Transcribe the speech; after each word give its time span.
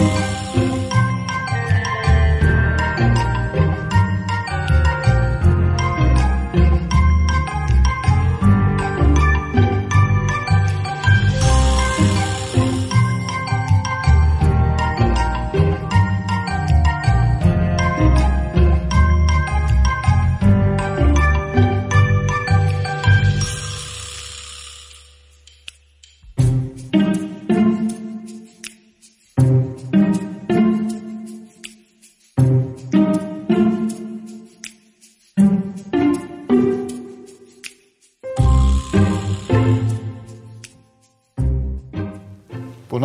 Boa 0.00 0.29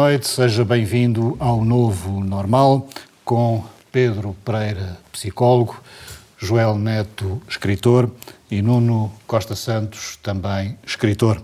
noite, 0.06 0.28
seja 0.28 0.64
bem-vindo 0.64 1.36
ao 1.40 1.66
Novo 1.66 2.24
Normal 2.24 2.88
com 3.24 3.64
Pedro 3.92 4.36
Pereira, 4.46 5.00
psicólogo, 5.12 5.82
Joel 6.38 6.78
Neto, 6.78 7.42
escritor 7.50 8.12
e 8.52 8.62
Nuno 8.62 9.12
Costa 9.26 9.56
Santos, 9.56 10.20
também 10.22 10.78
escritor. 10.86 11.42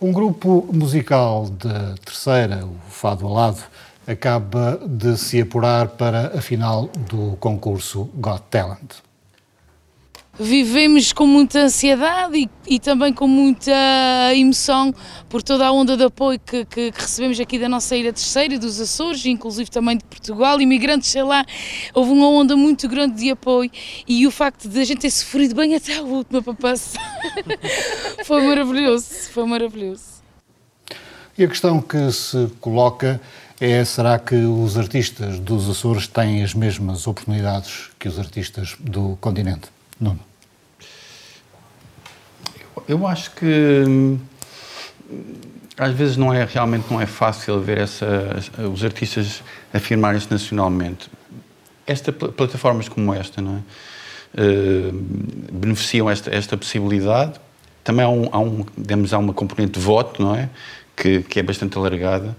Um 0.00 0.12
grupo 0.12 0.66
musical 0.72 1.44
de 1.44 2.00
terceira, 2.00 2.64
o 2.64 2.74
Fado 2.88 3.26
Alado, 3.26 3.60
acaba 4.06 4.80
de 4.86 5.18
se 5.18 5.42
apurar 5.42 5.88
para 5.88 6.38
a 6.38 6.40
final 6.40 6.88
do 7.10 7.36
concurso 7.36 8.08
Got 8.14 8.44
Talent 8.48 9.07
vivemos 10.38 11.12
com 11.12 11.26
muita 11.26 11.60
ansiedade 11.60 12.38
e, 12.38 12.74
e, 12.74 12.78
também 12.78 13.12
com 13.12 13.26
muita 13.26 13.72
emoção 14.34 14.94
por 15.28 15.42
toda 15.42 15.66
a 15.66 15.72
onda 15.72 15.96
de 15.96 16.04
apoio 16.04 16.38
que, 16.38 16.64
que, 16.64 16.92
que, 16.92 17.00
recebemos 17.00 17.40
aqui 17.40 17.58
da 17.58 17.68
nossa 17.68 17.96
ilha 17.96 18.12
terceira, 18.12 18.58
dos 18.58 18.80
Açores, 18.80 19.26
inclusive 19.26 19.70
também 19.70 19.96
de 19.96 20.04
Portugal, 20.04 20.60
imigrantes, 20.60 21.10
sei 21.10 21.22
lá, 21.22 21.44
houve 21.92 22.12
uma 22.12 22.28
onda 22.28 22.56
muito 22.56 22.88
grande 22.88 23.16
de 23.16 23.30
apoio 23.30 23.70
e 24.06 24.26
o 24.26 24.30
facto 24.30 24.68
de 24.68 24.78
a 24.78 24.84
gente 24.84 25.00
ter 25.00 25.10
sofrido 25.10 25.54
bem 25.54 25.74
até 25.74 25.96
a 25.96 26.02
última 26.02 26.40
para 26.40 26.54
passar 26.54 27.02
foi 28.24 28.42
maravilhoso, 28.42 29.06
foi 29.32 29.44
maravilhoso. 29.44 30.18
E 31.36 31.44
a 31.44 31.48
questão 31.48 31.80
que 31.80 32.10
se 32.12 32.48
coloca 32.60 33.20
é: 33.60 33.84
será 33.84 34.18
que 34.18 34.34
os 34.34 34.76
artistas 34.76 35.38
dos 35.38 35.68
Açores 35.68 36.06
têm 36.06 36.42
as 36.42 36.54
mesmas 36.54 37.06
oportunidades 37.06 37.90
que 37.98 38.08
os 38.08 38.18
artistas 38.18 38.76
do 38.78 39.16
continente? 39.20 39.68
Nuno. 40.00 40.27
Eu 42.88 43.06
acho 43.06 43.32
que 43.32 43.44
hum, 43.86 44.18
às 45.76 45.94
vezes 45.94 46.16
não 46.16 46.32
é 46.32 46.44
realmente 46.44 46.86
não 46.90 46.98
é 46.98 47.04
fácil 47.04 47.60
ver 47.60 47.78
essa, 47.78 48.06
os 48.72 48.82
artistas 48.82 49.42
afirmarem-se 49.72 50.30
nacionalmente. 50.30 51.10
Esta 51.86 52.12
plataformas 52.12 52.88
como 52.88 53.12
esta, 53.12 53.42
não 53.42 53.56
é? 53.56 53.62
Uh, 54.40 54.92
beneficiam 55.52 56.08
esta, 56.10 56.34
esta 56.34 56.56
possibilidade. 56.56 57.38
Também 57.84 58.04
há, 58.04 58.08
um, 58.08 58.28
há, 58.32 58.38
um, 58.38 58.64
há 59.12 59.18
uma 59.18 59.32
componente 59.32 59.78
de 59.78 59.80
voto, 59.80 60.22
não 60.22 60.34
é? 60.34 60.48
Que, 60.96 61.22
que 61.22 61.40
é 61.40 61.42
bastante 61.42 61.76
alargada. 61.78 62.36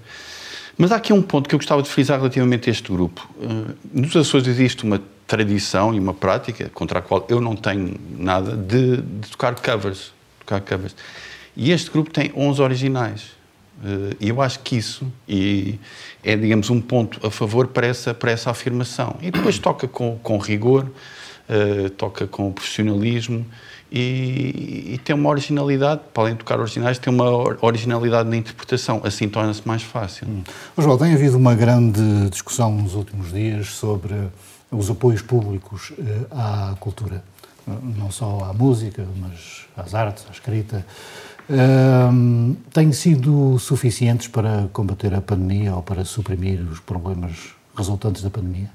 Mas 0.77 0.91
há 0.91 0.97
aqui 0.97 1.11
um 1.13 1.21
ponto 1.21 1.49
que 1.49 1.55
eu 1.55 1.59
gostava 1.59 1.81
de 1.81 1.89
frisar 1.89 2.17
relativamente 2.17 2.69
a 2.69 2.71
este 2.71 2.91
grupo. 2.91 3.27
Uh, 3.37 3.75
nos 3.91 4.15
Açores 4.15 4.47
existe 4.47 4.83
uma 4.83 5.01
tradição 5.25 5.93
e 5.93 5.99
uma 5.99 6.13
prática, 6.13 6.69
contra 6.73 6.99
a 6.99 7.01
qual 7.01 7.25
eu 7.29 7.39
não 7.39 7.55
tenho 7.55 7.99
nada, 8.17 8.55
de, 8.55 8.97
de 8.97 9.29
tocar 9.29 9.55
covers 9.55 10.11
tocar 10.49 10.61
covers. 10.61 10.95
E 11.55 11.71
este 11.71 11.91
grupo 11.91 12.09
tem 12.09 12.31
11 12.35 12.61
originais. 12.61 13.31
Eh, 13.83 14.15
e 14.19 14.29
eu 14.29 14.41
acho 14.41 14.59
que 14.59 14.77
isso 14.77 15.05
é, 16.23 16.35
digamos, 16.35 16.69
um 16.69 16.81
ponto 16.81 17.25
a 17.25 17.29
favor 17.29 17.67
para 17.67 17.87
essa, 17.87 18.13
para 18.13 18.31
essa 18.31 18.49
afirmação. 18.49 19.15
E 19.21 19.29
depois 19.29 19.59
toca 19.59 19.87
com, 19.87 20.17
com 20.21 20.37
rigor, 20.37 20.85
uh, 21.49 21.89
toca 21.91 22.27
com 22.27 22.51
profissionalismo 22.51 23.45
e, 23.91 24.93
e, 24.93 24.99
tem 25.03 25.15
uma 25.15 25.29
originalidade, 25.29 26.01
para 26.13 26.23
além 26.23 26.33
de 26.33 26.39
tocar 26.39 26.59
originais, 26.59 26.99
tem 26.99 27.11
uma 27.11 27.29
originalidade 27.65 28.29
na 28.29 28.37
interpretação. 28.37 29.01
Assim 29.03 29.27
torna-se 29.27 29.67
mais 29.67 29.81
fácil. 29.81 30.27
Hum. 30.27 30.43
João, 30.77 30.97
tem 30.97 31.13
havido 31.13 31.37
uma 31.37 31.55
grande 31.55 32.29
discussão 32.29 32.71
nos 32.71 32.93
últimos 32.93 33.31
dias 33.31 33.67
sobre 33.67 34.13
os 34.71 34.89
apoios 34.89 35.21
públicos 35.21 35.91
uh, 35.91 36.27
à 36.31 36.75
cultura 36.79 37.23
não 37.67 38.11
só 38.11 38.45
à 38.49 38.53
música, 38.53 39.05
mas 39.17 39.65
às 39.77 39.93
artes, 39.93 40.25
à 40.27 40.31
escrita, 40.31 40.85
um, 41.49 42.55
têm 42.71 42.91
sido 42.91 43.57
suficientes 43.59 44.27
para 44.27 44.69
combater 44.71 45.13
a 45.13 45.21
pandemia 45.21 45.75
ou 45.75 45.81
para 45.81 46.05
suprimir 46.05 46.61
os 46.61 46.79
problemas 46.79 47.55
resultantes 47.75 48.21
da 48.21 48.29
pandemia? 48.29 48.69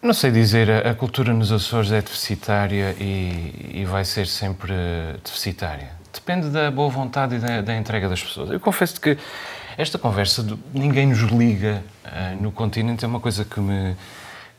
Não 0.00 0.14
sei 0.14 0.30
dizer, 0.30 0.70
a 0.86 0.94
cultura 0.94 1.32
nos 1.32 1.50
Açores 1.50 1.90
é 1.90 2.00
deficitária 2.00 2.94
e, 3.00 3.80
e 3.80 3.84
vai 3.84 4.04
ser 4.04 4.28
sempre 4.28 4.72
deficitária. 5.24 5.90
Depende 6.12 6.50
da 6.50 6.70
boa 6.70 6.88
vontade 6.88 7.34
e 7.34 7.38
da, 7.38 7.62
da 7.62 7.76
entrega 7.76 8.08
das 8.08 8.22
pessoas. 8.22 8.50
Eu 8.50 8.60
confesso 8.60 9.00
que 9.00 9.18
esta 9.76 9.98
conversa, 9.98 10.42
de, 10.42 10.56
ninguém 10.72 11.06
nos 11.06 11.20
liga 11.20 11.82
uh, 12.04 12.42
no 12.42 12.52
continente, 12.52 13.04
é 13.04 13.08
uma 13.08 13.18
coisa 13.20 13.44
que 13.44 13.58
me, 13.60 13.96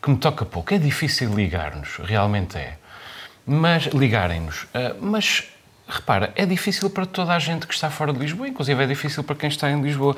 que 0.01 0.09
me 0.09 0.17
toca 0.17 0.45
pouco. 0.45 0.73
É 0.73 0.77
difícil 0.77 1.33
ligar-nos, 1.33 1.97
realmente 1.97 2.57
é. 2.57 2.77
Mas 3.45 3.85
ligarem-nos. 3.87 4.63
Uh, 4.63 4.95
mas 5.01 5.43
repara, 5.87 6.31
é 6.35 6.45
difícil 6.45 6.89
para 6.89 7.05
toda 7.05 7.33
a 7.33 7.39
gente 7.39 7.65
que 7.65 7.73
está 7.73 7.89
fora 7.89 8.13
de 8.13 8.19
Lisboa, 8.19 8.47
inclusive 8.47 8.83
é 8.83 8.87
difícil 8.87 9.23
para 9.23 9.35
quem 9.35 9.49
está 9.49 9.69
em 9.71 9.81
Lisboa. 9.81 10.15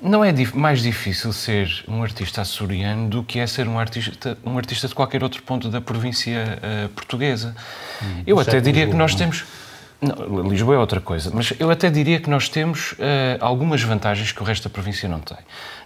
Não 0.00 0.24
é 0.24 0.32
mais 0.54 0.82
difícil 0.82 1.32
ser 1.32 1.84
um 1.86 2.02
artista 2.02 2.40
açoriano 2.40 3.08
do 3.08 3.22
que 3.22 3.38
é 3.38 3.46
ser 3.46 3.68
um 3.68 3.78
artista, 3.78 4.36
um 4.44 4.58
artista 4.58 4.88
de 4.88 4.94
qualquer 4.94 5.22
outro 5.22 5.42
ponto 5.42 5.68
da 5.68 5.80
província 5.80 6.58
uh, 6.58 6.88
portuguesa. 6.88 7.54
Hum, 8.02 8.22
eu 8.26 8.40
até 8.40 8.60
diria 8.60 8.84
Lisboa, 8.84 8.90
que 8.90 8.96
nós 8.96 9.12
não? 9.12 9.18
temos. 9.18 9.44
Não, 10.00 10.48
Lisboa 10.48 10.74
é 10.74 10.78
outra 10.78 11.00
coisa, 11.00 11.30
mas 11.32 11.52
eu 11.58 11.70
até 11.70 11.88
diria 11.88 12.18
que 12.18 12.28
nós 12.28 12.48
temos 12.48 12.92
uh, 12.92 12.96
algumas 13.40 13.80
vantagens 13.82 14.32
que 14.32 14.42
o 14.42 14.44
resto 14.44 14.68
da 14.68 14.70
província 14.70 15.08
não 15.08 15.20
tem. 15.20 15.38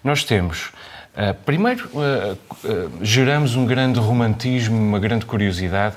Nós 0.03 0.25
temos 0.25 0.73
Uh, 1.17 1.33
primeiro, 1.47 1.89
uh, 1.95 2.39
uh, 2.63 2.93
geramos 3.01 3.57
um 3.57 3.65
grande 3.65 3.99
romantismo, 3.99 4.77
uma 4.77 4.99
grande 4.99 5.25
curiosidade. 5.25 5.97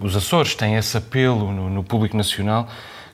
os 0.00 0.16
Açores 0.16 0.56
têm 0.56 0.74
esse 0.74 0.96
apelo 0.96 1.52
no, 1.52 1.70
no, 1.70 1.84
público 1.84 2.16
nacional 2.16 2.68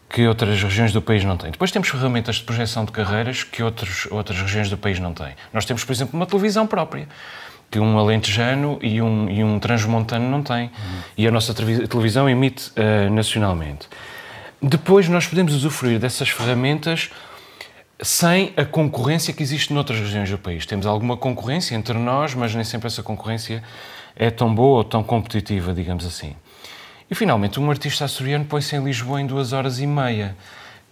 que 0.08 0.26
outras 0.26 0.62
regiões 0.62 0.90
do 0.90 1.02
país 1.02 1.22
não 1.22 1.36
têm. 1.36 1.50
Depois 1.50 1.70
temos 1.70 1.88
ferramentas 1.88 2.36
de 2.36 2.44
projeção 2.44 2.84
de 2.86 2.92
carreiras 2.92 3.42
que 3.42 3.62
outros, 3.62 4.06
outras 4.10 4.40
regiões 4.40 4.70
do 4.70 4.78
país 4.78 4.98
não 4.98 5.12
têm. 5.12 5.34
Nós 5.52 5.66
temos, 5.66 5.84
por 5.84 5.92
exemplo, 5.92 6.16
uma 6.16 6.24
televisão 6.24 6.66
própria 6.66 7.08
que 7.70 7.78
um 7.80 7.98
alentejano 7.98 8.78
e 8.80 9.02
um, 9.02 9.28
e 9.28 9.42
um 9.42 9.58
transmontano 9.58 10.30
não 10.30 10.42
têm. 10.42 10.66
Uhum. 10.66 11.00
E 11.18 11.26
a 11.26 11.30
nossa 11.30 11.52
televisão 11.52 12.30
emite 12.30 12.70
nacionalmente. 13.10 13.88
Depois 14.62 15.08
nós 15.08 15.26
podemos 15.26 15.52
usufruir 15.52 15.98
dessas 15.98 16.28
ferramentas 16.28 17.10
sem 18.02 18.52
a 18.56 18.64
concorrência 18.64 19.32
que 19.32 19.42
existe 19.42 19.72
noutras 19.72 19.98
regiões 20.00 20.30
do 20.30 20.38
país. 20.38 20.66
Temos 20.66 20.86
alguma 20.86 21.16
concorrência 21.16 21.74
entre 21.74 21.96
nós, 21.96 22.34
mas 22.34 22.54
nem 22.54 22.64
sempre 22.64 22.86
essa 22.86 23.02
concorrência 23.02 23.62
é 24.16 24.30
tão 24.30 24.54
boa 24.54 24.78
ou 24.78 24.84
tão 24.84 25.02
competitiva, 25.02 25.72
digamos 25.72 26.04
assim. 26.04 26.34
E 27.10 27.14
finalmente, 27.14 27.60
um 27.60 27.70
artista 27.70 28.04
açoriano 28.04 28.44
põe-se 28.44 28.74
em 28.76 28.82
Lisboa 28.82 29.20
em 29.20 29.26
duas 29.26 29.52
horas 29.52 29.78
e 29.78 29.86
meia, 29.86 30.36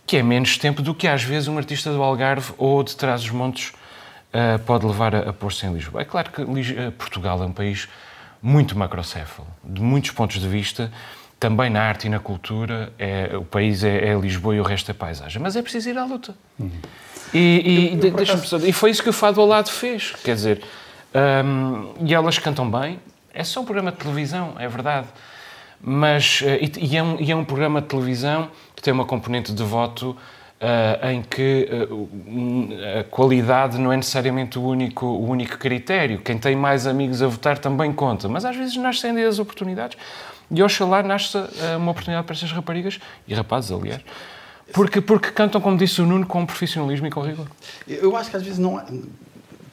que 0.06 0.16
é 0.16 0.22
menos 0.22 0.58
tempo 0.58 0.82
do 0.82 0.94
que 0.94 1.08
às 1.08 1.22
vezes 1.22 1.48
um 1.48 1.56
artista 1.56 1.90
do 1.92 2.02
Algarve 2.02 2.52
ou 2.58 2.82
de 2.82 2.96
Trás-os-Montes 2.96 3.68
uh, 3.68 4.58
pode 4.64 4.86
levar 4.86 5.14
a, 5.14 5.30
a 5.30 5.32
pôr-se 5.32 5.66
em 5.66 5.72
Lisboa. 5.72 6.02
É 6.02 6.04
claro 6.04 6.30
que 6.30 6.42
uh, 6.42 6.92
Portugal 6.92 7.42
é 7.42 7.46
um 7.46 7.52
país 7.52 7.88
muito 8.40 8.76
macrocéfalo, 8.76 9.48
de 9.64 9.80
muitos 9.80 10.10
pontos 10.10 10.40
de 10.40 10.48
vista, 10.48 10.92
também 11.42 11.68
na 11.68 11.82
arte 11.82 12.06
e 12.06 12.08
na 12.08 12.20
cultura, 12.20 12.92
é, 12.96 13.36
o 13.36 13.42
país 13.42 13.82
é, 13.82 14.10
é, 14.10 14.14
Lisboa 14.14 14.54
e 14.54 14.60
o 14.60 14.62
resto 14.62 14.92
é 14.92 14.94
paisagem. 14.94 15.42
Mas 15.42 15.56
é 15.56 15.60
preciso 15.60 15.90
ir 15.90 15.98
à 15.98 16.04
luta. 16.04 16.36
Uhum. 16.56 16.70
E, 17.34 17.38
e, 17.98 17.98
eu, 18.00 18.10
eu, 18.10 18.14
acaso... 18.14 18.64
e, 18.64 18.72
foi 18.72 18.90
isso 18.90 19.02
que 19.02 19.08
o 19.08 19.12
Fado 19.12 19.40
ao 19.40 19.46
Lado 19.48 19.68
fez. 19.68 20.14
Quer 20.22 20.36
dizer, 20.36 20.62
um, 21.44 21.94
e 22.06 22.14
elas 22.14 22.38
cantam 22.38 22.70
bem. 22.70 23.00
É 23.34 23.42
só 23.42 23.60
um 23.60 23.64
programa 23.64 23.90
de 23.90 23.98
televisão, 23.98 24.54
é 24.56 24.68
verdade. 24.68 25.08
Mas, 25.80 26.42
uh, 26.42 26.78
e, 26.80 26.96
é 26.96 27.02
um, 27.02 27.16
e, 27.18 27.32
é 27.32 27.34
um, 27.34 27.44
programa 27.44 27.80
de 27.80 27.88
televisão 27.88 28.48
que 28.76 28.80
tem 28.80 28.92
uma 28.92 29.04
componente 29.04 29.52
de 29.52 29.64
voto 29.64 30.10
uh, 30.60 31.08
em 31.08 31.22
que 31.22 31.68
uh, 31.90 33.00
a 33.00 33.02
qualidade 33.02 33.78
não 33.78 33.92
é 33.92 33.96
necessariamente 33.96 34.60
o 34.60 34.62
único, 34.62 35.06
o 35.06 35.28
único 35.28 35.58
critério. 35.58 36.20
Quem 36.20 36.38
tem 36.38 36.54
mais 36.54 36.86
amigos 36.86 37.20
a 37.20 37.26
votar 37.26 37.58
também 37.58 37.92
conta. 37.92 38.28
Mas 38.28 38.44
às 38.44 38.54
vezes 38.54 38.76
nascem 38.76 39.20
as 39.24 39.40
oportunidades. 39.40 39.98
E 40.50 40.62
oxalá 40.62 41.02
nasce 41.02 41.36
uma 41.76 41.90
oportunidade 41.92 42.26
para 42.26 42.34
estas 42.34 42.52
raparigas, 42.52 42.98
e 43.26 43.34
rapazes, 43.34 43.70
aliás, 43.72 44.00
Porque, 44.72 45.00
porque 45.00 45.30
cantam, 45.30 45.60
como 45.60 45.76
disse 45.76 46.00
o 46.00 46.06
Nuno, 46.06 46.26
com 46.26 46.44
profissionalismo 46.46 47.06
e 47.06 47.10
com 47.10 47.20
rigor. 47.22 47.46
Eu 47.86 48.16
acho 48.16 48.30
que 48.30 48.36
às 48.36 48.42
vezes 48.42 48.58
não. 48.58 48.78
há- 48.78 48.86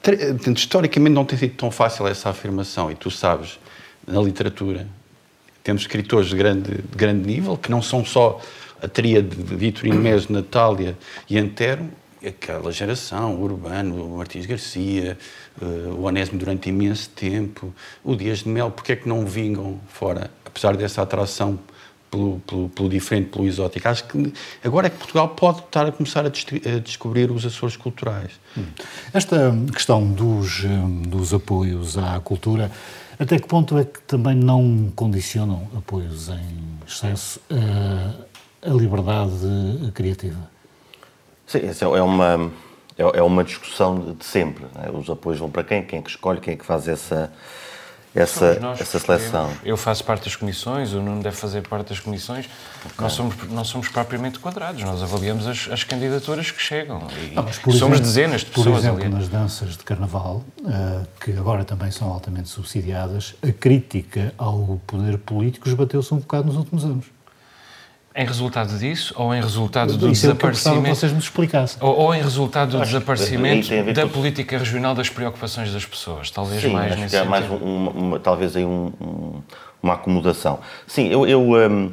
tre- 0.02 0.36
Historicamente 0.54 1.12
não 1.14 1.24
tem 1.24 1.38
sido 1.38 1.54
tão 1.54 1.70
fácil 1.70 2.06
essa 2.06 2.28
afirmação, 2.30 2.90
e 2.90 2.94
tu 2.94 3.10
sabes, 3.10 3.58
na 4.06 4.20
literatura, 4.20 4.86
temos 5.62 5.82
escritores 5.82 6.28
de 6.28 6.36
grande, 6.36 6.70
de 6.70 6.96
grande 6.96 7.26
nível, 7.26 7.56
que 7.56 7.70
não 7.70 7.80
são 7.82 8.04
só 8.04 8.40
a 8.82 8.88
tríade 8.88 9.28
de 9.28 9.54
Vitorino 9.56 9.96
Mez, 10.00 10.28
Natália 10.28 10.96
e 11.28 11.38
Antero, 11.38 11.86
aquela 12.24 12.70
geração, 12.70 13.34
o 13.34 13.42
Urbano, 13.42 14.04
o 14.04 14.18
Martins 14.18 14.46
Garcia, 14.46 15.16
eh, 15.60 15.64
o 15.64 16.02
Onésimo 16.02 16.38
durante 16.38 16.68
imenso 16.68 17.08
tempo, 17.10 17.72
o 18.04 18.14
Dias 18.14 18.40
de 18.40 18.48
Mel, 18.48 18.70
porque 18.70 18.92
é 18.92 18.96
que 18.96 19.08
não 19.08 19.24
vingam 19.24 19.80
fora, 19.88 20.30
apesar 20.44 20.76
dessa 20.76 21.02
atração 21.02 21.58
pelo, 22.10 22.40
pelo, 22.40 22.68
pelo 22.68 22.88
diferente, 22.88 23.28
pelo 23.28 23.46
exótico. 23.46 23.88
Acho 23.88 24.04
que 24.04 24.32
agora 24.64 24.88
é 24.88 24.90
que 24.90 24.96
Portugal 24.96 25.28
pode 25.28 25.60
estar 25.60 25.86
a 25.86 25.92
começar 25.92 26.24
a, 26.24 26.28
a 26.28 26.78
descobrir 26.80 27.30
os 27.30 27.46
Açores 27.46 27.76
culturais. 27.76 28.32
Esta 29.14 29.54
questão 29.72 30.10
dos, 30.10 30.64
hum, 30.64 31.02
dos 31.02 31.32
apoios 31.32 31.96
à 31.96 32.18
cultura, 32.20 32.70
até 33.18 33.38
que 33.38 33.46
ponto 33.46 33.78
é 33.78 33.84
que 33.84 34.00
também 34.02 34.34
não 34.34 34.92
condicionam 34.96 35.68
apoios 35.76 36.28
em 36.28 36.78
excesso 36.86 37.40
a, 37.50 38.68
a 38.68 38.72
liberdade 38.72 39.92
criativa? 39.94 40.59
Sim, 41.50 41.66
essa 41.66 41.84
é 41.84 42.02
uma, 42.02 42.50
é 42.96 43.18
é 43.18 43.22
uma 43.22 43.42
discussão 43.42 43.98
de, 44.14 44.24
sempre. 44.24 44.64
não 44.72 44.84
é? 44.84 44.90
Os 44.90 45.10
apoios 45.10 45.40
vão 45.40 45.50
para 45.50 45.64
quem? 45.64 45.82
Quem 45.82 45.98
é 45.98 46.02
que 46.02 46.10
escolhe? 46.10 46.38
Quem 46.40 46.54
é 46.54 46.56
que 46.56 46.64
faz 46.64 46.86
essa, 46.86 47.32
essa, 48.14 48.60
nós 48.60 48.80
essa 48.80 49.00
seleção? 49.00 49.50
Eu 49.64 49.76
faço 49.76 50.04
parte 50.04 50.24
das 50.26 50.36
comissões, 50.36 50.92
o 50.92 51.00
Nuno 51.00 51.20
deve 51.22 51.34
fazer 51.36 51.66
parte 51.66 51.88
das 51.88 51.98
comissões. 51.98 52.48
Não, 52.96 53.10
somos, 53.10 53.34
não 53.50 53.64
somos 53.64 53.88
propriamente 53.88 54.38
quadrados, 54.38 54.82
nós 54.84 55.02
avaliamos 55.02 55.46
as, 55.48 55.68
as 55.72 55.82
candidaturas 55.82 56.52
que 56.52 56.62
chegam. 56.62 57.02
E 57.32 57.32
Ah, 57.36 57.42
por 57.42 57.52
somos 57.52 57.76
exemplo- 57.76 57.98
dezenas 58.00 58.40
de 58.42 58.46
Por 58.46 58.54
pessoas 58.64 58.78
exemplo, 58.84 59.00
ali. 59.04 59.12
nas 59.12 59.28
danças 59.28 59.70
de 59.76 59.82
carnaval, 59.82 60.44
eh, 60.64 61.00
que 61.24 61.32
agora 61.32 61.64
também 61.64 61.90
são 61.90 62.08
altamente 62.12 62.48
subsidiadas, 62.48 63.34
a 63.42 63.50
crítica 63.52 64.32
ao 64.38 64.80
poder 64.86 65.18
político 65.18 65.68
esbateu-se 65.68 66.14
um 66.14 66.18
bocado 66.18 66.46
nos 66.46 66.56
últimos 66.56 66.84
anos. 66.84 67.06
Em 68.20 68.26
resultado 68.26 68.76
disso, 68.78 69.14
ou 69.16 69.34
em 69.34 69.40
resultado 69.40 69.96
do 69.96 70.10
Isso 70.10 70.26
é 70.26 70.32
o 70.32 70.36
que 70.36 70.44
eu 70.44 70.48
gostava 70.50 70.76
que 70.76 70.82
desaparecimento. 70.82 70.96
vocês 70.96 71.12
nos 71.12 71.24
explicassem. 71.24 71.78
Ou, 71.80 71.96
ou 71.96 72.14
em 72.14 72.20
resultado 72.20 72.72
do 72.72 72.76
Acho 72.82 72.92
desaparecimento 72.92 73.68
da 73.94 74.02
com- 74.02 74.08
política 74.10 74.58
regional 74.58 74.94
das 74.94 75.08
preocupações 75.08 75.72
das 75.72 75.86
pessoas. 75.86 76.30
Talvez 76.30 76.60
Sim, 76.60 76.68
mais 76.72 76.92
acho 76.92 77.00
nesse 77.00 77.16
que 77.16 77.22
há 77.22 77.24
mais 77.24 77.50
um- 77.50 77.56
uma, 77.56 78.20
talvez 78.20 78.54
aí 78.56 78.64
um- 78.64 78.92
um- 79.00 79.42
uma 79.82 79.94
acomodação. 79.94 80.58
Sim, 80.86 81.08
eu, 81.08 81.26
eu, 81.26 81.40
hum, 81.40 81.92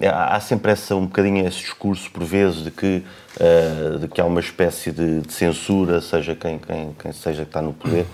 eh, 0.00 0.08
há 0.08 0.38
sempre 0.38 0.70
essa, 0.70 0.94
um 0.94 1.06
bocadinho 1.06 1.44
esse 1.44 1.58
discurso, 1.58 2.08
por 2.12 2.22
vezes, 2.22 2.62
de 2.62 2.70
que, 2.70 3.02
eh, 3.40 3.96
de 4.00 4.06
que 4.06 4.20
há 4.20 4.24
uma 4.24 4.38
espécie 4.40 4.92
de, 4.92 5.20
de 5.22 5.32
censura, 5.32 6.00
seja 6.00 6.36
quem, 6.36 6.58
quem, 6.60 6.94
quem 6.96 7.10
seja 7.12 7.42
que 7.42 7.48
está 7.48 7.60
no 7.60 7.72
poder. 7.72 8.06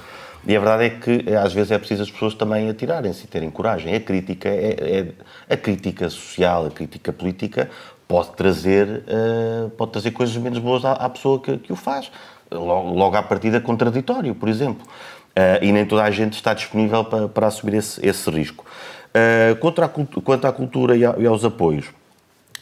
E 0.47 0.55
a 0.57 0.61
verdade 0.61 0.85
é 0.85 0.91
que 0.91 1.25
eh, 1.27 1.37
às 1.37 1.53
vezes 1.53 1.73
é 1.73 1.79
preciso 1.79 2.03
as 2.05 2.11
pessoas 2.11 2.35
também 2.35 2.69
atirarem-se 2.71 3.25
e 3.25 3.27
terem 3.27 3.51
coragem. 3.51 3.95
A 3.95 4.01
crítica, 4.01 4.49
é, 4.49 5.13
é- 5.49 5.55
a 5.55 5.57
crítica 5.57 6.09
social, 6.09 6.67
a 6.67 6.71
crítica 6.71 7.13
política 7.13 7.69
pode 8.07 8.31
trazer, 8.31 9.03
eh, 9.09 9.69
pode 9.77 9.91
trazer 9.93 10.13
coisas 10.13 10.37
menos 10.37 10.59
boas 10.61 10.85
à, 10.85 10.93
à 10.93 11.09
pessoa 11.09 11.41
que, 11.41 11.57
que 11.59 11.73
o 11.73 11.77
faz. 11.77 12.11
Logo, 12.51 12.91
logo 12.95 13.17
à 13.17 13.23
partida 13.25 13.61
contraditório, 13.61 14.35
por 14.37 14.49
exemplo. 14.49 14.87
Eh, 15.35 15.59
e 15.63 15.73
nem 15.73 15.85
toda 15.85 16.05
a 16.05 16.11
gente 16.13 16.35
está 16.35 16.55
disponível 16.55 17.05
para, 17.05 17.29
para 17.29 17.49
assumir 17.49 17.75
esse, 17.79 18.07
esse 18.07 18.31
risco. 18.31 18.65
Eh, 19.13 19.57
quanto, 19.61 19.83
à, 19.83 19.89
quanto 19.89 20.47
à 20.47 20.53
cultura 20.53 20.97
e, 20.97 21.05
a- 21.05 21.17
e 21.19 21.27
aos 21.27 21.45
apoios, 21.45 21.87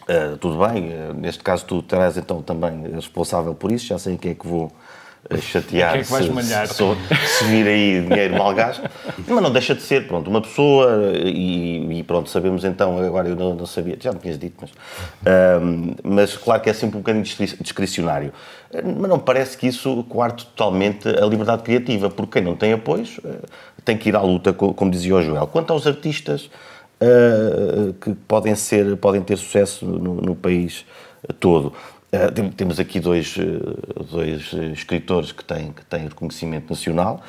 eh, 0.08 0.36
tudo 0.40 0.66
bem, 0.66 0.90
eh, 0.90 1.12
neste 1.14 1.42
caso 1.42 1.66
tu 1.66 1.82
terás 1.82 2.16
então 2.16 2.40
também 2.40 2.90
responsável 2.94 3.54
por 3.54 3.70
isso, 3.70 3.86
já 3.86 3.98
sei 3.98 4.14
em 4.14 4.16
quem 4.16 4.30
é 4.32 4.34
que 4.34 4.46
vou 4.46 4.72
chatear 5.40 5.92
Quem 5.92 6.00
é 6.00 6.04
que 6.04 6.10
vais 6.10 6.26
se, 6.26 6.74
se, 6.74 7.38
se 7.38 7.44
vir 7.44 7.66
aí 7.66 8.00
dinheiro 8.02 8.36
mal 8.36 8.52
gasto, 8.54 8.82
mas 9.26 9.42
não 9.42 9.50
deixa 9.50 9.74
de 9.74 9.82
ser, 9.82 10.06
pronto, 10.06 10.28
uma 10.28 10.40
pessoa 10.42 11.12
e, 11.24 11.98
e 11.98 12.02
pronto, 12.02 12.28
sabemos 12.30 12.64
então, 12.64 12.98
agora 12.98 13.28
eu 13.28 13.36
não, 13.36 13.54
não 13.54 13.66
sabia, 13.66 13.96
já 14.00 14.12
me 14.12 14.18
tinhas 14.18 14.38
dito, 14.38 14.56
mas, 14.60 14.70
ahm, 15.26 15.94
mas 16.02 16.36
claro 16.36 16.60
que 16.62 16.70
é 16.70 16.72
sempre 16.72 16.96
um 16.96 17.00
bocadinho 17.00 17.24
discri- 17.24 17.56
discricionário. 17.60 18.32
Mas 18.72 19.08
não 19.08 19.18
parece 19.18 19.56
que 19.56 19.66
isso 19.68 20.04
coarte 20.08 20.46
totalmente 20.46 21.08
a 21.08 21.24
liberdade 21.26 21.62
criativa, 21.62 22.10
porque 22.10 22.32
quem 22.40 22.42
não 22.42 22.56
tem 22.56 22.72
apoios 22.72 23.20
eh, 23.24 23.28
tem 23.84 23.96
que 23.96 24.08
ir 24.08 24.16
à 24.16 24.20
luta, 24.22 24.52
co- 24.52 24.74
como 24.74 24.90
dizia 24.90 25.14
o 25.14 25.22
Joel. 25.22 25.46
Quanto 25.46 25.72
aos 25.72 25.86
artistas 25.86 26.50
eh, 27.00 27.92
que 28.00 28.14
podem, 28.26 28.54
ser, 28.56 28.96
podem 28.96 29.22
ter 29.22 29.36
sucesso 29.36 29.84
no, 29.86 30.14
no 30.16 30.34
país 30.34 30.84
todo, 31.40 31.72
tem- 32.34 32.50
temos 32.50 32.78
aqui 32.80 33.00
dois, 33.00 33.34
eh, 33.38 34.02
dois 34.10 34.52
escritores 34.72 35.32
que 35.32 35.44
têm, 35.44 35.72
que 35.72 35.84
têm 35.84 36.04
reconhecimento 36.04 36.70
nacional. 36.70 37.22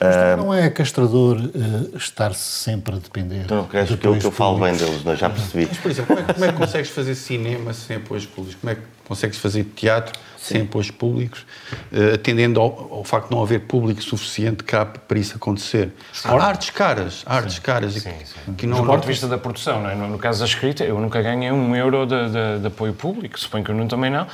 Mas 0.00 0.16
também 0.16 0.36
não 0.44 0.54
é 0.54 0.70
castrador 0.70 1.38
eh, 1.38 1.96
estar 1.96 2.34
sempre 2.34 2.94
a 2.96 2.98
depender. 2.98 3.46
Não 3.50 3.64
queres 3.66 3.88
de 3.90 3.96
que 3.96 4.06
eu, 4.06 4.18
que 4.18 4.24
eu 4.26 4.30
falo 4.30 4.58
bem 4.58 4.74
deles, 4.76 5.04
não, 5.04 5.12
é? 5.12 5.16
já 5.16 5.28
percebi. 5.30 5.66
Mas, 5.68 5.78
por 5.78 5.90
exemplo, 5.90 6.14
como 6.16 6.20
é, 6.20 6.24
que- 6.26 6.34
como 6.34 6.44
é 6.46 6.52
que 6.52 6.58
consegues 6.58 6.90
fazer 6.90 7.14
cinema 7.14 7.72
sem 7.72 7.96
apoios 7.96 8.26
públicos? 8.26 8.58
Como 8.60 8.70
é 8.70 8.74
que 8.76 8.82
consegues 9.12 9.38
fazer 9.38 9.64
teatro 9.76 10.18
sem 10.38 10.62
apoios 10.62 10.90
públicos, 10.90 11.46
eh, 11.92 12.14
atendendo 12.14 12.58
ao, 12.60 12.88
ao 12.94 13.04
facto 13.04 13.28
de 13.28 13.34
não 13.36 13.42
haver 13.42 13.60
público 13.60 14.02
suficiente 14.02 14.64
cá 14.64 14.84
para 14.84 15.18
isso 15.18 15.36
acontecer? 15.36 15.90
Há 16.24 16.34
artes 16.34 16.70
caras, 16.70 17.22
há 17.26 17.36
artes 17.36 17.58
caras 17.60 17.94
e 17.94 18.00
Sim, 18.00 18.10
sim. 18.24 18.54
que 18.54 18.66
Do 18.66 18.72
não, 18.74 18.84
ponto 18.84 19.02
de 19.02 19.06
vista 19.06 19.28
da 19.28 19.38
produção, 19.38 19.80
não 19.82 19.90
é? 19.90 19.94
no, 19.94 20.08
no 20.08 20.18
caso 20.18 20.40
da 20.40 20.46
escrita, 20.46 20.82
eu 20.82 20.98
nunca 20.98 21.20
ganhei 21.22 21.52
um 21.52 21.76
euro 21.76 22.06
de, 22.06 22.16
de- 22.30 22.58
de 22.60 22.66
apoio 22.66 22.92
público, 22.94 23.38
suponho 23.38 23.62
que 23.62 23.70
o 23.70 23.74
Nuno 23.74 23.88
também 23.88 24.10
não. 24.10 24.26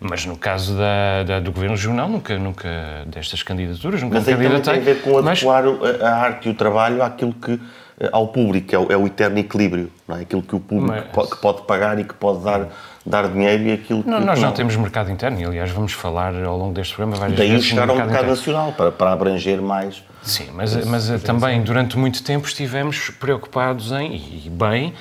Mas 0.00 0.26
no 0.26 0.36
caso 0.36 0.76
da, 0.76 1.22
da- 1.24 1.40
do 1.40 1.50
Governo 1.50 1.76
Regional, 1.76 2.08
nunca, 2.08 2.38
nunca 2.38 2.68
destas 3.06 3.42
candidaturas, 3.42 4.02
nunca 4.02 4.16
Mas 4.16 4.26
me 4.26 4.32
aí 4.34 4.36
também 4.36 4.50
tem 4.60 4.62
candidatei. 4.74 4.92
a 4.92 4.94
ver 4.96 5.02
com 5.02 5.22
mas- 5.22 5.38
adequar 5.44 5.64
a, 6.06 6.14
arte 6.14 6.48
e 6.48 6.50
o 6.50 6.54
trabalho 6.54 7.02
àquilo 7.02 7.32
que, 7.32 7.58
eh, 8.00 8.08
ao 8.12 8.28
público, 8.28 8.74
é 8.74 8.78
o, 8.78 8.92
é 8.92 8.96
o 8.98 9.06
eterno 9.06 9.38
equilíbrio, 9.38 9.90
não 10.06 10.16
é? 10.16 10.20
Aquilo 10.22 10.42
que 10.42 10.54
o 10.54 10.60
público 10.60 10.94
Mas- 11.16 11.30
que 11.30 11.36
pode 11.40 11.62
pagar 11.62 11.98
e 11.98 12.04
que 12.04 12.12
pode 12.14 12.44
dar, 12.44 12.68
dar 13.06 13.28
dinheiro 13.28 13.64
e 13.64 13.72
aquilo 13.72 14.02
Não, 14.06 14.20
que 14.20 14.24
nós 14.26 14.38
que 14.38 14.44
não 14.44 14.52
temos 14.52 14.76
mercado 14.76 15.10
interno 15.10 15.40
e, 15.40 15.44
aliás, 15.44 15.70
vamos 15.70 15.92
falar 15.92 16.34
ao 16.44 16.56
longo 16.58 16.74
deste 16.74 16.94
programa 16.94 17.16
várias 17.18 17.38
Daí 17.38 17.50
vezes 17.50 17.66
chegar 17.66 17.86
no 17.86 17.92
ao 17.92 17.98
mercado 17.98 18.14
interno. 18.16 18.30
nacional, 18.36 18.72
para, 18.72 18.92
para 18.92 19.12
abranger 19.12 19.60
mais. 19.62 20.02
Sim, 20.22 20.48
mas, 20.52 20.84
mas 20.84 21.08
eh, 21.10 21.18
também 21.18 21.62
durante 21.62 21.96
muito 21.96 22.22
tempo 22.22 22.46
estivemos 22.46 23.10
preocupados 23.10 23.92
em, 23.92 24.14
e 24.14 24.50
bem, 24.50 24.92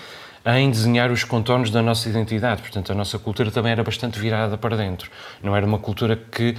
em 0.46 0.70
desenhar 0.72 1.12
os 1.12 1.24
contornos 1.26 1.70
da 1.70 1.82
nossa 1.82 2.08
identidade. 2.08 2.62
Portanto, 2.62 2.92
a 2.92 2.96
nossa 2.96 3.20
cultura 3.20 3.52
também 3.52 3.72
era 3.74 3.84
bastante 3.84 4.18
virada 4.18 4.58
para 4.58 4.78
dentro. 4.78 5.12
Não 5.44 5.54
era 5.56 5.66
uma 5.66 5.80
cultura 5.80 6.16
que, 6.16 6.56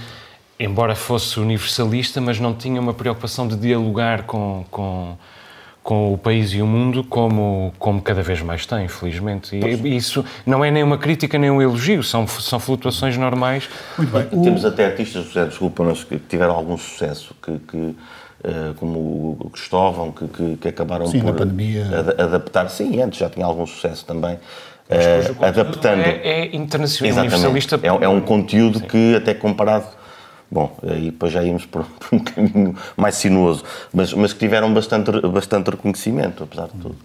embora 0.59 0.93
fosse 0.93 1.39
universalista, 1.39 2.21
mas 2.21 2.39
não 2.39 2.53
tinha 2.53 2.79
uma 2.79 2.93
preocupação 2.93 3.47
de 3.47 3.55
dialogar 3.55 4.23
com, 4.23 4.63
com, 4.69 5.17
com 5.89 6.13
o 6.13 6.17
país 6.19 6.53
e 6.53 6.61
o 6.61 6.67
mundo 6.67 7.03
como, 7.03 7.73
como 7.79 7.99
cada 7.99 8.21
vez 8.21 8.39
mais 8.43 8.63
tem, 8.63 8.87
felizmente. 8.87 9.55
E 9.55 9.95
isso 9.97 10.23
não 10.45 10.63
é 10.63 10.69
nem 10.69 10.83
uma 10.83 10.99
crítica 10.99 11.35
nem 11.39 11.49
um 11.49 11.59
elogio, 11.59 12.03
são, 12.03 12.27
são 12.27 12.59
flutuações 12.59 13.17
normais. 13.17 13.67
Muito 13.97 14.11
bem. 14.11 14.27
O- 14.31 14.43
Temos 14.43 14.63
até 14.63 14.85
artistas, 14.85 15.25
José, 15.25 15.45
desculpa, 15.47 15.83
mas 15.83 16.03
que 16.03 16.19
tiveram 16.19 16.53
algum 16.53 16.77
sucesso, 16.77 17.33
que, 17.41 17.57
que, 17.67 17.95
eh, 18.43 18.73
como 18.75 18.99
o 19.41 19.49
Cristóvão, 19.51 20.11
que, 20.11 20.27
que, 20.27 20.57
que 20.57 20.67
acabaram 20.67 21.07
Sim, 21.07 21.21
por 21.21 21.29
ada- 21.41 22.23
adaptar. 22.23 22.69
Sim, 22.69 23.01
antes 23.01 23.17
já 23.17 23.27
tinha 23.27 23.47
algum 23.47 23.65
sucesso 23.65 24.05
também. 24.05 24.37
eh, 24.91 25.21
adaptando. 25.41 26.01
É, 26.01 26.21
é 26.23 26.55
internacional, 26.55 27.13
Exatamente. 27.25 27.33
universalista. 27.47 27.79
É, 27.81 27.87
é 28.05 28.07
um 28.09 28.21
conteúdo 28.21 28.81
que, 28.81 29.15
até 29.15 29.33
comparado. 29.33 29.87
Bom, 30.51 30.75
aí 30.83 31.05
depois 31.05 31.31
já 31.31 31.43
íamos 31.43 31.65
por, 31.67 31.85
um 32.11 32.19
caminho 32.19 32.75
mais 32.97 33.15
sinuoso, 33.15 33.63
mas, 33.93 34.13
mas 34.13 34.33
que 34.33 34.39
tiveram 34.39 34.73
bastante, 34.73 35.11
bastante 35.27 35.69
reconhecimento, 35.69 36.43
apesar 36.43 36.67
de 36.67 36.79
tudo. 36.79 36.95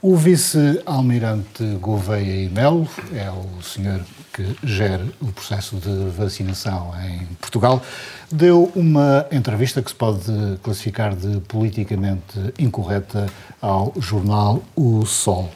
O 0.00 0.16
vice-almirante 0.16 1.62
Gouveia 1.80 2.44
e 2.44 2.48
Melo 2.48 2.88
é 3.14 3.30
o 3.30 3.62
senhor 3.62 4.00
que 4.32 4.56
gera 4.64 5.06
o 5.20 5.30
processo 5.30 5.76
de 5.76 6.10
vacinação 6.10 6.92
em 7.04 7.24
Portugal. 7.36 7.80
Deu 8.28 8.72
uma 8.74 9.24
entrevista 9.30 9.80
que 9.80 9.90
se 9.90 9.94
pode 9.94 10.58
classificar 10.60 11.14
de 11.14 11.38
politicamente 11.42 12.52
incorreta 12.58 13.26
ao 13.60 13.92
jornal 13.96 14.60
O 14.74 15.06
Sol. 15.06 15.48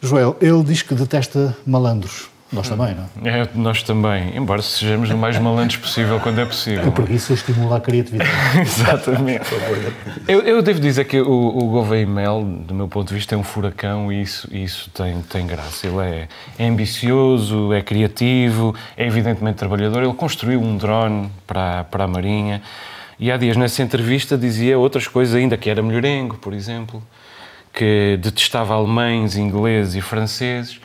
Joel, 0.00 0.34
ele 0.40 0.62
diz 0.62 0.80
que 0.80 0.94
detesta 0.94 1.54
malandros. 1.66 2.30
Nós 2.50 2.66
também, 2.66 2.94
não? 2.94 3.30
É, 3.30 3.46
nós 3.54 3.82
também, 3.82 4.34
embora 4.34 4.62
sejamos 4.62 5.10
o 5.10 5.18
mais 5.18 5.38
malandros 5.38 5.76
possível 5.76 6.18
quando 6.18 6.38
é 6.40 6.46
possível. 6.46 6.88
A 6.88 6.90
preguiça 6.92 7.34
estimula 7.34 7.76
a 7.76 7.80
criatividade. 7.80 8.30
Exatamente. 8.60 9.44
Eu, 10.26 10.40
eu 10.40 10.62
devo 10.62 10.80
dizer 10.80 11.04
que 11.04 11.20
o, 11.20 11.28
o 11.30 11.68
Gouveia 11.68 12.06
Mel, 12.06 12.42
do 12.42 12.74
meu 12.74 12.88
ponto 12.88 13.08
de 13.08 13.14
vista, 13.14 13.34
é 13.34 13.38
um 13.38 13.42
furacão 13.42 14.10
e 14.10 14.22
isso, 14.22 14.48
isso 14.50 14.88
tem, 14.94 15.20
tem 15.22 15.46
graça. 15.46 15.86
Ele 15.86 15.98
é, 16.00 16.28
é 16.58 16.66
ambicioso, 16.66 17.70
é 17.74 17.82
criativo, 17.82 18.74
é 18.96 19.06
evidentemente 19.06 19.56
trabalhador. 19.58 20.02
Ele 20.02 20.14
construiu 20.14 20.60
um 20.62 20.76
drone 20.78 21.30
para, 21.46 21.80
a- 21.80 21.84
para 21.84 22.04
a 22.04 22.08
Marinha 22.08 22.62
e 23.20 23.30
há 23.30 23.36
dias 23.36 23.58
nessa 23.58 23.82
entrevista 23.82 24.38
dizia 24.38 24.78
outras 24.78 25.06
coisas 25.06 25.34
ainda, 25.34 25.56
que 25.58 25.68
era 25.68 25.82
melhorengo, 25.82 26.36
por 26.38 26.54
exemplo, 26.54 27.02
que 27.74 28.18
detestava 28.22 28.72
alemães, 28.74 29.36
ingleses 29.36 29.94
e 29.96 30.00
franceses. 30.00 30.80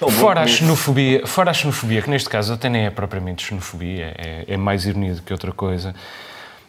É 0.00 0.10
Fora 0.10 0.42
a, 0.42 0.46
xenofobia, 0.46 1.26
fora 1.26 1.50
a 1.50 1.54
xenofobia, 1.54 2.02
que 2.02 2.10
neste 2.10 2.28
caso 2.28 2.52
até 2.52 2.68
nem 2.68 2.86
é 2.86 2.90
propriamente 2.90 3.44
xenofobia, 3.44 4.14
é, 4.16 4.44
é 4.46 4.56
mais 4.56 4.86
ironia 4.86 5.14
do 5.14 5.22
que 5.22 5.32
outra 5.32 5.52
coisa, 5.52 5.94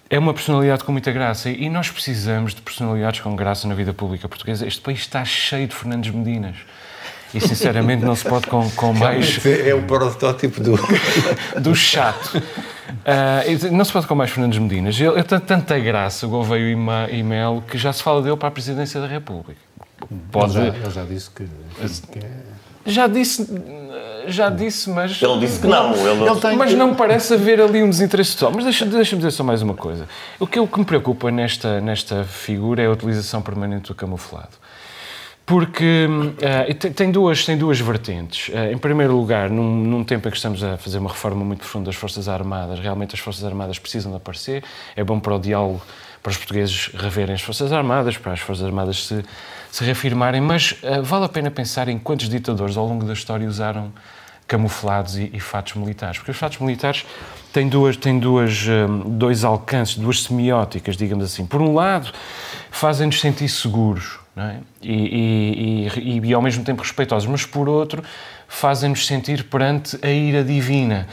é 0.09 0.19
uma 0.19 0.33
personalidade 0.33 0.83
com 0.83 0.91
muita 0.91 1.11
graça 1.11 1.49
e 1.49 1.69
nós 1.69 1.89
precisamos 1.89 2.53
de 2.53 2.61
personalidades 2.61 3.21
com 3.21 3.33
graça 3.35 3.67
na 3.67 3.73
vida 3.73 3.93
pública 3.93 4.27
portuguesa. 4.27 4.67
Este 4.67 4.81
país 4.81 4.99
está 4.99 5.23
cheio 5.23 5.67
de 5.67 5.75
Fernandes 5.75 6.13
Medinas. 6.13 6.57
E 7.33 7.39
sinceramente 7.39 8.03
não 8.03 8.13
se 8.13 8.25
pode 8.25 8.45
com, 8.47 8.69
com 8.71 8.91
mais 8.91 9.39
É 9.45 9.73
o 9.73 9.83
protótipo 9.83 10.59
do. 10.61 10.77
do 11.61 11.73
chato. 11.73 12.43
E 13.47 13.69
não 13.69 13.85
se 13.85 13.93
pode 13.93 14.05
com 14.05 14.15
mais 14.15 14.31
Fernandes 14.31 14.59
Medinas. 14.59 14.99
Ele, 14.99 15.11
ele 15.13 15.23
tem 15.23 15.39
tanta 15.39 15.79
graça, 15.79 16.27
o 16.27 16.29
Gouveio 16.29 16.67
e, 16.67 16.75
Ma, 16.75 17.09
e 17.09 17.23
Melo, 17.23 17.61
que 17.61 17.77
já 17.77 17.93
se 17.93 18.03
fala 18.03 18.21
dele 18.21 18.35
para 18.35 18.49
a 18.49 18.51
presidência 18.51 18.99
da 18.99 19.07
República. 19.07 19.61
Pode, 20.29 20.57
Ele 20.57 20.71
já, 20.71 20.77
ele 20.77 20.89
já 20.91 21.03
disse 21.05 21.29
que, 21.29 21.45
que 22.11 22.19
é- 22.19 22.50
já 22.85 23.07
disse, 23.07 23.47
já 24.27 24.49
disse, 24.49 24.89
mas. 24.89 25.21
Ele 25.21 25.39
disse 25.39 25.59
que 25.59 25.67
não. 25.67 25.93
Ele, 25.95 26.29
Ele 26.29 26.39
tem- 26.39 26.55
Mas 26.57 26.73
não 26.73 26.93
parece 26.95 27.33
haver 27.33 27.59
ali 27.61 27.83
um 27.83 27.89
desinteresse 27.89 28.35
total. 28.35 28.53
Mas 28.55 28.63
deixa- 28.63 28.85
deixa-me 28.85 29.21
dizer 29.21 29.31
só 29.31 29.43
mais 29.43 29.61
uma 29.61 29.73
coisa. 29.73 30.07
O 30.39 30.47
que, 30.47 30.59
o 30.59 30.67
que 30.67 30.79
me 30.79 30.85
preocupa 30.85 31.29
nesta, 31.31 31.79
nesta 31.81 32.23
figura 32.23 32.81
é 32.81 32.85
a 32.87 32.91
utilização 32.91 33.41
permanente 33.41 33.87
do 33.89 33.95
camuflado. 33.95 34.49
Porque 35.45 36.07
eh, 36.39 36.73
tem, 36.75 36.91
tem 36.93 37.11
duas, 37.11 37.43
tem 37.43 37.57
duas 37.57 37.79
vertentes. 37.79 38.49
Eh, 38.53 38.71
em 38.71 38.77
primeiro 38.77 39.15
lugar, 39.17 39.49
num, 39.49 39.63
num 39.83 40.03
tempo 40.03 40.27
em 40.27 40.31
que 40.31 40.37
estamos 40.37 40.63
a 40.63 40.77
fazer 40.77 40.99
uma 40.99 41.09
reforma 41.09 41.43
muito 41.43 41.59
profunda 41.59 41.85
das 41.87 41.95
Forças 41.95 42.29
Armadas, 42.29 42.79
realmente 42.79 43.15
as 43.15 43.19
Forças 43.19 43.43
Armadas 43.43 43.77
precisam 43.77 44.11
de 44.11 44.17
aparecer. 44.17 44.63
É 44.95 45.03
bom 45.03 45.19
para 45.19 45.35
o 45.35 45.39
diálogo, 45.39 45.81
para 46.21 46.29
os 46.29 46.37
portugueses 46.37 46.91
reverem 46.93 47.35
as 47.35 47.41
Forças 47.41 47.71
Armadas, 47.71 48.17
para 48.17 48.33
as 48.33 48.39
Forças 48.39 48.65
Armadas 48.65 49.05
se, 49.05 49.23
se 49.71 49.83
reafirmarem. 49.83 50.41
Mas 50.41 50.75
eh, 50.83 51.01
vale 51.01 51.25
a 51.25 51.29
pena 51.29 51.49
pensar 51.49 51.87
em 51.87 51.97
quantos 51.97 52.29
ditadores 52.29 52.77
ao 52.77 52.87
longo 52.87 53.05
da 53.05 53.13
história 53.13 53.47
usaram 53.47 53.91
camuflados 54.47 55.17
e, 55.17 55.31
e 55.33 55.39
fatos 55.39 55.75
militares. 55.75 56.17
Porque 56.17 56.31
os 56.31 56.37
fatos 56.37 56.57
militares 56.59 57.05
têm, 57.53 57.69
duas, 57.69 57.95
têm 57.95 58.19
duas, 58.19 58.67
hum, 58.67 59.17
dois 59.17 59.43
alcances, 59.43 59.95
duas 59.95 60.23
semióticas, 60.23 60.97
digamos 60.97 61.23
assim. 61.23 61.45
Por 61.45 61.61
um 61.61 61.73
lado, 61.73 62.11
fazem-nos 62.69 63.19
sentir 63.19 63.47
seguros 63.47 64.19
é? 64.35 64.57
e, 64.81 64.93
e, 64.93 65.87
e, 65.99 66.19
e, 66.19 66.33
ao 66.33 66.41
mesmo 66.41 66.63
tempo 66.63 66.81
respeitosos, 66.81 67.29
mas 67.29 67.45
por 67.45 67.69
outro, 67.69 68.03
fazem-nos 68.47 69.07
sentir 69.07 69.45
perante 69.45 69.97
a 70.01 70.09
ira 70.09 70.43
divina. 70.43 71.07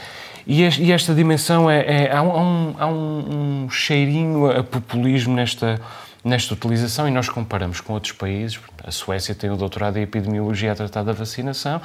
E, 0.49 0.63
este, 0.63 0.81
e 0.81 0.91
esta 0.91 1.13
dimensão 1.13 1.69
é, 1.69 2.05
é 2.05 2.11
há, 2.11 2.23
um, 2.23 2.75
há 2.79 2.87
um, 2.87 3.65
um 3.65 3.69
cheirinho 3.69 4.49
a 4.49 4.63
populismo 4.63 5.35
nesta, 5.35 5.79
nesta 6.23 6.55
utilização 6.55 7.07
e 7.07 7.11
nós 7.11 7.29
comparamos 7.29 7.79
com 7.81 7.93
outros 7.93 8.13
países. 8.13 8.59
A 8.83 8.89
Suécia 8.89 9.35
tem 9.35 9.51
o 9.51 9.55
doutorado 9.55 9.97
em 9.97 10.01
epidemiologia 10.01 10.71
a 10.71 10.75
tratar 10.75 11.03
da 11.03 11.13
vacinação. 11.13 11.79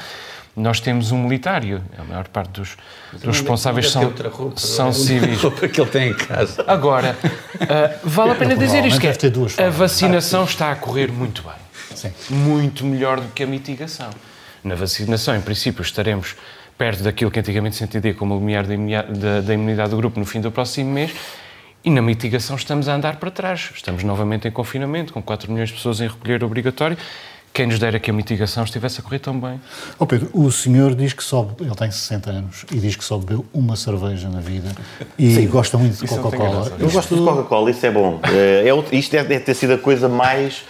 Nós 0.56 0.80
temos 0.80 1.12
um 1.12 1.24
militário. 1.24 1.82
A 1.98 2.04
maior 2.04 2.26
parte 2.28 2.52
dos, 2.52 2.78
dos 3.12 3.36
responsáveis 3.36 3.90
são, 3.90 4.10
são 4.56 4.94
civis. 4.94 5.42
roupa 5.44 5.68
que 5.68 5.78
ele 5.78 5.90
tem 5.90 6.08
em 6.12 6.14
casa. 6.14 6.64
Agora, 6.66 7.18
uh, 7.24 7.98
vale 8.02 8.30
a 8.30 8.34
pena 8.34 8.56
dizer 8.56 8.82
isto, 8.86 8.98
que 8.98 9.28
duas 9.28 9.52
a 9.52 9.56
formas. 9.56 9.74
vacinação 9.76 10.44
está 10.44 10.72
a 10.72 10.76
correr 10.76 11.12
muito 11.12 11.42
bem. 11.42 11.52
Sim. 11.94 12.12
Muito 12.30 12.86
melhor 12.86 13.20
do 13.20 13.28
que 13.28 13.42
a 13.42 13.46
mitigação. 13.46 14.08
Na 14.62 14.74
vacinação, 14.74 15.36
em 15.36 15.42
princípio, 15.42 15.82
estaremos 15.82 16.34
perto 16.76 17.02
daquilo 17.02 17.30
que 17.30 17.38
antigamente 17.40 17.76
se 17.76 17.84
entendia 17.84 18.14
como 18.14 18.34
o 18.34 18.38
limiar 18.38 18.64
da 18.66 19.54
imunidade 19.54 19.90
do 19.90 19.96
grupo 19.96 20.18
no 20.18 20.26
fim 20.26 20.40
do 20.40 20.50
próximo 20.50 20.90
mês, 20.92 21.12
e 21.84 21.90
na 21.90 22.00
mitigação 22.00 22.56
estamos 22.56 22.88
a 22.88 22.94
andar 22.94 23.16
para 23.16 23.30
trás. 23.30 23.70
Estamos 23.74 24.02
novamente 24.02 24.48
em 24.48 24.50
confinamento, 24.50 25.12
com 25.12 25.22
4 25.22 25.50
milhões 25.52 25.68
de 25.68 25.74
pessoas 25.76 26.00
em 26.00 26.08
recolher 26.08 26.42
obrigatório. 26.42 26.96
Quem 27.52 27.68
nos 27.68 27.78
dera 27.78 28.00
que 28.00 28.10
a 28.10 28.12
mitigação 28.12 28.64
estivesse 28.64 28.98
a 28.98 29.02
correr 29.04 29.20
tão 29.20 29.38
bem. 29.38 29.60
Ó 30.00 30.04
Pedro, 30.06 30.28
o 30.32 30.50
senhor 30.50 30.92
diz 30.92 31.12
que 31.12 31.22
só, 31.22 31.48
ele 31.60 31.72
tem 31.76 31.88
60 31.88 32.30
anos 32.30 32.66
e 32.72 32.80
diz 32.80 32.96
que 32.96 33.04
só 33.04 33.16
bebeu 33.16 33.46
uma 33.54 33.76
cerveja 33.76 34.28
na 34.28 34.40
vida 34.40 34.72
e 35.16 35.46
gosta 35.46 35.78
muito 35.78 35.96
de 36.00 36.08
Coca-Cola. 36.08 36.72
Eu 36.80 36.90
gosto 36.90 37.14
de 37.14 37.22
Coca-Cola, 37.22 37.70
isso 37.70 37.86
é 37.86 37.90
bom. 37.92 38.18
Eh, 38.24 38.64
é 38.66 38.74
o- 38.74 38.84
isto 38.90 39.12
deve, 39.12 39.28
deve 39.28 39.44
ter 39.44 39.54
sido 39.54 39.74
a 39.74 39.78
coisa 39.78 40.08
mais, 40.08 40.64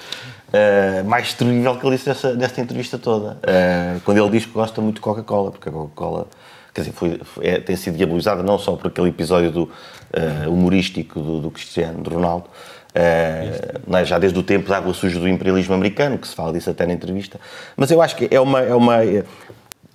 eh, 0.57 1.03
mais 1.03 1.35
terrível 1.35 1.77
que 1.79 1.85
ele 1.87 1.97
disse 1.97 2.09
nesta, 2.09 2.35
nesta 2.35 2.61
entrevista 2.61 2.97
toda. 2.99 3.39
Eh, 3.43 3.97
quando 4.05 4.19
ele 4.19 4.31
diz 4.31 4.47
que 4.47 4.53
gosta 4.53 4.81
muito 4.81 4.97
de 4.97 5.01
Coca-Cola, 5.01 5.51
porque 5.51 5.69
a 5.69 5.73
Coca-Cola 5.73 6.27
quer 6.73 6.83
dizer, 6.83 6.93
foi, 6.93 7.21
foi- 7.25 7.47
é- 7.47 7.59
tem 7.61 7.75
sido 7.77 7.97
diabolizada 7.97 8.43
não 8.43 8.59
só 8.59 8.77
por 8.77 8.87
aquele 8.89 9.09
episódio 9.09 9.51
do, 9.51 9.71
eh, 10.13 10.47
humorístico 10.49 11.21
do, 11.21 11.41
do 11.41 11.51
Cristiano 11.51 12.03
do 12.03 12.11
Ronaldo, 12.11 12.47
é? 12.95 14.05
já 14.05 14.19
desde 14.21 14.39
o 14.39 14.43
tempo 14.43 14.69
da 14.69 14.77
água 14.77 14.95
suja 14.95 15.19
do 15.19 15.29
imperialismo 15.29 15.75
americano, 15.75 16.17
que 16.17 16.29
se 16.29 16.35
fala 16.35 16.53
disso 16.53 16.71
até 16.71 16.87
na 16.87 16.93
entrevista, 16.93 17.41
mas 17.77 17.91
eu 17.91 18.01
acho 18.01 18.15
que 18.15 18.29
é 18.31 18.39
uma. 18.41 18.61
É 18.61 18.75
uma 18.75 18.99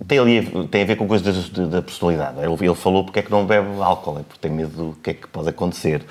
tem, 0.08 0.18
ali, 0.18 0.68
tem 0.68 0.84
a 0.84 0.86
ver 0.86 0.96
com 0.96 1.08
coisas 1.08 1.50
da, 1.50 1.66
da 1.66 1.82
personalidade. 1.82 2.40
Ele, 2.40 2.66
ele 2.66 2.76
falou 2.76 3.04
porque 3.04 3.20
é 3.20 3.22
que 3.22 3.32
não 3.32 3.46
bebe 3.46 3.68
álcool, 3.82 4.20
é 4.20 4.24
porque 4.24 4.40
tem 4.40 4.52
medo 4.52 4.72
do 4.72 4.98
que 5.02 5.10
é 5.10 5.14
que 5.14 5.28
pode 5.28 5.50
acontecer. 5.50 6.04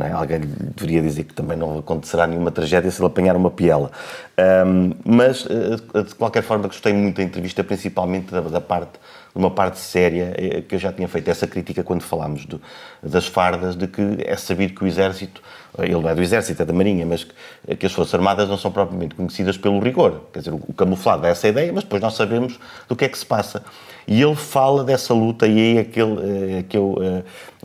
É? 0.00 0.10
Alguém 0.12 0.40
deveria 0.40 1.02
dizer 1.02 1.24
que 1.24 1.34
também 1.34 1.56
não 1.56 1.78
acontecerá 1.78 2.26
nenhuma 2.26 2.50
tragédia 2.50 2.90
se 2.90 3.00
ele 3.00 3.06
apanhar 3.06 3.36
uma 3.36 3.50
piela. 3.50 3.90
Ahm, 4.38 4.92
mas, 5.04 5.46
eh, 5.46 6.02
de 6.02 6.14
qualquer 6.14 6.42
forma, 6.42 6.66
gostei 6.66 6.92
muito 6.94 7.16
da 7.16 7.22
entrevista, 7.22 7.62
principalmente 7.62 8.30
da, 8.32 8.40
da 8.40 8.60
parte, 8.60 8.92
uma 9.34 9.50
parte 9.50 9.78
séria, 9.78 10.34
eh, 10.36 10.60
que 10.62 10.74
eu 10.74 10.78
já 10.78 10.92
tinha 10.92 11.08
feito 11.08 11.28
essa 11.30 11.46
crítica 11.46 11.82
quando 11.82 12.02
falámos 12.02 12.44
do- 12.44 12.60
das 13.02 13.26
fardas, 13.26 13.74
de 13.74 13.86
que 13.86 14.02
é 14.24 14.36
sabido 14.36 14.74
que 14.74 14.84
o 14.84 14.86
Exército, 14.86 15.42
ele 15.78 15.92
não 15.92 16.08
é 16.08 16.14
do 16.14 16.22
Exército, 16.22 16.60
é 16.62 16.64
da 16.64 16.72
Marinha, 16.72 17.06
mas 17.06 17.24
que, 17.24 17.76
que 17.76 17.86
as 17.86 17.92
Forças 17.92 18.14
Armadas 18.14 18.48
não 18.48 18.58
são 18.58 18.70
propriamente 18.70 19.14
conhecidas 19.14 19.56
pelo 19.56 19.80
rigor. 19.80 20.22
Quer 20.32 20.40
dizer, 20.40 20.50
o, 20.52 20.60
o 20.68 20.72
camuflado 20.74 21.26
é 21.26 21.30
essa 21.30 21.48
ideia, 21.48 21.72
mas 21.72 21.82
depois 21.84 22.02
nós 22.02 22.14
sabemos 22.14 22.58
do 22.88 22.94
que 22.94 23.04
é 23.04 23.08
que 23.08 23.18
se 23.18 23.24
passa. 23.26 23.62
E 24.06 24.20
ele 24.22 24.34
fala 24.34 24.82
dessa 24.84 25.14
luta, 25.14 25.46
e 25.46 25.58
aí 25.58 25.78
é 25.78 25.84
que, 25.84 26.00
ele, 26.00 26.58
eh, 26.58 26.64
que 26.68 26.76
eu 26.76 26.96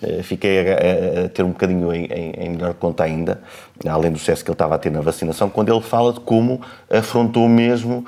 eh, 0.02 0.22
fiquei 0.24 0.60
a, 0.72 0.76
a- 1.26 1.30
ter 1.30 1.42
um 1.44 1.50
bocadinho 1.50 1.92
em, 1.94 2.06
em- 2.06 2.32
em 2.38 2.50
melhor 2.52 2.74
conta 2.76 3.04
ainda, 3.04 3.42
além 3.88 4.12
do 4.12 4.20
sucesso 4.20 4.44
que 4.46 4.50
ele 4.52 4.54
estava 4.56 4.76
a 4.76 4.78
ter 4.78 4.92
na 4.92 5.02
vacinação, 5.02 5.50
quando 5.50 5.72
ele 5.74 5.82
fala 5.82 6.14
de 6.14 6.20
como 6.20 6.62
afrontou 6.90 7.50
mesmo 7.50 8.06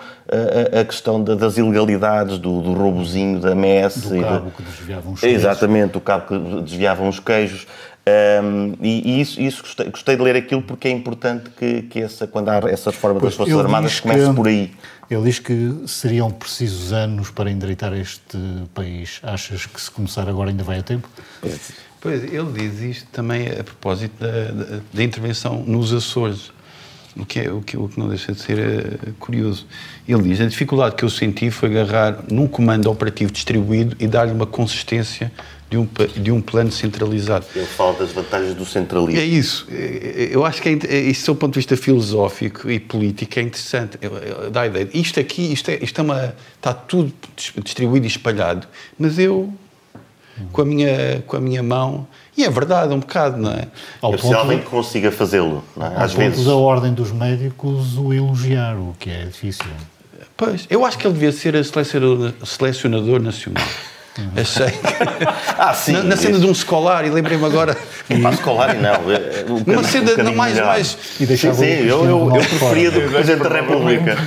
a, 0.76 0.80
a- 0.82 0.86
questão 0.86 1.24
da- 1.24 1.34
das 1.36 1.58
ilegalidades, 1.58 2.38
do, 2.38 2.62
do 2.62 2.74
roubozinho 2.74 3.40
da 3.40 3.52
MS. 3.52 4.10
Do 4.10 4.22
cabo 4.22 4.52
que 4.56 4.62
desviava 4.64 5.10
uns 5.10 5.20
queijos. 5.20 5.40
Exatamente, 5.40 5.98
o 5.98 6.02
cabo 6.02 6.28
que 6.28 6.62
desviavam 6.62 7.10
os 7.10 7.20
queijos. 7.20 7.66
Um, 8.44 8.74
e 8.82 9.10
e 9.18 9.22
isso, 9.22 9.42
isso 9.42 9.62
gostei, 9.64 9.90
gostei 9.90 10.16
de 10.16 10.22
ler 10.22 10.36
aquilo 10.36 10.62
porque 10.62 10.88
é 10.88 10.92
importante 10.92 11.50
que, 11.58 11.84
que 11.84 12.00
essa, 12.02 12.26
quando 12.28 12.50
há 12.50 12.58
essa 12.70 12.92
reforma 12.92 13.20
Pois, 13.20 13.32
das 13.34 13.38
Forças 13.38 13.60
Armadas 13.60 14.00
comece 14.00 14.28
que- 14.30 14.34
por 14.36 14.48
aí. 14.48 14.72
Ele 15.10 15.24
diz 15.24 15.40
que 15.40 15.76
seriam 15.88 16.30
precisos 16.30 16.94
anos 16.94 17.32
para 17.32 17.50
endireitar 17.50 17.94
este 17.94 18.38
país. 18.76 19.20
Achas 19.24 19.66
que 19.66 19.82
se 19.82 19.90
começar 19.90 20.30
agora 20.30 20.52
ainda 20.52 20.64
vai 20.64 20.78
a 20.80 20.84
tempo? 20.84 21.10
Pois, 22.00 22.24
ele 22.24 22.52
diz 22.54 22.80
isto 22.82 23.08
também 23.12 23.48
a 23.50 23.64
propósito 23.64 24.14
da, 24.20 24.52
da- 24.52 24.80
da 24.94 25.04
intervenção 25.04 25.64
nos 25.66 25.92
Açores, 25.92 26.52
o 27.18 27.26
que, 27.26 27.40
é, 27.40 27.52
o, 27.52 27.60
que, 27.62 27.76
o 27.76 27.90
que 27.90 28.00
não 28.00 28.08
deixa 28.08 28.32
de 28.34 28.40
ser 28.40 28.60
eh, 28.60 29.10
curioso. 29.20 29.66
Ele 30.08 30.22
diz: 30.22 30.40
a 30.42 30.46
dificuldade 30.46 30.96
que 30.96 31.04
eu 31.04 31.10
senti 31.10 31.50
foi 31.50 31.70
agarrar 31.76 32.20
num 32.32 32.48
comando 32.48 32.90
operativo 32.90 33.32
distribuído 33.32 33.96
e 34.00 34.08
dar-lhe 34.08 34.32
uma 34.32 34.46
consistência 34.46 35.32
de 35.70 35.78
um, 35.78 35.88
de 36.16 36.32
um 36.32 36.42
plano 36.42 36.72
centralizado. 36.72 37.46
Ele 37.56 37.66
fala 37.66 37.94
das 37.94 38.12
vantagens 38.12 38.56
do 38.56 38.66
centralismo. 38.66 39.22
É 39.22 39.26
isso. 39.26 39.68
É- 39.72 40.30
Eu 40.32 40.44
acho 40.46 40.62
que 40.62 40.70
é, 40.70 40.80
é- 40.88 41.00
isso, 41.02 41.32
do 41.32 41.36
ponto 41.36 41.54
de 41.54 41.60
vista 41.60 41.78
filosófico 41.78 42.70
e 42.70 42.80
político, 42.80 43.38
é 43.40 43.44
interessante. 43.44 43.98
Dá 44.52 44.62
a 44.62 44.68
ideia. 44.68 44.90
Isto 44.94 45.20
aqui, 45.20 45.54
isto, 45.54 45.70
é, 45.70 45.78
isto 45.82 46.00
é 46.02 46.04
uma, 46.04 46.34
está 46.56 46.74
tudo 46.74 47.14
dis- 47.36 47.54
distribuído 47.64 48.06
e 48.06 48.10
espalhado, 48.10 48.68
mas 48.98 49.20
eu, 49.20 49.54
com 50.52 50.62
a 50.62 50.66
minha, 50.66 51.24
com 51.28 51.38
a 51.38 51.40
minha 51.42 51.62
mão, 51.62 52.08
e 52.36 52.44
é 52.46 52.50
verdade, 52.50 52.94
um 52.94 53.00
bocado, 53.00 53.38
não 53.38 53.52
é? 53.52 53.68
Ao 54.02 54.12
É 54.14 54.14
preciso 54.18 54.36
alguém 54.40 54.58
ponto, 54.58 54.66
que 54.70 54.72
consiga 54.76 55.12
fazê-lo, 55.12 55.64
não 55.78 55.86
é? 55.86 55.90
ao 55.98 56.02
às 56.04 56.14
ponto 56.14 56.30
vezes. 56.32 56.46
da 56.46 56.56
ordem 56.56 56.94
dos 56.94 57.12
médicos 57.12 57.98
o 57.98 58.12
elogiar, 58.14 58.76
o 58.78 58.96
que 58.98 59.10
é 59.10 59.26
difícil. 59.26 59.66
Pois, 60.38 60.66
eu 60.70 60.86
acho 60.86 60.98
que 60.98 61.06
ele 61.06 61.14
devia 61.14 61.32
ser 61.34 61.56
a 61.58 61.64
selecionador, 61.64 62.34
selecionador 62.46 63.22
nacional. 63.22 63.64
Achei. 64.36 64.68
Ah, 65.62 65.74
sim. 65.74 65.92
na, 65.92 66.04
na 66.04 66.16
cena 66.18 66.40
de 66.40 66.46
um 66.46 66.52
escolar, 66.52 67.06
e 67.06 67.10
lembrei-me 67.10 67.44
agora. 67.46 67.76
Para 68.08 68.30
escolar, 68.32 68.76
não. 68.76 69.02
um 69.56 69.64
Numa 69.66 69.84
cena 69.84 70.12
um 70.32 70.36
mais- 70.36 70.54
melhor. 70.54 70.68
mais- 70.68 70.98
E 71.20 71.26
deixava 71.26 71.56
sim, 71.56 71.66
sim, 71.66 71.82
o 71.84 71.86
eu, 71.86 72.06
eu, 72.06 72.36
eu 72.36 72.42
preferia 72.42 72.92
do 72.92 73.02
que 73.02 73.08
Presidente 73.10 73.44
da 73.44 73.50
República. 73.50 74.18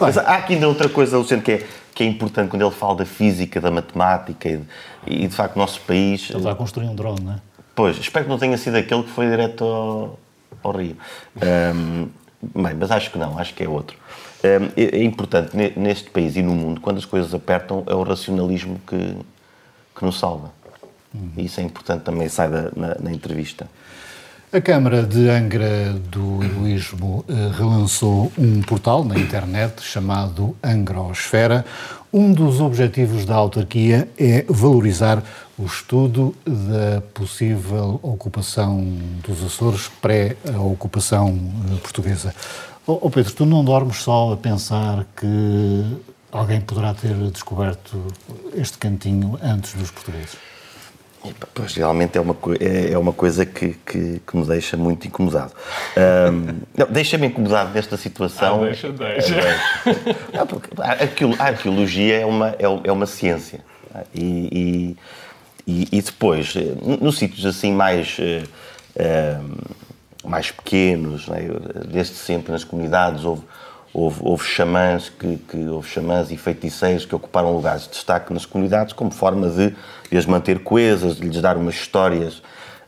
Mas 0.00 0.16
há 0.18 0.36
aqui 0.36 0.54
ainda 0.54 0.66
outra 0.68 0.88
coisa, 0.88 1.18
Luciano, 1.18 1.42
que 1.42 1.52
é, 1.52 1.66
que 1.94 2.02
é 2.02 2.06
importante 2.06 2.48
quando 2.48 2.62
ele 2.62 2.70
fala 2.74 2.96
da 2.96 3.04
física, 3.04 3.60
da 3.60 3.70
matemática 3.70 4.48
e, 4.48 4.60
e 5.06 5.26
de 5.28 5.34
facto, 5.34 5.56
o 5.56 5.58
nosso 5.58 5.80
país. 5.82 6.28
Ele 6.30 6.38
está 6.38 6.52
a 6.52 6.54
construir 6.54 6.86
um 6.88 6.94
drone, 6.94 7.20
não 7.22 7.32
é? 7.34 7.36
Pois, 7.74 7.98
espero 7.98 8.24
que 8.24 8.30
não 8.30 8.38
tenha 8.38 8.56
sido 8.58 8.76
aquele 8.76 9.02
que 9.02 9.10
foi 9.10 9.28
direto 9.28 9.64
ao, 9.64 10.18
ao 10.62 10.72
Rio. 10.76 10.96
Ahm, 11.40 12.06
bem, 12.42 12.74
mas 12.78 12.90
acho 12.90 13.10
que 13.10 13.18
não, 13.18 13.38
acho 13.38 13.54
que 13.54 13.62
é 13.62 13.68
outro. 13.68 13.96
Ahm, 14.44 14.70
é, 14.76 14.98
é 14.98 15.04
importante 15.04 15.56
ne- 15.56 15.72
neste 15.76 16.10
país 16.10 16.36
e 16.36 16.42
no 16.42 16.54
mundo, 16.54 16.80
quando 16.80 16.98
as 16.98 17.04
coisas 17.04 17.32
apertam, 17.32 17.84
é 17.86 17.94
o 17.94 18.02
racionalismo 18.02 18.80
que, 18.86 19.16
que 19.96 20.04
nos 20.04 20.18
salva. 20.18 20.50
E 21.36 21.44
isso 21.44 21.60
é 21.60 21.62
importante 21.62 22.02
também, 22.02 22.28
sai 22.28 22.48
da, 22.48 22.70
na, 22.74 22.96
na 22.98 23.12
entrevista. 23.12 23.68
A 24.52 24.60
Câmara 24.60 25.02
de 25.02 25.28
Angra 25.30 25.94
do 26.10 26.42
Heroísmo 26.42 27.24
eh, 27.28 27.32
relançou 27.56 28.30
um 28.36 28.60
portal 28.62 29.02
na 29.04 29.18
internet 29.18 29.82
chamado 29.82 30.54
Angrosfera. 30.62 31.64
Um 32.12 32.32
dos 32.32 32.60
objetivos 32.60 33.24
da 33.24 33.34
autarquia 33.34 34.08
é 34.18 34.44
valorizar 34.48 35.22
o 35.58 35.64
estudo 35.64 36.34
da 36.46 37.00
possível 37.14 37.98
ocupação 38.02 38.84
dos 39.26 39.42
Açores 39.42 39.90
pré 40.02 40.36
a 40.54 40.60
ocupação 40.60 41.28
eh, 41.70 41.76
portuguesa. 41.82 42.34
Oh, 42.86 42.98
oh 43.02 43.10
Pedro, 43.10 43.32
tu 43.32 43.46
não 43.46 43.64
dormes 43.64 43.98
só 43.98 44.32
a 44.32 44.36
pensar 44.36 45.06
que 45.16 45.84
alguém 46.32 46.60
poderá 46.60 46.92
ter 46.92 47.14
descoberto 47.30 48.02
este 48.54 48.76
cantinho 48.78 49.38
antes 49.42 49.74
dos 49.74 49.90
portugueses? 49.90 50.36
Pois, 51.54 51.74
realmente 51.74 52.18
é 52.18 52.20
uma, 52.20 52.36
é, 52.58 52.92
é 52.92 52.98
uma 52.98 53.12
coisa 53.12 53.46
que, 53.46 53.74
que, 53.86 54.20
que 54.26 54.36
me 54.36 54.44
deixa 54.44 54.76
muito 54.76 55.06
incomodado. 55.06 55.52
Um, 55.96 56.84
deixa-me 56.90 57.28
incomodado 57.28 57.72
nesta 57.72 57.96
situação. 57.96 58.62
Ah, 58.62 58.66
deixa, 58.66 58.90
deixa. 58.90 59.36
Não, 60.34 60.46
porque 60.46 60.68
a 61.38 61.44
arqueologia 61.44 62.18
é 62.18 62.26
uma, 62.26 62.48
é, 62.58 62.64
é 62.84 62.90
uma 62.90 63.06
ciência. 63.06 63.60
E, 64.12 64.96
e, 65.64 65.88
e 65.92 66.02
depois, 66.02 66.54
nos 67.00 67.18
sítios 67.18 67.46
assim 67.46 67.72
mais, 67.72 68.16
mais 70.24 70.50
pequenos, 70.50 71.26
é? 71.28 71.86
desde 71.86 72.14
sempre 72.14 72.52
nas 72.52 72.64
comunidades, 72.64 73.24
houve 73.24 73.42
houve, 73.92 74.20
houve 74.22 74.44
xamãs 74.44 75.08
que, 75.08 75.36
que, 75.36 75.68
houve 75.68 75.88
xamãs 75.88 76.30
e 76.30 76.36
feiticeiros 76.36 77.04
que 77.04 77.14
ocuparam 77.14 77.52
lugares 77.52 77.82
de 77.82 77.90
destaque 77.90 78.32
nas 78.32 78.46
comunidades 78.46 78.92
como 78.92 79.10
forma 79.10 79.48
de, 79.48 79.74
de 80.10 80.16
as 80.16 80.26
manter 80.26 80.60
coesas, 80.60 81.16
de 81.16 81.28
lhes 81.28 81.40
dar 81.40 81.56
umas 81.56 81.74
histórias, 81.74 82.42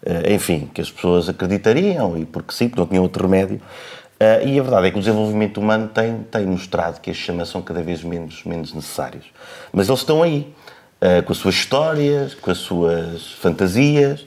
eh, 0.05 0.33
enfim, 0.35 0.71
que 0.73 0.81
as 0.81 0.91
pessoas 0.91 1.29
acreditariam 1.29 2.17
e 2.17 2.25
porque 2.25 2.53
sim, 2.55 2.69
porque 2.69 2.81
não 2.81 2.87
tinham 2.87 3.03
outro 3.03 3.25
remédio. 3.25 3.61
Uh, 4.15 4.47
e 4.47 4.61
a 4.61 4.63
verdade 4.63 4.87
é 4.87 4.91
que 4.93 4.97
o 4.97 5.01
desenvolvimento 5.01 5.59
humano 5.59 5.89
tem, 5.89 6.19
tem 6.31 6.47
mostrado 6.47 7.01
que 7.01 7.11
estes 7.11 7.27
xamãs 7.27 7.49
são 7.49 7.61
cada 7.61 7.83
vez 7.83 8.03
menos, 8.03 8.45
menos 8.45 8.73
necessários. 8.73 9.27
Mas 9.73 9.89
eles 9.89 10.01
estão 10.01 10.23
aí, 10.23 10.55
uh, 11.03 11.23
com 11.25 11.33
as 11.33 11.39
suas 11.39 11.57
histórias, 11.57 12.33
com 12.33 12.51
as 12.51 12.59
suas 12.59 13.33
fantasias, 13.33 14.25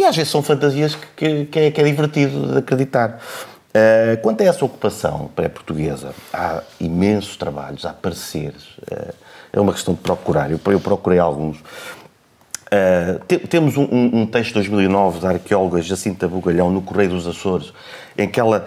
e 0.00 0.04
às 0.04 0.16
vezes 0.16 0.32
são 0.32 0.42
fantasias 0.42 0.94
que, 0.94 1.44
que, 1.44 1.58
é, 1.58 1.70
que 1.70 1.80
é 1.80 1.84
divertido 1.84 2.52
de 2.52 2.58
acreditar. 2.58 3.20
Uh, 3.68 4.20
quanto 4.22 4.40
a 4.40 4.46
essa 4.46 4.64
ocupação 4.64 5.30
pré-portuguesa, 5.36 6.14
há 6.32 6.62
imensos 6.80 7.36
trabalhos, 7.36 7.84
há 7.84 7.92
pareceres, 7.92 8.78
uh, 8.90 9.14
é 9.52 9.60
uma 9.60 9.72
questão 9.72 9.92
de 9.94 10.00
procurar. 10.00 10.50
Eu, 10.50 10.58
eu 10.66 10.80
procurei 10.80 11.18
alguns. 11.18 11.58
Uh, 11.58 13.22
te, 13.28 13.38
temos 13.40 13.76
um, 13.76 13.88
um, 13.90 14.26
texto 14.26 14.48
de 14.48 14.54
2009 14.54 15.20
da 15.20 15.28
arqueóloga 15.30 15.82
Jacinta 15.82 16.26
Bugalhão 16.26 16.70
no 16.70 16.80
Correio 16.80 17.10
dos 17.10 17.26
Açores, 17.26 17.72
em 18.16 18.28
que 18.28 18.40
ela 18.40 18.66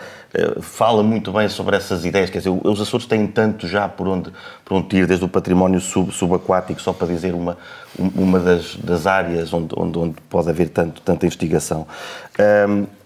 fala 0.61 1.03
muito 1.03 1.31
bem 1.31 1.47
sobre 1.47 1.75
essas 1.75 2.05
ideias. 2.05 2.29
Quer 2.29 2.39
dizer, 2.39 2.49
os 2.49 2.81
Açores 2.81 3.05
têm 3.05 3.27
tanto 3.27 3.67
já 3.67 3.87
por 3.87 4.07
onde, 4.07 4.31
por 4.65 4.75
onde 4.75 4.97
ir, 4.97 5.05
desde 5.05 5.23
o 5.23 5.29
património 5.29 5.79
sub, 5.79 6.11
subaquático, 6.11 6.81
só 6.81 6.91
para 6.91 7.07
dizer 7.07 7.33
uma, 7.33 7.57
uma 7.97 8.39
das, 8.39 8.75
das 8.77 9.05
áreas 9.05 9.53
onde, 9.53 9.73
onde, 9.77 9.97
onde 9.99 10.15
pode 10.29 10.49
haver 10.49 10.69
tanto, 10.69 11.01
tanta 11.01 11.25
investigação. 11.25 11.87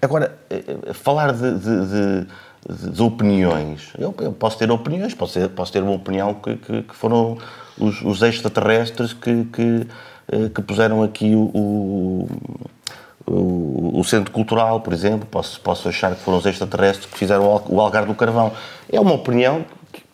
Agora, 0.01 0.37
eh, 0.49 0.93
falar 0.93 1.33
de, 1.33 1.59
de, 1.59 1.85
de, 1.85 2.91
de 2.91 3.01
opiniões. 3.01 3.91
Eu, 3.97 4.13
eu, 4.19 4.31
posso 4.31 4.57
ter 4.57 4.69
opiniões, 4.71 5.13
posso 5.13 5.33
ter, 5.33 5.49
posso 5.49 5.71
ter 5.71 5.83
uma 5.83 5.93
opinião 5.93 6.33
que, 6.33 6.55
que, 6.55 6.81
que 6.83 6.95
foram 6.95 7.37
os, 7.77 8.01
os 8.01 8.21
extraterrestres 8.21 9.13
que, 9.13 9.45
que, 9.45 9.87
eh, 10.31 10.49
que 10.53 10.61
puseram 10.61 11.03
aqui 11.03 11.35
o, 11.35 11.51
o 11.53 12.27
o, 13.27 13.99
o, 13.99 14.03
Centro 14.03 14.31
Cultural, 14.31 14.79
por 14.79 14.93
exemplo, 14.93 15.27
posso, 15.29 15.59
posso 15.59 15.89
achar 15.89 16.15
que 16.15 16.21
foram 16.21 16.37
os 16.37 16.45
extraterrestres 16.45 17.05
que 17.05 17.17
fizeram 17.17 17.61
o 17.67 17.81
Algar 17.81 18.05
do 18.05 18.15
Carvão. 18.15 18.53
É 18.89 18.99
uma 18.99 19.13
opinião 19.13 19.65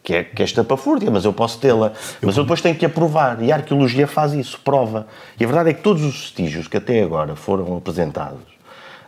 que 0.03 0.15
é, 0.15 0.23
que 0.23 0.41
é 0.41 0.45
estapafúrdia, 0.45 1.11
mas 1.11 1.23
eu 1.23 1.31
posso 1.31 1.59
tê-la. 1.59 1.93
Mas 2.21 2.35
eu 2.35 2.43
depois 2.43 2.59
tenho 2.59 2.75
que 2.75 2.85
aprovar, 2.85 3.41
e 3.41 3.51
a 3.51 3.55
arqueologia 3.55 4.07
faz 4.07 4.33
isso, 4.33 4.59
prova. 4.63 5.07
E 5.39 5.43
a 5.43 5.47
verdade 5.47 5.69
é 5.69 5.73
que 5.73 5.81
todos 5.81 6.03
os 6.03 6.21
vestígios 6.21 6.67
que 6.67 6.77
até 6.77 7.01
agora 7.01 7.35
foram 7.35 7.77
apresentados 7.77 8.53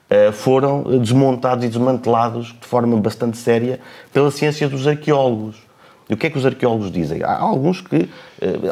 eh, 0.08 0.32
foram 0.32 0.84
desmontados 1.00 1.66
e 1.66 1.68
desmantelados 1.68 2.54
de 2.60 2.68
forma 2.68 2.96
bastante 2.98 3.38
séria 3.38 3.80
pela 4.14 4.30
ciência 4.30 4.70
dos 4.70 4.88
arqueólogos. 4.88 5.56
E 6.08 6.14
o 6.14 6.18
que 6.18 6.28
é 6.28 6.30
que 6.30 6.38
os 6.38 6.46
arqueólogos 6.46 6.92
dizem? 6.92 7.24
Há 7.24 7.40
alguns 7.40 7.82
que, 7.82 8.08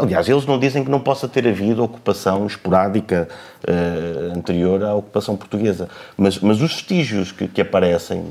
aliás, 0.01 0.27
eles 0.27 0.45
não 0.45 0.59
dizem 0.59 0.83
que 0.83 0.91
não 0.91 0.99
possa 0.99 1.27
ter 1.27 1.47
havido 1.47 1.83
ocupação 1.83 2.45
esporádica 2.45 3.27
uh, 3.63 4.37
anterior 4.37 4.83
à 4.83 4.93
ocupação 4.93 5.35
portuguesa, 5.35 5.87
mas, 6.17 6.39
mas 6.39 6.61
os 6.61 6.73
vestígios 6.73 7.31
que, 7.31 7.47
que, 7.47 7.61
aparecem, 7.61 8.25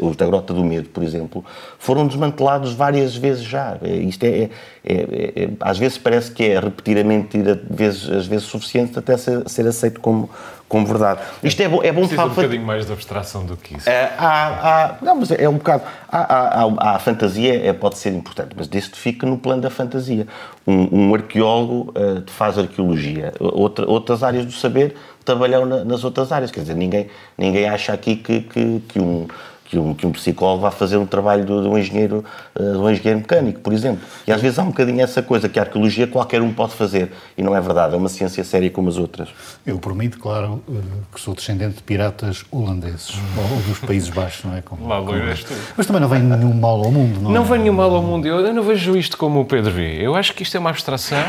os 0.00 0.16
da 0.16 0.26
Grota 0.26 0.54
do 0.54 0.64
Medo, 0.64 0.88
por 0.88 1.02
exemplo, 1.02 1.44
foram 1.78 2.06
desmantelados 2.06 2.72
várias 2.72 3.14
vezes 3.14 3.44
já. 3.44 3.76
É, 3.82 3.94
isto 3.96 4.24
é, 4.24 4.28
é, 4.28 4.50
é, 4.84 5.42
é 5.44 5.48
às 5.60 5.78
vezes 5.78 5.98
parece 5.98 6.30
que 6.30 6.44
é 6.44 6.58
repetir 6.58 6.98
a 6.98 7.04
mentira, 7.04 7.60
vezes, 7.68 8.08
às 8.08 8.26
vezes 8.26 8.46
suficiente 8.46 8.98
até 8.98 9.16
ser, 9.16 9.48
ser 9.48 9.66
aceito 9.66 10.00
como, 10.00 10.30
como 10.68 10.86
verdade. 10.86 11.20
Isto 11.42 11.62
é 11.62 11.68
bom, 11.68 11.82
é 11.82 11.92
bom 11.92 12.00
Precisa 12.00 12.24
um 12.24 12.28
bocadinho 12.30 12.64
mais 12.64 12.86
de 12.86 12.92
abstração 12.92 13.44
do 13.44 13.58
que 13.58 13.76
isso. 13.76 13.88
É, 13.88 14.10
há, 14.16 14.46
há, 14.86 14.96
não, 15.02 15.16
mas 15.16 15.30
é 15.30 15.46
um 15.46 15.58
bocado. 15.58 15.82
Há, 16.10 16.64
há, 16.64 16.96
a 16.96 16.98
fantasia 16.98 17.68
é, 17.68 17.72
pode 17.74 17.98
ser 17.98 18.14
importante, 18.14 18.52
mas 18.56 18.66
desde 18.68 18.92
fica 18.92 19.26
no 19.26 19.36
plano 19.36 19.60
da 19.60 19.68
fantasia. 19.68 20.26
Um, 20.66 21.08
um 21.08 21.14
arqueólogo 21.14 21.90
uh, 21.90 22.22
faz 22.30 22.56
arqueologia. 22.56 23.32
Outra, 23.40 23.88
outras 23.88 24.22
áreas 24.22 24.46
do 24.46 24.52
saber 24.52 24.94
trabalham 25.24 25.66
na, 25.66 25.84
nas 25.84 26.04
outras 26.04 26.30
áreas. 26.30 26.50
Quer 26.50 26.60
dizer, 26.60 26.74
ninguém, 26.74 27.08
ninguém 27.36 27.68
acha 27.68 27.92
aqui 27.92 28.16
que, 28.16 28.42
que, 28.42 28.80
que 28.88 29.00
um 29.00 29.26
que 29.72 29.78
um, 29.78 29.94
que 29.94 30.06
um 30.06 30.12
psicólogo 30.12 30.60
vá 30.60 30.70
fazer 30.70 30.98
um 30.98 31.06
trabalho 31.06 31.46
de, 31.46 31.50
um 31.50 31.78
engenheiro, 31.78 32.22
uh, 32.54 32.72
de 32.72 32.76
um 32.76 32.90
engenheiro 32.90 33.20
mecânico, 33.20 33.60
por 33.60 33.72
exemplo. 33.72 34.06
E 34.26 34.30
às 34.30 34.38
vezes 34.38 34.58
há 34.58 34.62
um 34.62 34.66
bocadinho 34.66 35.00
essa 35.00 35.22
coisa 35.22 35.48
que 35.48 35.58
a 35.58 35.62
arqueologia 35.62 36.06
qualquer 36.06 36.42
um 36.42 36.52
pode 36.52 36.74
fazer 36.74 37.10
e 37.38 37.42
não 37.42 37.56
é 37.56 37.60
verdade, 37.60 37.94
é 37.94 37.96
uma 37.96 38.10
ciência 38.10 38.44
séria 38.44 38.70
como 38.70 38.90
as 38.90 38.98
outras. 38.98 39.30
Eu, 39.64 39.78
por 39.78 39.94
mim, 39.94 40.10
declaro 40.10 40.62
uh, 40.68 40.82
que 41.10 41.18
sou 41.18 41.34
descendente 41.34 41.76
de 41.76 41.82
piratas 41.84 42.44
holandeses 42.50 43.14
ou 43.34 43.60
dos 43.62 43.78
Países 43.78 44.10
Baixos, 44.10 44.44
não 44.44 44.54
é? 44.54 44.60
Como, 44.60 44.86
Lá 44.86 45.00
como... 45.00 45.14
és 45.14 45.42
tu. 45.42 45.54
Mas 45.74 45.86
também 45.86 46.02
não 46.02 46.08
vem 46.08 46.20
nenhum 46.20 46.52
mal 46.52 46.84
ao 46.84 46.92
mundo, 46.92 47.22
não, 47.22 47.30
não 47.30 47.42
é? 47.42 47.46
vem 47.46 47.60
nenhum 47.60 47.74
mal 47.74 47.94
ao 47.94 48.02
mundo. 48.02 48.26
Eu, 48.26 48.40
eu 48.40 48.52
não 48.52 48.62
vejo 48.62 48.94
isto 48.94 49.16
como 49.16 49.40
o 49.40 49.46
Pedro 49.46 49.72
vê. 49.72 49.96
Eu 50.06 50.14
acho 50.14 50.34
que 50.34 50.42
isto 50.42 50.54
é 50.54 50.60
uma 50.60 50.68
abstração 50.68 51.24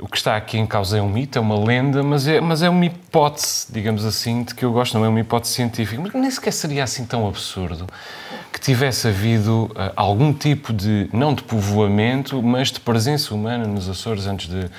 o 0.00 0.08
que 0.08 0.16
está 0.16 0.36
aqui 0.36 0.58
em 0.58 0.66
causa 0.66 0.98
é 0.98 1.02
um 1.02 1.08
mito, 1.08 1.38
é 1.38 1.40
uma 1.40 1.58
lenda, 1.58 2.02
mas 2.02 2.26
é, 2.26 2.40
mas 2.40 2.62
é 2.62 2.68
uma 2.68 2.86
hipótese, 2.86 3.66
digamos 3.70 4.04
assim, 4.04 4.42
de 4.42 4.54
que 4.54 4.64
eu 4.64 4.72
gosto, 4.72 4.96
não 4.96 5.04
é 5.04 5.08
uma 5.08 5.20
hipótese 5.20 5.54
científica. 5.54 6.00
Mas 6.00 6.12
nem 6.14 6.30
sequer 6.30 6.52
seria 6.52 6.84
assim 6.84 7.04
tão 7.04 7.28
absurdo 7.28 7.86
que 8.50 8.58
tivesse 8.58 9.08
havido 9.08 9.64
uh, 9.64 9.92
algum 9.94 10.32
tipo 10.32 10.72
de, 10.72 11.08
não 11.12 11.34
de 11.34 11.42
povoamento, 11.42 12.42
mas 12.42 12.70
de 12.70 12.80
presença 12.80 13.34
humana 13.34 13.66
nos 13.66 13.88
Açores 13.88 14.26
antes 14.26 14.48
de, 14.48 14.70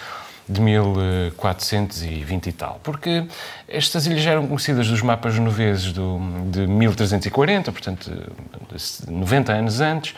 de 0.50 0.62
1420 0.62 2.48
e 2.48 2.52
tal. 2.52 2.80
Porque 2.84 3.26
estas 3.68 4.08
ilhas 4.08 4.22
já 4.22 4.32
eram 4.32 4.48
conhecidas 4.48 4.88
dos 4.88 5.02
mapas 5.02 5.38
noveses 5.38 5.94
do, 5.94 6.20
de 6.50 6.66
1340, 6.66 7.72
portanto, 7.72 8.12
90 9.08 9.54
anos 9.54 9.80
antes. 9.80 10.16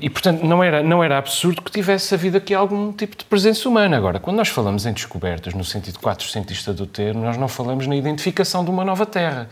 E, 0.00 0.08
portanto, 0.08 0.42
não 0.42 0.64
era, 0.64 0.82
não 0.82 1.04
era 1.04 1.18
absurdo 1.18 1.60
que 1.60 1.70
tivesse 1.70 2.14
havido 2.14 2.38
aqui 2.38 2.54
algum 2.54 2.92
tipo 2.92 3.14
de 3.16 3.24
presença 3.24 3.68
humana. 3.68 3.96
Agora, 3.96 4.18
quando 4.18 4.38
nós 4.38 4.48
falamos 4.48 4.86
em 4.86 4.92
descobertas, 4.92 5.52
no 5.52 5.64
sentido 5.64 5.98
quatrocentista 5.98 6.72
do 6.72 6.86
termo, 6.86 7.24
nós 7.24 7.36
não 7.36 7.46
falamos 7.46 7.86
na 7.86 7.94
identificação 7.94 8.64
de 8.64 8.70
uma 8.70 8.84
nova 8.84 9.04
terra. 9.04 9.48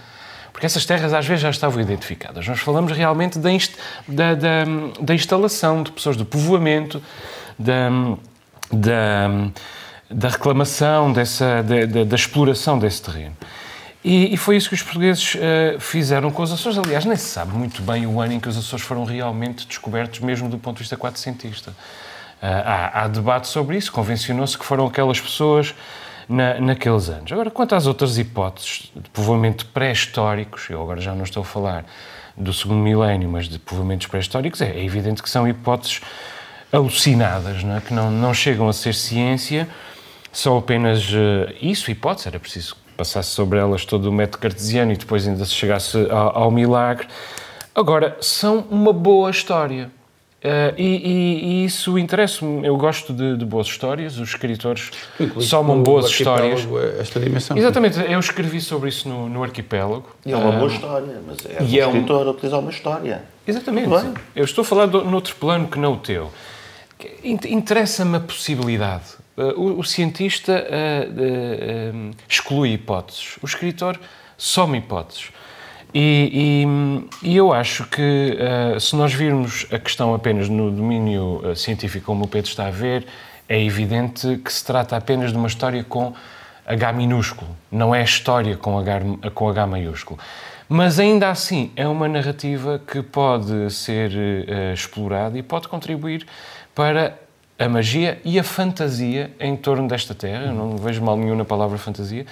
Porque 0.51 0.65
essas 0.65 0.87
terras 0.87 1.13
às 1.13 1.27
vezes 1.27 1.43
já 1.43 1.51
estavam 1.51 1.79
identificadas. 1.83 2.49
Nós 2.49 2.61
falamos 2.61 2.91
realmente 2.93 3.39
da, 3.39 3.53
inst 3.53 3.75
da, 4.09 4.35
da, 4.35 4.65
da 4.99 5.15
instalação 5.15 5.83
de 5.83 5.93
pessoas, 5.93 6.17
do 6.17 6.25
povoamento, 6.25 7.03
da, 7.59 7.91
da, 8.73 10.29
reclamação, 10.31 11.13
dessa, 11.13 11.63
da, 11.63 12.05
da 12.05 12.17
exploração 12.17 12.79
desse 12.79 13.03
terreno. 13.03 13.37
E, 14.05 14.35
e, 14.35 14.37
foi 14.37 14.57
isso 14.57 14.69
que 14.69 14.75
os 14.75 14.83
portugueses 14.83 15.35
uh, 15.35 15.81
fizeram 15.81 16.31
com 16.31 16.43
os 16.43 16.53
Açores. 16.53 16.79
Aliás, 16.79 17.05
nem 17.05 17.17
se 17.17 17.27
sabe 17.27 17.53
muito 17.53 17.83
bem 17.83 18.07
o 18.07 18.21
ano 18.21 18.35
em 18.35 18.41
que 18.41 18.49
os 18.49 18.57
Açores 18.57 18.85
foram 18.85 19.05
realmente 19.05 19.67
descobertos, 19.67 20.21
mesmo 20.21 20.49
do 20.49 20.59
ponto 20.59 20.77
de 20.77 20.83
vista 20.83 20.97
quatrocentista. 20.97 21.71
Uh, 21.71 21.75
há, 22.43 23.03
há, 23.03 23.09
debate 23.09 23.49
sobre 23.49 23.77
isso. 23.77 23.91
Convencionou-se 23.91 24.57
que 24.57 24.65
foram 24.65 24.87
aquelas 24.87 25.21
pessoas 25.21 25.75
na, 26.29 26.61
naqueles 26.61 27.09
anos. 27.09 27.33
Agora, 27.33 27.51
quanto 27.51 27.75
às 27.75 27.87
outras 27.87 28.19
hipóteses 28.19 28.93
de 28.95 29.09
povoamento 29.11 29.67
pré-históricos, 29.67 30.69
eu 30.71 30.83
agora 30.83 31.01
já 31.01 31.15
não 31.15 31.25
estou 31.25 31.43
a 31.43 31.47
falar 31.47 31.85
do 32.37 32.53
segundo 32.53 32.81
milénio, 32.81 33.29
mas 33.29 33.49
de 33.49 33.59
povoamentos 33.59 34.07
pré-históricos, 34.07 34.61
é, 34.61 34.71
é, 34.71 34.85
evidente 34.85 35.23
que 35.23 35.31
são 35.31 35.49
hipóteses 35.49 36.01
alucinadas, 36.71 37.63
não 37.63 37.77
é? 37.77 37.81
que 37.81 37.95
não, 37.95 38.11
não 38.11 38.35
chegam 38.35 38.69
a 38.69 38.73
ser 38.73 38.95
ciência, 38.95 39.69
são 40.33 40.59
apenas 40.59 41.09
uh, 41.11 41.51
isso, 41.63 41.91
hipóteses, 41.91 42.27
era 42.27 42.39
preciso 42.39 42.77
passasse 42.97 43.31
sobre 43.31 43.59
elas 43.59 43.85
todo 43.85 44.07
o 44.07 44.13
método 44.13 44.39
cartesiano 44.39 44.93
e 44.93 44.97
depois 44.97 45.27
ainda 45.27 45.45
se 45.45 45.53
chegasse 45.53 45.97
ao, 46.11 46.45
ao 46.45 46.51
milagre. 46.51 47.07
Agora, 47.75 48.17
são 48.21 48.65
uma 48.71 48.93
boa 48.93 49.31
história. 49.31 49.91
Uh, 50.47 50.73
e, 50.79 50.85
e, 50.85 51.45
e, 51.45 51.65
isso 51.65 51.99
interessa-me. 51.99 52.65
Eu 52.65 52.77
gosto 52.77 53.13
de, 53.13 53.37
de, 53.37 53.45
boas 53.45 53.67
histórias, 53.67 54.17
os 54.19 54.29
escritores 54.29 54.91
somam 55.41 55.83
boas 55.83 56.09
histórias. 56.09 56.67
Esta 57.01 57.19
dimensão. 57.19 57.57
Exatamente, 57.57 57.99
eu 57.99 58.21
escrevi 58.21 58.61
sobre 58.61 58.91
isso 58.91 59.09
no, 59.09 59.29
no 59.29 59.43
Arquipélago. 59.43 60.07
E 60.25 60.33
é 60.33 60.37
uma 60.37 60.53
boa 60.53 60.71
história, 60.71 61.21
mas 61.27 61.39
é 61.47 61.63
e 61.63 61.81
um 61.81 61.85
é 61.85 61.87
escritor 61.87 62.27
um... 62.27 62.29
a 62.29 62.33
utilizar 62.33 62.61
uma 62.61 62.71
história. 62.71 63.23
Exatamente. 63.47 63.91
Eu 64.37 64.45
estou 64.45 64.63
a 64.63 64.65
falar 64.65 64.87
de, 64.87 65.03
noutro 65.05 65.35
plano 65.37 65.67
que 65.67 65.79
não 65.79 65.95
o 65.95 65.97
teu. 65.97 66.31
Interessa-me 67.25 68.17
a 68.17 68.21
possibilidade. 68.21 69.16
Uh, 69.37 69.61
o, 69.61 69.81
o, 69.81 69.85
cientista 69.85 70.67
uh, 70.67 72.11
exclui 72.29 72.73
hipóteses, 72.73 73.37
o 73.43 73.47
escritor 73.47 74.01
soma 74.39 74.77
hipóteses. 74.79 75.31
E, 75.99 76.67
e, 77.23 77.31
e, 77.31 77.37
eu 77.37 77.53
acho 77.53 77.85
que 77.85 78.37
uh, 78.37 78.79
se 78.79 78.95
nós 78.97 79.15
virmos 79.15 79.67
a 79.73 79.79
questão 79.79 80.15
apenas 80.15 80.49
no 80.49 80.71
domínio 80.71 81.41
uh, 81.43 81.57
científico, 81.57 82.05
como 82.05 82.25
o 82.25 82.29
Pedro 82.29 82.51
está 82.51 82.67
a 82.67 82.71
ver, 82.71 83.07
é 83.49 83.63
evidente 83.63 84.37
que 84.45 84.53
se 84.53 84.65
trata 84.65 84.97
apenas 84.97 85.31
de 85.31 85.39
uma 85.39 85.47
história 85.47 85.83
com 85.85 86.13
H 86.67 86.93
minúsculo, 86.93 87.51
não 87.71 87.95
é 87.95 88.03
história 88.03 88.57
com 88.57 88.79
H, 88.79 89.01
com 89.33 89.49
H 89.49 89.67
maiúsculo. 89.67 90.19
Mas 90.69 90.99
ainda 90.99 91.31
assim 91.31 91.71
é 91.77 91.87
uma 91.87 92.09
narrativa 92.09 92.79
que 92.85 93.01
pode 93.01 93.71
ser 93.71 94.11
uh, 94.11 94.75
explorada 94.75 95.39
e 95.39 95.43
pode 95.43 95.69
contribuir 95.69 96.27
para 96.75 97.19
a 97.59 97.69
magia 97.69 98.21
e 98.25 98.39
a 98.39 98.45
fantasia 98.45 99.31
em 99.41 99.57
torno 99.57 99.89
desta 99.89 100.15
terra. 100.15 100.47
Eu 100.47 100.55
não 100.55 100.77
vejo 100.77 101.03
mal 101.03 101.17
nenhum 101.17 101.37
na 101.37 101.45
palavra 101.45 101.79
fantasia 101.79 102.27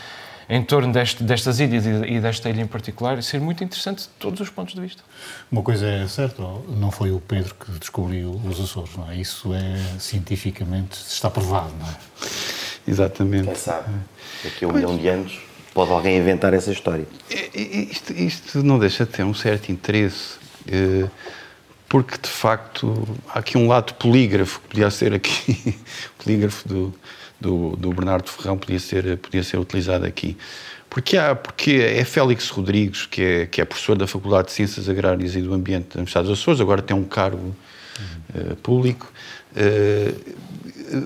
em 0.49 0.63
torno 0.63 0.93
deste, 0.93 1.23
destas 1.23 1.61
ilhas 1.61 1.87
e 1.87 2.21
desta 2.21 2.51
ilha 2.51 2.63
em 2.63 2.67
particular, 2.67 3.23
ser 3.23 3.41
muito 3.41 3.65
interessante 3.65 4.03
de 4.03 4.09
todos 4.19 4.41
os 4.41 4.51
pontos 4.51 4.75
de 4.75 4.81
vista. 4.81 5.03
Uma 5.51 5.63
coisa 5.63 5.87
é 5.87 6.07
certa, 6.07 6.43
não 6.69 6.91
foi 6.91 7.11
o 7.11 7.21
Pedro 7.21 7.55
que 7.55 7.73
descobriu 7.79 8.41
os 8.45 8.61
Açores, 8.61 8.97
não 8.97 9.11
é? 9.11 9.17
Isso 9.17 9.55
é 9.55 9.99
cientificamente, 9.99 10.99
está 10.99 11.31
provado, 11.31 11.73
não 11.79 11.87
é? 11.89 11.95
Exatamente. 12.87 13.47
Quem 13.47 13.55
sabe, 13.55 13.89
daqui 14.43 14.65
a 14.65 14.69
um 14.69 14.73
pois. 14.73 14.85
milhão 14.85 14.99
de 14.99 15.09
anos 15.09 15.41
pode 15.73 15.91
alguém 15.91 16.19
inventar 16.19 16.53
essa 16.53 16.71
história. 16.71 17.07
Isto, 17.55 18.13
isto 18.13 18.63
não 18.63 18.79
deixa 18.79 19.05
de 19.05 19.13
ter 19.13 19.25
um 19.25 19.35
certo 19.35 19.73
interesse, 19.73 20.37
eh, 20.69 21.09
porque 21.95 22.19
de 22.21 22.29
facto 22.29 23.07
há 23.29 23.39
aqui 23.39 23.57
um 23.57 23.69
lado 23.69 23.95
polígrafo, 23.95 24.59
que 24.63 24.69
podia 24.71 24.91
ser 24.91 25.15
aqui, 25.15 25.79
polígrafo 26.19 26.67
do 26.67 26.95
do, 27.45 27.77
do 27.77 27.93
Bernardo 27.93 28.31
Ferrão 28.31 28.57
podia 28.57 28.79
ser, 28.79 29.19
podia 29.19 29.43
ser 29.43 29.59
utilizado 29.59 30.07
aqui. 30.07 30.37
Porque, 30.89 31.17
há, 31.17 31.35
porque 31.35 31.73
é 31.73 32.03
Félix 32.05 32.49
Rodrigues, 32.49 33.05
que 33.05 33.23
é, 33.23 33.47
que 33.47 33.61
é 33.61 33.65
professor 33.65 33.97
da 33.97 34.07
Faculdade 34.07 34.49
de 34.49 34.55
Ciências 34.55 34.89
Agrárias 34.89 35.37
e 35.37 35.43
do 35.43 35.53
Ambiente 35.53 35.89
da 35.89 35.97
Universidade 35.97 36.29
dos 36.29 36.39
Açores, 36.39 36.61
agora 36.61 36.81
tem 36.81 36.97
um 36.97 37.05
cargo 37.05 37.55
uhum. 37.99 38.53
uh, 38.53 38.57
público, 38.57 39.13
uh, 39.53 40.35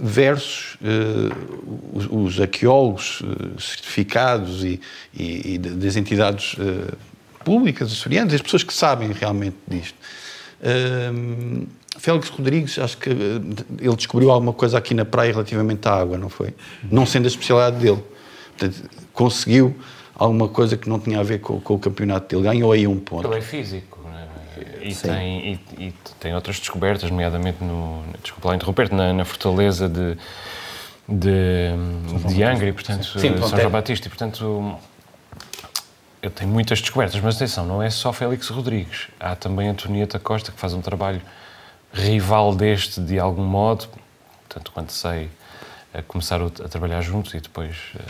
versus 0.02 0.74
uh, 0.74 1.92
os, 1.92 2.06
os, 2.10 2.40
arqueólogos 2.40 3.22
certificados 3.58 4.62
e, 4.62 4.80
e, 5.14 5.54
e, 5.54 5.58
das 5.58 5.96
entidades 5.96 6.56
públicas 7.44 7.90
açorianas, 7.90 8.34
as 8.34 8.42
pessoas 8.42 8.62
que 8.62 8.74
sabem 8.74 9.10
realmente 9.12 9.56
disto. 9.66 9.96
Félix 11.98 12.28
Rodrigues, 12.28 12.78
acho 12.78 12.96
que 12.96 13.10
eh, 13.10 13.14
ele 13.80 13.96
descobriu 13.96 14.30
alguma 14.30 14.52
coisa 14.52 14.78
aqui 14.78 14.94
na 14.94 15.04
praia 15.04 15.32
relativamente 15.32 15.86
à 15.88 15.94
água, 15.94 16.16
não 16.16 16.28
foi? 16.28 16.54
Não 16.90 17.04
sendo 17.04 17.24
a 17.24 17.28
especialidade 17.28 17.76
dele. 17.76 18.02
Portanto, 18.56 18.90
conseguiu 19.12 19.76
alguma 20.14 20.48
coisa 20.48 20.76
que 20.76 20.88
não 20.88 20.98
tinha 20.98 21.18
a 21.20 21.22
ver 21.22 21.40
com, 21.40 21.60
com 21.60 21.74
o 21.74 21.78
campeonato 21.78 22.28
dele. 22.28 22.48
Ganhou 22.48 22.72
aí 22.72 22.86
um 22.86 22.98
ponto. 22.98 23.26
Ele 23.28 23.38
é 23.38 23.40
físico. 23.40 23.98
Né? 24.08 24.28
E, 24.82 24.94
tem, 24.94 25.60
e, 25.78 25.84
e, 25.86 25.94
tem 26.20 26.34
outras 26.34 26.58
descobertas, 26.58 27.10
nomeadamente 27.10 27.62
no. 27.62 28.02
Desculpa 28.22 28.48
lá 28.48 28.56
interromper-te, 28.56 28.94
na, 28.94 29.12
na, 29.12 29.24
fortaleza 29.24 29.88
de, 29.88 30.16
de, 31.08 31.72
de 32.28 32.42
Angra, 32.42 32.68
e, 32.68 32.72
portanto, 32.72 33.18
Sim, 33.18 33.36
São 33.38 33.58
João 33.58 33.70
Batista, 33.70 34.06
e 34.06 34.10
portanto. 34.10 34.76
Eu 36.28 36.32
tenho 36.32 36.50
muitas 36.50 36.82
descobertas, 36.82 37.18
mas 37.22 37.36
atenção, 37.36 37.64
não 37.64 37.82
é 37.82 37.88
só 37.88 38.12
Félix 38.12 38.48
Rodrigues. 38.48 39.08
Há 39.18 39.34
também 39.34 39.66
Antonieta 39.66 40.18
Costa, 40.18 40.52
que 40.52 40.60
faz 40.60 40.74
um 40.74 40.82
trabalho 40.82 41.22
rival 41.90 42.54
deste 42.54 43.00
de 43.00 43.18
algum 43.18 43.44
modo, 43.44 43.88
tanto 44.46 44.70
quanto 44.70 44.92
sei, 44.92 45.30
a 45.94 46.02
começar 46.02 46.38
a 46.42 46.68
trabalhar 46.68 47.00
juntos 47.00 47.32
e 47.32 47.40
depois 47.40 47.76
uh, 47.94 48.02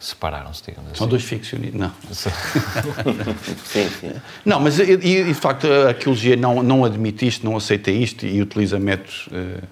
separaram-se, 0.00 0.62
digamos 0.66 0.92
assim. 0.92 0.98
São 0.98 1.06
dois 1.06 1.24
ficcionistas, 1.24 1.78
não. 1.78 1.92
sim, 3.66 3.90
sim. 4.00 4.12
Não, 4.46 4.58
mas 4.58 4.78
e, 4.78 4.92
e, 4.92 5.22
de 5.22 5.34
facto 5.34 5.66
a 5.66 5.88
arqueologia 5.88 6.36
não, 6.36 6.62
não 6.62 6.86
admite 6.86 7.26
isto, 7.26 7.44
não 7.44 7.54
aceita 7.54 7.90
isto 7.90 8.24
e 8.24 8.40
utiliza 8.40 8.78
métodos 8.78 9.26
uh, 9.26 9.62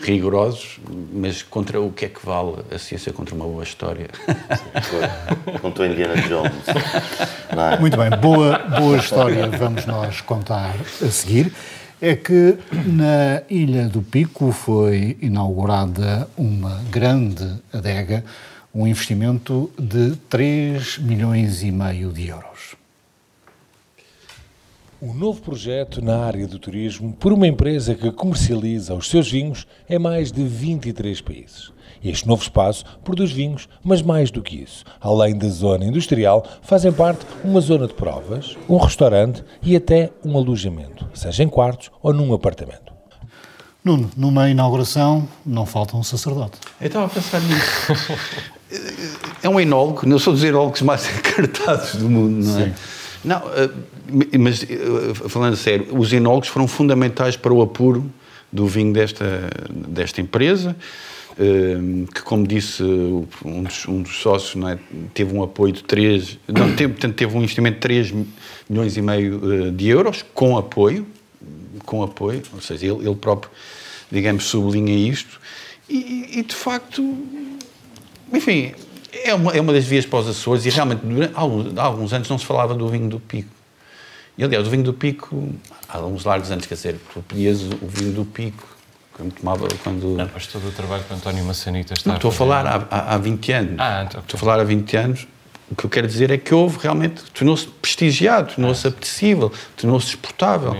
rigorosos, 0.00 0.78
mas 1.12 1.42
contra 1.42 1.80
o 1.80 1.90
que 1.90 2.04
é 2.04 2.08
que 2.08 2.24
vale 2.24 2.56
a 2.70 2.78
ciência 2.78 3.12
contra 3.12 3.34
uma 3.34 3.44
boa 3.44 3.64
história? 3.64 4.08
Contou 5.60 5.86
Indiana 5.86 6.16
Jones. 6.22 6.52
É? 7.48 7.78
Muito 7.80 7.96
bem, 7.96 8.10
boa, 8.10 8.58
boa 8.58 8.98
história 8.98 9.48
vamos 9.48 9.86
nós 9.86 10.20
contar 10.20 10.74
a 11.02 11.10
seguir 11.10 11.52
é 12.00 12.14
que 12.14 12.58
na 12.84 13.42
Ilha 13.48 13.88
do 13.88 14.02
Pico 14.02 14.52
foi 14.52 15.16
inaugurada 15.20 16.28
uma 16.36 16.82
grande 16.90 17.54
adega, 17.72 18.24
um 18.74 18.86
investimento 18.86 19.70
de 19.78 20.14
3 20.28 20.98
milhões 20.98 21.62
e 21.62 21.72
meio 21.72 22.12
de 22.12 22.28
euros. 22.28 22.75
Um 25.00 25.12
novo 25.12 25.42
projeto 25.42 26.02
na 26.02 26.24
área 26.24 26.46
do 26.46 26.58
turismo 26.58 27.12
por 27.12 27.30
uma 27.30 27.46
empresa 27.46 27.94
que 27.94 28.10
comercializa 28.10 28.94
os 28.94 29.10
seus 29.10 29.30
vinhos 29.30 29.66
em 29.86 29.98
mais 29.98 30.32
de 30.32 30.42
23 30.42 31.20
países. 31.20 31.70
Este 32.02 32.26
novo 32.26 32.42
espaço 32.42 32.82
produz 33.04 33.30
vinhos, 33.30 33.68
mas 33.84 34.00
mais 34.00 34.30
do 34.30 34.40
que 34.40 34.56
isso. 34.56 34.86
Além 34.98 35.36
da 35.36 35.48
zona 35.48 35.84
industrial, 35.84 36.46
fazem 36.62 36.90
parte 36.90 37.26
uma 37.44 37.60
zona 37.60 37.86
de 37.86 37.92
provas, 37.92 38.56
um 38.66 38.78
restaurante 38.78 39.44
e 39.62 39.76
até 39.76 40.10
um 40.24 40.34
alojamento, 40.34 41.06
seja 41.12 41.42
em 41.42 41.48
quartos 41.48 41.90
ou 42.02 42.14
num 42.14 42.32
apartamento. 42.32 42.90
Nuno, 43.84 44.10
numa 44.16 44.48
inauguração 44.48 45.28
não 45.44 45.66
falta 45.66 45.94
um 45.94 46.02
sacerdote. 46.02 46.58
Eu 46.80 46.86
estava 46.86 47.04
a 47.04 47.08
pensar 47.10 47.42
nisso. 47.42 47.92
é 49.42 49.48
um 49.48 49.60
enólogo, 49.60 50.06
não 50.08 50.18
sou 50.18 50.32
dos 50.32 50.42
enólogos 50.42 50.80
mais 50.80 51.06
encartados 51.18 51.96
do 51.96 52.08
mundo, 52.08 52.46
não 52.46 52.60
é? 52.60 52.64
Sim. 52.64 52.95
Não, 53.26 53.42
eh, 53.54 54.38
mas 54.38 54.62
eh, 54.62 55.14
falando 55.28 55.56
sério, 55.56 55.88
os 55.98 56.12
enólogos 56.12 56.48
foram 56.48 56.68
fundamentais 56.68 57.36
para 57.36 57.52
o 57.52 57.60
apuro 57.60 58.10
do 58.52 58.66
vinho 58.66 58.92
desta, 58.92 59.50
desta 59.68 60.20
empresa. 60.20 60.76
Ehm, 61.38 62.06
que, 62.06 62.22
como 62.22 62.46
disse 62.46 62.82
um 62.82 63.62
dos, 63.62 63.86
um 63.86 64.00
dos 64.00 64.16
sócios, 64.16 64.64
é? 64.64 64.78
teve 65.12 65.34
um 65.34 65.42
apoio 65.42 65.70
de 65.70 65.84
3, 65.84 66.38
não, 66.48 66.74
teve, 66.74 66.94
portanto, 66.94 67.14
teve 67.14 67.36
um 67.36 67.40
investimento 67.40 67.74
de 67.74 67.80
3 67.80 68.14
milhões 68.70 68.96
e 68.96 69.02
meio 69.02 69.66
eh, 69.66 69.70
de 69.70 69.86
euros, 69.88 70.24
com 70.32 70.56
apoio, 70.56 71.06
com 71.84 72.02
apoio, 72.02 72.42
ou 72.54 72.60
seja, 72.62 72.86
ele, 72.86 73.06
ele 73.06 73.16
próprio, 73.16 73.50
digamos, 74.10 74.44
sublinha 74.44 74.94
isto, 74.94 75.38
e, 75.90 76.38
e, 76.38 76.42
de 76.42 76.54
facto, 76.54 77.02
enfim, 78.32 78.72
é 79.24 79.34
uma, 79.34 79.52
é 79.52 79.60
uma 79.60 79.72
das 79.72 79.84
vias 79.84 80.06
para 80.06 80.20
os 80.20 80.28
Açores, 80.28 80.64
e 80.66 80.70
realmente, 80.70 81.04
durante, 81.04 81.34
há, 81.34 81.40
alguns, 81.40 81.78
há 81.78 81.82
alguns 81.82 82.12
anos 82.12 82.28
não 82.28 82.38
se 82.38 82.46
falava 82.46 82.74
do 82.74 82.88
vinho 82.88 83.08
do 83.08 83.20
Pico. 83.20 83.50
E, 84.38 84.44
aliás, 84.44 84.66
o 84.66 84.70
vinho 84.70 84.82
do 84.82 84.92
Pico, 84.92 85.54
há 85.88 85.98
uns 86.00 86.24
largos 86.24 86.50
anos, 86.50 86.66
quer 86.66 86.74
dizer, 86.74 87.00
tu 87.12 87.22
pedias 87.22 87.62
o 87.62 87.86
vinho 87.86 88.12
do 88.12 88.24
Pico, 88.24 88.66
quando 89.12 89.32
tomava. 89.32 89.68
Quando... 89.82 90.16
Não, 90.16 90.30
mas 90.32 90.46
todo 90.46 90.68
o 90.68 90.72
trabalho 90.72 91.02
que 91.04 91.12
o 91.12 91.16
António 91.16 91.44
Massanita 91.44 91.94
está 91.94 92.10
Não, 92.10 92.16
estou 92.16 92.30
a, 92.30 92.34
falar 92.34 92.66
há, 92.66 92.86
há, 92.90 93.14
há 93.14 93.18
20 93.18 93.52
anos. 93.52 93.74
Ah, 93.78 94.04
então, 94.06 94.20
estou 94.20 94.36
a 94.36 94.40
falar 94.40 94.60
há 94.60 94.64
20 94.64 94.96
anos. 94.96 95.26
O 95.70 95.74
que 95.74 95.84
eu 95.84 95.90
quero 95.90 96.06
dizer 96.06 96.30
é 96.30 96.36
que 96.36 96.54
houve 96.54 96.78
realmente. 96.80 97.24
tornou-se 97.32 97.66
prestigiado, 97.66 98.54
tornou-se 98.54 98.86
ah, 98.86 98.90
apetecível, 98.90 99.50
tornou-se 99.76 100.08
exportável. 100.08 100.76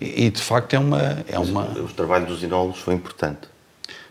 E, 0.00 0.26
e, 0.26 0.30
de 0.30 0.40
facto 0.40 0.74
é 0.74 0.78
uma. 0.78 1.24
É 1.26 1.38
uma... 1.38 1.64
O, 1.64 1.84
o 1.84 1.88
trabalho 1.88 2.26
dos 2.26 2.42
enólogos 2.42 2.78
foi 2.78 2.94
importante 2.94 3.51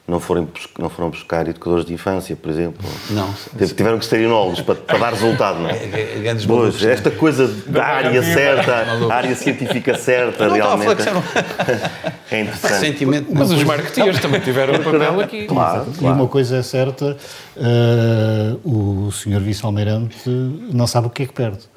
não 0.08 0.20
foram, 0.20 0.48
não 0.78 0.90
foram 0.90 1.10
buscar 1.10 1.48
educadores 1.48 1.86
de 1.86 1.94
infância, 1.94 2.36
por 2.36 2.50
exemplo. 2.50 2.86
Não. 3.12 3.34
Tiveram 3.68 3.98
que 3.98 4.06
ser 4.06 4.20
enólogos 4.22 4.60
para, 4.62 4.76
para 4.76 4.98
dar 4.98 5.10
resultado, 5.12 5.60
não 5.60 5.70
é? 5.70 5.78
é, 5.78 6.22
é 6.26 6.36
pois, 6.46 6.84
esta 6.84 7.10
coisa 7.12 7.48
da 7.48 7.84
área 7.86 8.22
certa, 8.24 8.74
a 9.10 9.14
área 9.14 9.36
científica 9.36 9.98
certa, 9.98 10.48
não, 10.48 10.56
realmente. 10.56 11.06
Não, 11.06 11.24
é 12.30 12.42
interessante. 12.42 12.80
Sentimento, 12.80 13.28
mas 13.34 13.52
os 13.52 13.64
marketeers 13.64 14.20
também 14.20 14.42
tiveram 14.42 14.76
um 14.76 14.84
papel 14.84 15.20
aqui. 15.20 15.48
Claro, 15.52 15.86
claro. 15.98 16.16
E 16.16 16.20
uma 16.20 16.28
coisa 16.28 16.58
é 16.58 16.64
certa, 16.64 17.18
uh, 17.58 19.08
o 19.08 19.12
senhor 19.12 19.42
vice-almirante 19.42 20.30
não 20.30 20.88
sabe 20.88 21.08
o 21.08 21.10
que 21.10 21.24
é 21.24 21.26
que 21.26 21.34
perde. 21.34 21.71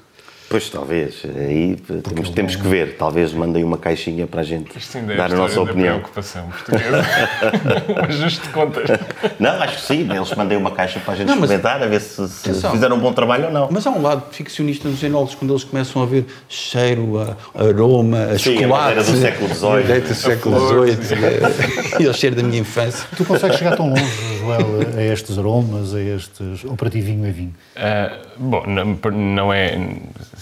Pois, 0.49 0.69
talvez. 0.71 1.23
Aí 1.37 1.75
temos, 1.77 2.31
temos 2.31 2.57
que 2.57 2.67
ver. 2.69 2.97
Talvez 2.97 3.33
mandem 3.33 3.65
uma 3.65 3.77
caixinha 3.79 4.27
para 4.27 4.43
a 4.43 4.45
gente 4.45 4.77
Isto 4.79 4.99
ainda 4.99 5.15
é 5.15 5.17
dar 5.17 5.31
a 5.31 5.35
a 5.35 5.37
nossa 5.37 5.49
história 5.49 5.67
da 5.67 5.73
opinião. 5.73 5.95
preocupação 5.99 6.49
portuguesa. 6.49 7.05
um 8.01 8.05
ajuste 8.05 8.41
de 8.43 8.49
contas. 8.51 8.85
Não, 9.41 9.51
acho 9.63 9.77
que 9.77 9.83
sim. 9.83 10.09
Eles 10.15 10.35
mandem 10.35 10.57
uma 10.57 10.71
caixa 10.71 11.01
para 11.01 11.15
a 11.15 11.17
gente 11.17 11.27
Não, 11.27 11.35
mas- 11.37 11.51
experimentar, 11.51 11.83
a 11.83 11.87
ver 11.87 12.01
se, 12.01 12.29
se 12.29 12.53
fizeram 12.71 12.97
um 12.97 13.01
bom 13.01 13.13
trabalho 13.13 13.47
ou 13.47 13.53
não. 13.53 13.69
Mas 13.71 13.87
há 13.87 13.91
um 13.91 14.03
lado 14.03 14.25
ficcionista 14.33 14.89
nos 14.89 15.03
enólogos, 15.03 15.35
quando 15.35 15.51
eles 15.53 15.65
começam 15.65 16.03
a 16.03 16.07
ver 16.07 16.27
cheiro, 16.49 17.19
a, 17.21 17.37
aroma, 17.67 18.25
a 18.25 18.39
Sim, 18.39 18.57
a 18.59 18.61
chocolate. 18.63 18.69
madeira 18.69 19.03
do 19.03 19.17
século 19.17 19.55
XVIII. 19.55 20.01
Do 20.01 20.15
século. 20.15 20.87
XVIII. 20.87 21.95
E 22.05 22.07
o 22.09 22.15
cheiro 22.15 22.37
da 22.37 22.43
minha 22.43 22.61
infância. 22.61 23.07
Tu 23.17 23.25
consegues 23.25 23.57
chegar 23.57 23.77
tão 23.77 23.89
longe, 23.89 24.03
Joel, 24.45 24.99
a 24.99 25.03
estes 25.03 25.39
aromas, 25.39 25.95
a 25.95 26.01
estes. 26.01 26.65
ou 26.65 26.77
para 26.77 26.91
ti 26.91 27.01
vinho 27.01 27.27
é 27.27 27.31
vinho? 27.31 27.55
Ah, 27.75 28.19
bom, 28.37 28.65
não, 28.67 29.11
não 29.13 29.53
é. 29.53 29.79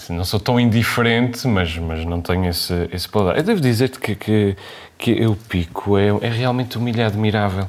Não 0.09 0.25
sou 0.25 0.39
tão 0.39 0.59
indiferente, 0.59 1.47
mas, 1.47 1.77
mas 1.77 2.05
não 2.05 2.21
tenho 2.21 2.49
esse, 2.49 2.89
esse 2.91 3.07
paladar. 3.07 3.37
Eu 3.37 3.43
devo 3.43 3.61
dizer-te 3.61 3.99
que, 3.99 4.15
que, 4.15 4.55
que 4.97 5.25
o 5.25 5.35
pico 5.35 5.97
é, 5.97 6.09
é 6.21 6.29
realmente 6.29 6.77
uma 6.77 6.89
ilha 6.89 7.07
admirável. 7.07 7.67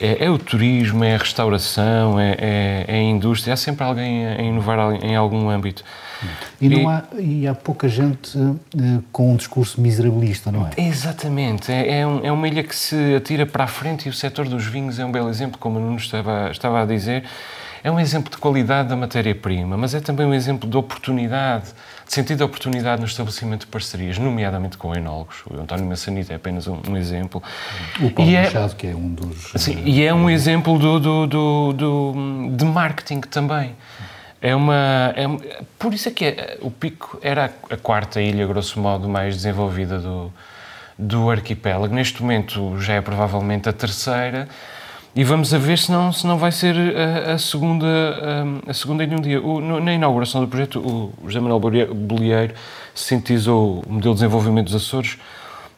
É, 0.00 0.24
é 0.24 0.30
o 0.30 0.38
turismo, 0.38 1.04
é 1.04 1.14
a 1.14 1.18
restauração, 1.18 2.18
é, 2.18 2.32
é, 2.38 2.84
é 2.88 2.94
a 2.96 3.02
indústria. 3.02 3.54
Há 3.54 3.56
sempre 3.56 3.84
alguém 3.84 4.26
a 4.26 4.42
inovar 4.42 4.78
em 5.02 5.14
algum 5.14 5.48
âmbito. 5.48 5.84
E, 6.60 6.66
E- 6.68 6.86
há, 6.86 7.04
e 7.18 7.46
há 7.46 7.54
pouca 7.54 7.88
gente 7.88 8.36
eh, 8.38 8.98
com 9.12 9.32
um 9.32 9.36
discurso 9.36 9.80
miserabilista, 9.80 10.50
não 10.50 10.66
é? 10.66 10.70
Exatamente, 10.80 11.70
é, 11.70 12.00
é, 12.00 12.06
um- 12.06 12.24
é 12.24 12.32
uma 12.32 12.48
ilha 12.48 12.62
que 12.62 12.74
se 12.74 13.14
atira 13.14 13.44
para 13.46 13.64
a 13.64 13.66
frente 13.66 14.06
e 14.06 14.08
o 14.08 14.12
setor 14.12 14.48
dos 14.48 14.64
vinhos 14.66 14.98
é 14.98 15.04
um 15.04 15.12
belo 15.12 15.28
exemplo, 15.28 15.58
como 15.58 15.78
o 15.78 15.82
Nuno 15.82 15.96
estava, 15.96 16.50
estava 16.50 16.82
a 16.82 16.86
dizer. 16.86 17.24
É 17.82 17.90
um 17.90 18.00
exemplo 18.00 18.30
de 18.30 18.38
qualidade 18.38 18.88
da 18.88 18.96
matéria-prima, 18.96 19.76
mas 19.76 19.94
é 19.94 20.00
também 20.00 20.24
um 20.26 20.32
exemplo 20.32 20.68
de 20.68 20.76
oportunidade, 20.76 21.66
de 21.66 21.72
sentido 22.06 22.38
de 22.38 22.44
oportunidade 22.44 23.00
no 23.00 23.06
estabelecimento 23.06 23.60
de 23.60 23.66
parcerias, 23.66 24.18
nomeadamente 24.18 24.76
com 24.76 24.94
enólogos. 24.94 25.36
O 25.50 25.58
António 25.60 25.84
Massanita 25.86 26.32
é 26.32 26.36
apenas 26.36 26.66
um, 26.66 26.78
um 26.88 26.96
exemplo. 26.96 27.42
O 28.00 28.10
Paulo 28.10 28.30
E 28.30 28.36
é- 28.36 28.42
Machado, 28.44 28.76
que 28.76 28.86
é 28.86 28.94
um 28.94 29.08
dos. 29.14 29.52
Sim, 29.56 29.82
e 29.84 30.02
é 30.02 30.12
um 30.14 30.28
exemplo 30.30 30.78
do, 30.78 31.00
do, 31.00 31.26
do, 31.26 31.72
do- 31.72 32.50
de 32.56 32.64
marketing 32.64 33.20
também. 33.22 33.74
É 34.40 34.54
uma, 34.54 35.12
é, 35.16 35.24
por 35.78 35.94
isso 35.94 36.08
é 36.08 36.12
que 36.12 36.24
é- 36.26 36.58
o 36.60 36.70
Pico 36.70 37.18
era 37.22 37.46
a, 37.70 37.74
a 37.74 37.76
quarta 37.78 38.20
ilha, 38.20 38.46
grosso 38.46 38.78
modo, 38.78 39.08
mais 39.08 39.34
desenvolvida 39.36 39.98
do, 39.98 40.30
do 40.98 41.30
arquipélago. 41.30 41.94
Neste 41.94 42.20
momento 42.22 42.78
já 42.80 42.94
é 42.94 43.00
provavelmente 43.00 43.68
a 43.68 43.72
terceira. 43.72 44.48
E 45.16 45.22
vamos 45.22 45.54
a 45.54 45.58
ver 45.58 45.78
se 45.78 45.92
não, 45.92 46.12
se 46.12 46.26
não 46.26 46.36
vai 46.38 46.50
ser 46.50 46.74
a, 46.76 47.34
a 47.34 47.38
segunda, 47.38 47.86
a, 48.66 48.70
a 48.70 48.74
segunda 48.74 49.04
em 49.04 49.14
um 49.14 49.20
dia. 49.20 49.40
O- 49.40 49.60
no- 49.60 49.80
na 49.80 49.92
inauguração 49.92 50.40
do 50.40 50.48
projeto, 50.48 50.80
o 50.80 51.12
José 51.24 51.38
Manuel 51.38 51.60
Bolieiro 51.94 52.54
sintetizou 52.94 53.82
o 53.86 53.92
modelo 53.92 54.14
de 54.14 54.20
desenvolvimento 54.20 54.66
dos 54.66 54.74
Açores 54.74 55.16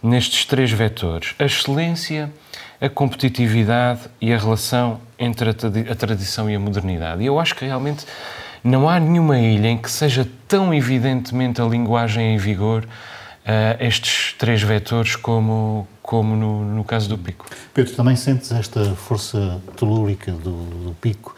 nestes 0.03 0.47
três 0.47 0.71
vetores: 0.71 1.35
a 1.39 1.45
excelência, 1.45 2.33
a 2.81 2.89
competitividade 2.89 4.01
e 4.23 4.33
a 4.33 4.39
relação 4.39 5.01
entre 5.19 5.51
a, 5.51 5.53
a 5.93 5.95
tradição 5.95 6.49
e 6.49 6.55
a 6.55 6.59
modernidade. 6.59 7.23
E 7.23 7.27
eu 7.27 7.39
acho 7.39 7.55
que 7.55 7.67
realmente 7.67 8.07
não 8.65 8.89
há 8.89 8.99
nenhuma 8.99 9.39
ilha 9.39 9.69
em 9.69 9.77
que 9.77 9.91
seja 9.91 10.27
tão 10.49 10.73
evidentemente 10.73 11.61
a 11.61 11.65
linguagem 11.67 12.35
em 12.35 12.39
vigor 12.39 12.85
ah, 13.47 13.77
estes 13.81 14.35
três 14.39 14.63
vetores 14.63 15.17
como, 15.17 15.87
como 16.03 16.35
no, 16.37 16.65
no 16.65 16.85
caso 16.85 17.09
do 17.09 17.17
Pico. 17.19 17.47
Pedro, 17.73 17.95
também 17.95 18.17
sentes 18.17 18.51
esta 18.53 18.85
força 18.95 19.61
telúrica 19.77 20.33
do, 20.33 20.53
do 20.87 20.95
pico, 21.01 21.35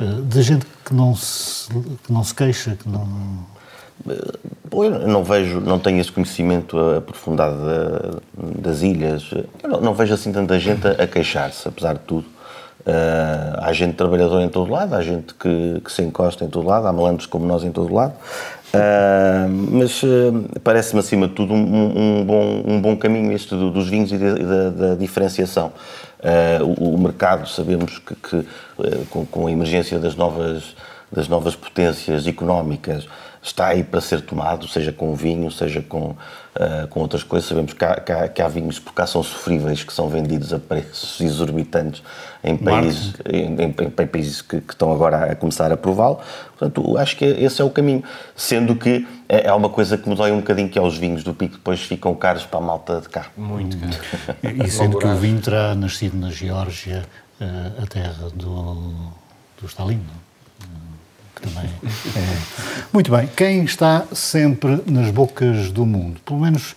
eh, 0.00 0.04
de 0.24 0.42
gente 0.42 0.66
que 0.84 0.94
não, 0.94 1.14
se, 1.14 1.68
que 2.04 2.12
não 2.12 2.24
se 2.24 2.34
queixa, 2.34 2.76
que 2.76 2.88
não. 2.88 3.46
Bom, 4.70 4.84
eu 4.84 5.06
não 5.06 5.22
vejo, 5.22 5.60
não 5.60 5.78
tenho 5.78 6.00
esse 6.00 6.10
conhecimento 6.10 6.78
aprofundado 6.96 7.56
da- 7.56 8.20
das 8.62 8.80
ilhas. 8.80 9.30
Eu 9.62 9.68
não, 9.68 9.80
não 9.80 9.94
vejo 9.94 10.14
assim 10.14 10.32
tanta 10.32 10.58
gente 10.58 10.86
a, 10.86 10.92
a 10.92 11.06
queixar-se, 11.06 11.68
apesar 11.68 11.94
de 11.94 12.00
tudo. 12.00 12.26
Ah, 12.86 13.58
há 13.66 13.72
gente 13.72 13.94
trabalhadora 13.94 14.42
em 14.42 14.48
todo 14.48 14.70
lado, 14.70 14.94
há 14.94 15.02
gente 15.02 15.34
que, 15.34 15.80
que 15.84 15.92
se 15.92 16.02
encosta 16.02 16.44
em 16.44 16.48
todo 16.48 16.66
lado, 16.66 16.86
há 16.86 16.92
malandros 16.92 17.26
como 17.26 17.46
nós 17.46 17.62
em 17.62 17.70
todo 17.70 17.92
lado. 17.92 18.14
Ah, 18.72 19.46
mas 19.48 20.00
ah, 20.04 20.58
parece-me, 20.64 21.00
acima 21.00 21.28
de 21.28 21.34
tudo, 21.34 21.52
um, 21.52 22.20
um- 22.20 22.24
bom, 22.24 22.62
um 22.66 22.80
bom 22.80 22.96
caminho 22.96 23.32
este 23.32 23.50
do- 23.54 23.70
dos 23.70 23.88
vinhos 23.88 24.10
e 24.12 24.16
da, 24.18 24.70
da- 24.70 24.94
diferenciação. 24.94 25.72
O, 26.78 26.94
o 26.94 26.98
mercado, 26.98 27.48
sabemos 27.48 27.98
que, 27.98 28.14
que, 28.14 28.46
com, 29.08 29.24
com 29.24 29.46
a 29.46 29.50
emergência 29.50 29.98
das 29.98 30.14
novas, 30.16 30.76
das 31.10 31.28
novas 31.28 31.56
potências 31.56 32.26
económicas, 32.26 33.06
está 33.42 33.68
aí 33.68 33.82
para 33.82 34.00
ser 34.02 34.20
tomado, 34.20 34.68
seja 34.68 34.92
com 34.92 35.14
vinho, 35.14 35.50
seja 35.50 35.80
com, 35.80 36.14
ah, 36.54 36.86
com 36.90 37.00
outras 37.00 37.22
coisas. 37.22 37.48
Sabemos 37.48 37.72
que 37.72 37.82
há, 37.84 37.94
que, 37.98 38.12
há, 38.12 38.28
que 38.28 38.42
há 38.42 38.48
vinhos 38.48 38.78
por 38.78 38.92
cá 38.92 39.06
são 39.06 39.22
sofríveis, 39.22 39.82
que 39.82 39.92
são 39.92 40.08
vendidos 40.10 40.52
a 40.52 40.58
preços 40.58 41.18
exorbitantes 41.20 42.02
em 42.44 42.54
países, 42.56 43.14
em, 43.26 43.54
em- 43.62 43.74
em 43.80 44.06
países 44.06 44.42
que, 44.42 44.60
que 44.60 44.72
estão 44.74 44.92
agora 44.92 45.32
a 45.32 45.34
começar 45.34 45.72
a 45.72 45.76
prová-lo. 45.76 46.20
Portanto, 46.58 46.98
acho 46.98 47.16
que 47.16 47.24
esse 47.24 47.62
é 47.62 47.64
o 47.64 47.70
caminho. 47.70 48.04
Sendo 48.36 48.76
que 48.76 49.06
é, 49.28 49.46
é 49.46 49.52
uma 49.54 49.70
coisa 49.70 49.96
que 49.96 50.06
me 50.08 50.14
dói 50.14 50.32
um 50.32 50.38
bocadinho, 50.40 50.68
que 50.68 50.78
é 50.78 50.82
os 50.82 50.98
vinhos 50.98 51.24
do 51.24 51.32
Pico, 51.32 51.54
depois 51.56 51.80
ficam 51.80 52.14
caros 52.14 52.44
para 52.44 52.58
a 52.58 52.62
malta 52.62 53.00
de 53.00 53.08
cá. 53.08 53.26
Muito 53.36 53.76
caro. 53.78 53.94
E 54.66 54.70
sendo 54.70 54.98
que 54.98 55.06
o 55.06 55.16
vinho 55.16 55.40
terá 55.40 55.74
nascido 55.74 56.14
na 56.16 56.30
Geórgia, 56.30 57.04
eh, 57.40 57.72
a 57.82 57.86
terra 57.86 58.28
do, 58.34 58.74
do 59.60 59.66
Stalin. 59.66 59.96
não? 59.96 60.29
Também 61.40 61.64
é. 62.16 62.36
Muito 62.92 63.10
bem, 63.10 63.26
quem 63.36 63.64
está 63.64 64.04
sempre 64.12 64.82
nas 64.86 65.10
bocas 65.10 65.70
do 65.70 65.86
mundo, 65.86 66.20
pelo 66.24 66.40
menos 66.40 66.74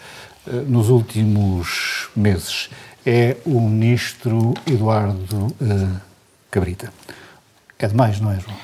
eh, 0.48 0.52
nos 0.68 0.90
últimos 0.90 2.10
meses, 2.16 2.70
é 3.06 3.36
o 3.46 3.60
ministro 3.62 4.54
Eduardo 4.66 5.48
eh, 5.62 5.88
Cabrita. 6.50 6.94
É 7.78 7.88
demais, 7.88 8.20
não 8.22 8.32
é, 8.32 8.40
João? 8.40 8.56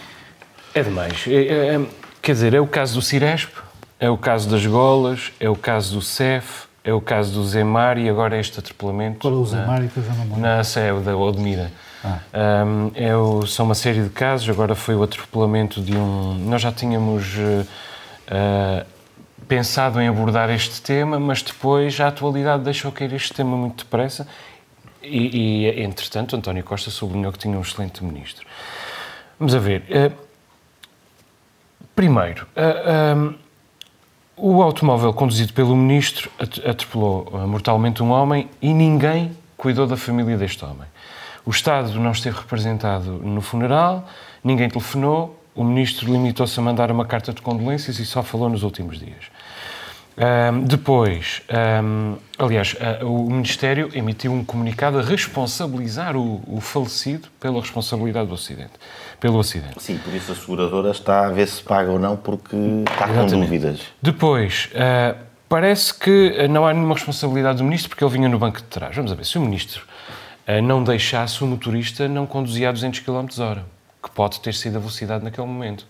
É 0.74 0.84
demais. 0.84 1.26
É- 1.28 1.76
é- 1.76 1.86
quer 2.22 2.34
dizer, 2.34 2.54
é 2.54 2.60
o 2.62 2.68
caso 2.68 2.94
do 2.96 3.02
Ciresp, 3.02 3.52
é 4.00 4.10
o 4.10 4.18
caso 4.18 4.50
das 4.50 4.66
Golas, 4.66 5.32
é 5.40 5.50
o 5.50 5.56
caso 5.56 5.96
do 5.96 6.02
CEF, 6.02 6.64
é 6.84 6.94
o 6.94 7.02
caso 7.02 7.34
do 7.34 7.46
Zemar 7.46 7.98
e 7.98 8.08
agora 8.10 8.40
este 8.40 8.58
atropelamento. 8.60 9.20
Qual 9.20 9.34
é 9.34 9.38
o 9.38 9.42
na- 9.42 9.48
Zemar 9.48 9.88
que 9.90 9.98
eu 9.98 10.04
já 10.04 10.14
não 10.14 10.24
lembro? 10.24 10.40
Na 10.40 10.64
da 11.02 11.18
Odmira. 11.18 11.72
Ah. 12.04 12.20
Um, 12.66 12.92
é 12.96 13.16
o- 13.16 13.46
são 13.46 13.66
uma 13.66 13.76
série 13.76 14.02
de 14.04 14.10
casos, 14.10 14.50
agora 14.50 14.74
foi 14.76 14.96
o 14.96 15.04
atropelamento 15.04 15.82
de 15.82 15.96
um. 15.98 16.34
Nós 16.48 16.62
já 16.62 16.72
tínhamos 16.72 17.26
eh, 18.28 18.86
pensado 19.48 20.00
em 20.00 20.08
abordar 20.08 20.50
este 20.50 20.82
tema, 20.82 21.20
mas 21.20 21.42
depois 21.42 22.00
a 22.00 22.08
atualidade 22.08 22.64
deixou 22.64 22.92
cair 22.92 23.12
este 23.14 23.34
tema 23.34 23.58
muito 23.58 23.84
depressa 23.84 24.28
e, 25.02 25.66
e, 25.66 25.82
entretanto, 25.82 26.36
António 26.36 26.64
Costa 26.64 26.90
sublinhou 26.92 27.32
que 27.32 27.40
tinha 27.40 27.58
um 27.58 27.62
excelente 27.62 28.04
ministro. 28.04 28.46
Vamos 29.40 29.54
a 29.56 29.60
ver. 29.60 29.84
eh, 29.90 30.12
primeiro, 31.96 32.48
um, 33.18 33.34
o 34.38 34.62
automóvel 34.64 35.12
conduzido 35.14 35.52
pelo 35.54 35.76
ministro 35.76 36.32
at- 36.40 36.66
atropelou 36.66 37.30
mortalmente 37.48 38.02
um 38.02 38.12
homem 38.12 38.50
e 38.62 38.74
ninguém 38.74 39.36
cuidou 39.58 39.86
da 39.86 39.98
família 39.98 40.38
deste 40.38 40.64
homem. 40.64 40.88
O 41.46 41.50
Estado 41.52 42.00
não 42.00 42.12
esteve 42.12 42.38
representado 42.38 43.12
no 43.12 43.42
funeral, 43.42 44.08
ninguém 44.44 44.70
telefonou, 44.70 45.40
o 45.56 45.64
ministro 45.64 46.12
limitou-se 46.12 46.58
a 46.60 46.64
mandar 46.64 46.92
uma 46.92 47.06
carta 47.06 47.34
de 47.34 47.42
condolências 47.42 48.00
e 48.00 48.06
só 48.06 48.24
falou 48.24 48.50
nos 48.50 48.64
últimos 48.64 49.00
dias. 49.00 49.26
Ahm, 50.22 50.66
depois, 50.66 51.42
ahm, 51.50 52.16
aliás, 52.38 52.76
ah, 52.82 53.06
o 53.06 53.30
Ministério 53.30 53.90
emitiu 53.94 54.34
um 54.34 54.44
comunicado 54.44 55.00
a 55.00 55.02
responsabilizar 55.02 56.18
o, 56.18 56.42
o 56.46 56.60
falecido 56.60 57.30
pela 57.40 57.62
responsabilidade 57.62 58.28
do 58.28 58.36
acidente, 58.36 58.74
pelo 59.18 59.40
acidente. 59.40 59.82
Sim, 59.82 59.98
por 59.98 60.14
isso 60.14 60.34
a 60.34 60.36
seguradora 60.36 60.92
está 60.92 61.28
a 61.28 61.30
ver 61.30 61.48
se 61.48 61.64
paga 61.64 61.90
ou 61.90 61.98
não, 61.98 62.18
porque 62.18 62.54
está 62.56 63.06
com 63.08 63.14
Exatamente. 63.14 63.36
dúvidas. 63.36 63.82
Depois, 64.02 64.70
ah, 64.76 65.16
parece 65.48 65.94
que 65.94 66.36
ah, 66.38 66.50
não 66.50 66.68
há 66.68 66.74
nenhuma 66.74 66.96
responsabilidade 66.96 67.60
do 67.60 67.64
ministro 67.64 67.90
porque 67.90 68.04
ele 68.04 68.12
vinha 68.12 68.28
no 68.28 68.38
banco 68.38 68.58
de 68.58 68.66
trás. 68.66 68.94
Vamos 68.94 69.14
a 69.14 69.16
ver, 69.16 69.26
se 69.26 69.38
o 69.38 69.42
ministro 69.42 69.86
não 70.64 70.84
deixasse 70.84 71.44
o 71.44 71.48
motorista, 71.48 72.08
não 72.08 72.26
conduzia 72.26 72.70
a 72.70 72.72
200 72.72 73.02
km 73.02 73.28
hora, 73.40 73.66
que 74.02 74.10
pode 74.10 74.40
ter 74.40 74.54
sido 74.54 74.78
a 74.78 74.80
velocidade 74.80 75.24
naquele 75.24 75.48
momento. 75.48 75.86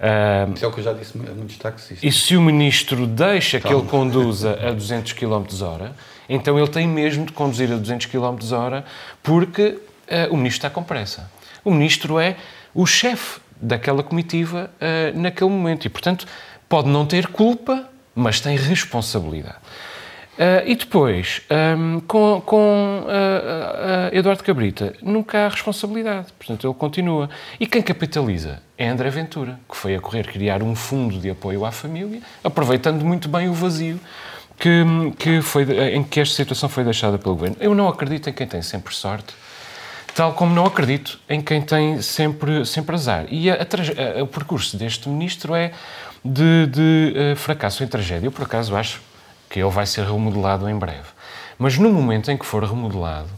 Ah, 0.00 0.48
Isso 0.54 0.64
é 0.64 0.68
o 0.68 0.72
que 0.72 0.80
eu 0.80 0.84
já 0.84 0.92
disse 0.92 1.18
a 1.18 1.34
muitos 1.34 1.56
taxistas. 1.56 2.02
e 2.02 2.12
se 2.12 2.36
o 2.36 2.40
ministro 2.40 3.06
deixa 3.06 3.58
que 3.58 3.72
ele 3.72 3.82
conduza 3.82 4.58
a 4.62 4.72
200 4.72 5.12
km 5.12 5.44
hora, 5.62 5.92
então 6.28 6.56
ele 6.58 6.68
tem 6.68 6.86
mesmo 6.86 7.26
de 7.26 7.32
conduzir 7.32 7.72
a 7.72 7.76
200 7.76 8.06
km 8.06 8.36
hora 8.52 8.84
porque 9.22 9.78
eh, 10.06 10.28
o 10.30 10.36
ministro 10.36 10.58
está 10.58 10.70
com 10.70 10.82
pressa. 10.84 11.30
O 11.64 11.70
ministro 11.72 12.18
é 12.20 12.36
o 12.74 12.86
chefe 12.86 13.40
daquela 13.60 14.02
comitiva 14.02 14.70
eh, 14.80 15.12
naquele 15.14 15.50
momento 15.50 15.86
e, 15.86 15.88
portanto, 15.88 16.26
pode 16.68 16.88
não 16.88 17.04
ter 17.04 17.26
culpa, 17.26 17.88
mas 18.14 18.40
tem 18.40 18.56
responsabilidade. 18.56 19.56
Uh, 20.38 20.62
e 20.66 20.76
depois, 20.76 21.42
um, 21.76 21.98
com, 21.98 22.40
com 22.46 23.00
uh, 23.00 24.12
uh, 24.12 24.16
Eduardo 24.16 24.44
Cabrita, 24.44 24.94
nunca 25.02 25.36
há 25.36 25.48
responsabilidade. 25.48 26.28
Portanto, 26.38 26.64
ele 26.64 26.74
continua. 26.74 27.28
E 27.58 27.66
quem 27.66 27.82
capitaliza 27.82 28.62
é 28.76 28.86
André 28.88 29.10
Ventura, 29.10 29.58
que 29.68 29.76
foi 29.76 29.96
a 29.96 30.00
correr 30.00 30.24
criar 30.28 30.62
um 30.62 30.76
fundo 30.76 31.18
de 31.18 31.28
apoio 31.28 31.64
à 31.64 31.72
família, 31.72 32.20
aproveitando 32.44 33.04
muito 33.04 33.28
bem 33.28 33.48
o 33.48 33.52
vazio 33.52 33.98
que, 34.56 34.84
que 35.18 35.42
foi, 35.42 35.64
em 35.92 36.04
que 36.04 36.20
esta 36.20 36.36
situação 36.36 36.68
foi 36.68 36.84
deixada 36.84 37.18
pelo 37.18 37.34
governo. 37.34 37.56
Eu 37.58 37.74
não 37.74 37.88
acredito 37.88 38.30
em 38.30 38.32
quem 38.32 38.46
tem 38.46 38.62
sempre 38.62 38.94
sorte, 38.94 39.34
tal 40.14 40.34
como 40.34 40.54
não 40.54 40.66
acredito 40.66 41.18
em 41.28 41.40
quem 41.40 41.60
tem 41.60 42.00
sempre, 42.00 42.64
sempre 42.64 42.94
azar. 42.94 43.26
E 43.28 43.50
a, 43.50 43.54
a, 43.54 44.20
a, 44.20 44.22
o 44.22 44.26
percurso 44.28 44.76
deste 44.76 45.08
ministro 45.08 45.52
é 45.52 45.72
de, 46.24 46.66
de 46.68 47.34
fracasso 47.34 47.82
em 47.82 47.88
tragédia. 47.88 48.28
Eu, 48.28 48.32
por 48.32 48.44
acaso, 48.44 48.76
acho 48.76 49.07
que 49.48 49.60
ele 49.60 49.70
vai 49.70 49.86
ser 49.86 50.04
remodelado 50.04 50.68
em 50.68 50.76
breve. 50.76 51.08
Mas 51.58 51.76
no 51.76 51.90
momento 51.90 52.30
em 52.30 52.36
que 52.36 52.46
for 52.46 52.62
remodelado, 52.64 53.28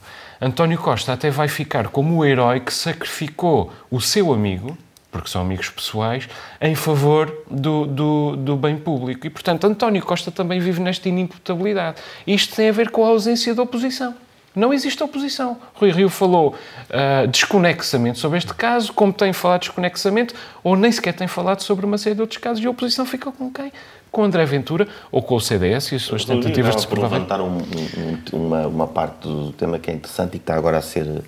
António 0.40 0.78
Costa 0.78 1.12
até 1.12 1.30
vai 1.30 1.48
ficar 1.48 1.88
como 1.88 2.18
o 2.18 2.24
herói 2.24 2.60
que 2.60 2.72
sacrificou 2.72 3.72
o 3.90 4.00
seu 4.00 4.32
amigo, 4.32 4.76
porque 5.10 5.28
são 5.28 5.42
amigos 5.42 5.68
pessoais, 5.68 6.28
em 6.60 6.74
favor 6.74 7.44
do, 7.50 7.86
do, 7.86 8.36
do, 8.36 8.56
bem 8.56 8.76
público. 8.76 9.26
E, 9.26 9.30
portanto, 9.30 9.66
António 9.66 10.02
Costa 10.02 10.30
também 10.30 10.60
vive 10.60 10.80
nesta 10.80 11.08
inimputabilidade. 11.08 12.00
Isto 12.26 12.56
tem 12.56 12.68
a 12.68 12.72
ver 12.72 12.90
com 12.90 13.04
a 13.04 13.08
ausência 13.08 13.52
de 13.54 13.60
oposição. 13.60 14.14
Não 14.54 14.72
existe 14.72 15.02
oposição. 15.02 15.58
Rui 15.74 15.92
Rio 15.92 16.08
falou 16.08 16.54
uh, 16.54 17.26
desconexamente 17.28 18.18
sobre 18.18 18.38
este 18.38 18.52
caso, 18.52 18.92
como 18.92 19.12
tem 19.12 19.32
falado 19.32 19.60
desconexamente, 19.60 20.34
ou 20.64 20.74
nem 20.74 20.90
sequer 20.90 21.12
tem 21.12 21.28
falado 21.28 21.60
sobre 21.60 21.86
uma 21.86 21.98
série 21.98 22.16
de 22.16 22.20
outros 22.20 22.38
casos, 22.38 22.62
e 22.62 22.66
a 22.66 22.70
oposição 22.70 23.06
fica 23.06 23.30
com 23.30 23.50
quem? 23.50 23.72
Com 24.10 24.24
André 24.24 24.44
Ventura 24.44 24.88
ou 25.10 25.22
com 25.22 25.36
o 25.36 25.40
CDS 25.40 25.92
e 25.92 25.96
as 25.96 26.02
suas 26.02 26.24
tentativas 26.24 26.74
de 26.74 26.82
se 26.82 26.86
provar. 26.86 27.10
levantar 27.12 27.40
um, 27.40 27.58
um, 27.58 28.36
uma, 28.36 28.66
uma 28.66 28.86
parte 28.86 29.28
do 29.28 29.52
tema 29.52 29.78
que 29.78 29.90
é 29.90 29.94
interessante 29.94 30.36
e 30.36 30.38
que 30.38 30.42
está 30.42 30.56
agora 30.56 30.78
a 30.78 30.82
ser 30.82 31.22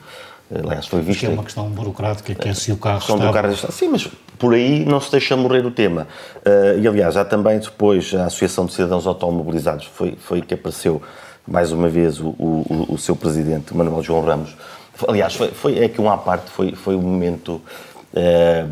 aliás, 0.54 0.86
foi 0.86 1.00
visto. 1.00 1.20
Que 1.20 1.26
é 1.26 1.30
uma 1.30 1.44
questão 1.44 1.68
burocrática, 1.68 2.34
que 2.34 2.48
é 2.48 2.54
se 2.54 2.72
o 2.72 2.76
carro 2.76 2.98
está... 2.98 3.14
do 3.14 3.32
carro 3.32 3.52
está... 3.52 3.70
Sim, 3.70 3.88
mas 3.88 4.08
por 4.38 4.54
aí 4.54 4.84
não 4.84 5.00
se 5.00 5.10
deixa 5.10 5.36
morrer 5.36 5.64
o 5.64 5.70
tema. 5.70 6.06
Uh, 6.38 6.80
e, 6.80 6.86
aliás, 6.86 7.14
já 7.14 7.24
também 7.24 7.58
depois 7.58 8.12
a 8.14 8.26
Associação 8.26 8.66
de 8.66 8.72
Cidadãos 8.72 9.06
Automobilizados 9.06 9.86
foi, 9.86 10.16
foi 10.20 10.42
que 10.42 10.54
apareceu 10.54 11.00
mais 11.46 11.72
uma 11.72 11.88
vez 11.88 12.20
o, 12.20 12.28
o, 12.28 12.86
o 12.90 12.98
seu 12.98 13.16
presidente, 13.16 13.74
Manuel 13.74 14.02
João 14.02 14.24
Ramos. 14.24 14.56
Aliás, 15.08 15.34
foi, 15.34 15.48
foi 15.48 15.78
é 15.78 15.88
que 15.88 16.00
um 16.00 16.10
à 16.10 16.16
parte 16.16 16.50
foi, 16.50 16.72
foi 16.72 16.94
um 16.94 17.00
momento 17.00 17.60
é, 18.14 18.64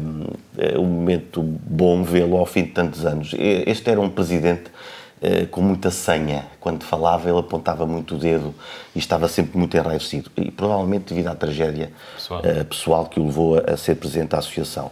um 0.79 0.87
momento 0.87 1.43
bom 1.43 2.03
vê-lo 2.03 2.37
ao 2.37 2.47
fim 2.47 2.65
de 2.65 2.71
tantos 2.71 3.07
anos. 3.07 3.35
Este 3.39 3.91
era 3.91 4.01
um 4.01 4.11
presidente 4.11 4.71
é, 5.21 5.47
com 5.47 5.61
muita 5.61 5.91
senha. 5.91 6.47
Quando 6.61 6.85
falava, 6.85 7.29
ele 7.29 7.39
apontava 7.39 7.87
muito 7.87 8.15
o 8.15 8.19
dedo 8.19 8.55
e 8.95 8.99
estava 8.99 9.29
sempre 9.29 9.59
muito 9.59 9.77
enraivecido. 9.77 10.31
E 10.37 10.51
provavelmente 10.51 11.13
devido 11.15 11.29
à 11.29 11.35
tragédia 11.35 11.93
pessoal, 12.15 12.41
é, 12.45 12.65
pessoal 12.65 13.07
que 13.07 13.21
o 13.21 13.25
levou 13.27 13.63
a, 13.67 13.77
ser 13.77 13.97
presidente 13.97 14.31
da 14.31 14.39
associação. 14.39 14.91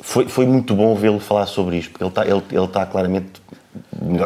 Foi, 0.00 0.28
foi 0.28 0.46
muito 0.46 0.74
bom 0.74 0.94
vê-lo 0.94 1.18
falar 1.18 1.46
sobre 1.46 1.78
isto, 1.78 1.90
porque 1.92 2.04
ele 2.04 2.10
está, 2.10 2.26
ele, 2.26 2.42
ele 2.52 2.64
está 2.64 2.84
claramente 2.84 3.40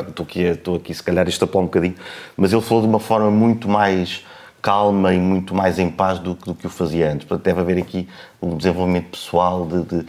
estou 0.08 0.24
aqui, 0.24 0.40
estou 0.42 0.76
aqui 0.76 0.94
se 0.94 1.02
calhar 1.02 1.26
a 1.26 1.28
extrapolar 1.28 1.64
um 1.64 1.66
bocadinho, 1.66 1.94
mas 2.36 2.52
ele 2.52 2.62
falou 2.62 2.82
de 2.82 2.88
uma 2.88 3.00
forma 3.00 3.30
muito 3.30 3.68
mais 3.68 4.24
calma 4.60 5.14
e 5.14 5.18
muito 5.18 5.54
mais 5.54 5.78
em 5.78 5.90
paz 5.90 6.18
do, 6.18 6.34
do 6.34 6.54
que 6.54 6.66
o 6.66 6.70
fazia 6.70 7.10
antes. 7.10 7.26
Portanto, 7.26 7.44
deve 7.44 7.60
haver 7.60 7.78
aqui 7.78 8.08
um 8.40 8.56
desenvolvimento 8.56 9.10
pessoal 9.10 9.66
de, 9.66 9.82
de 9.82 10.06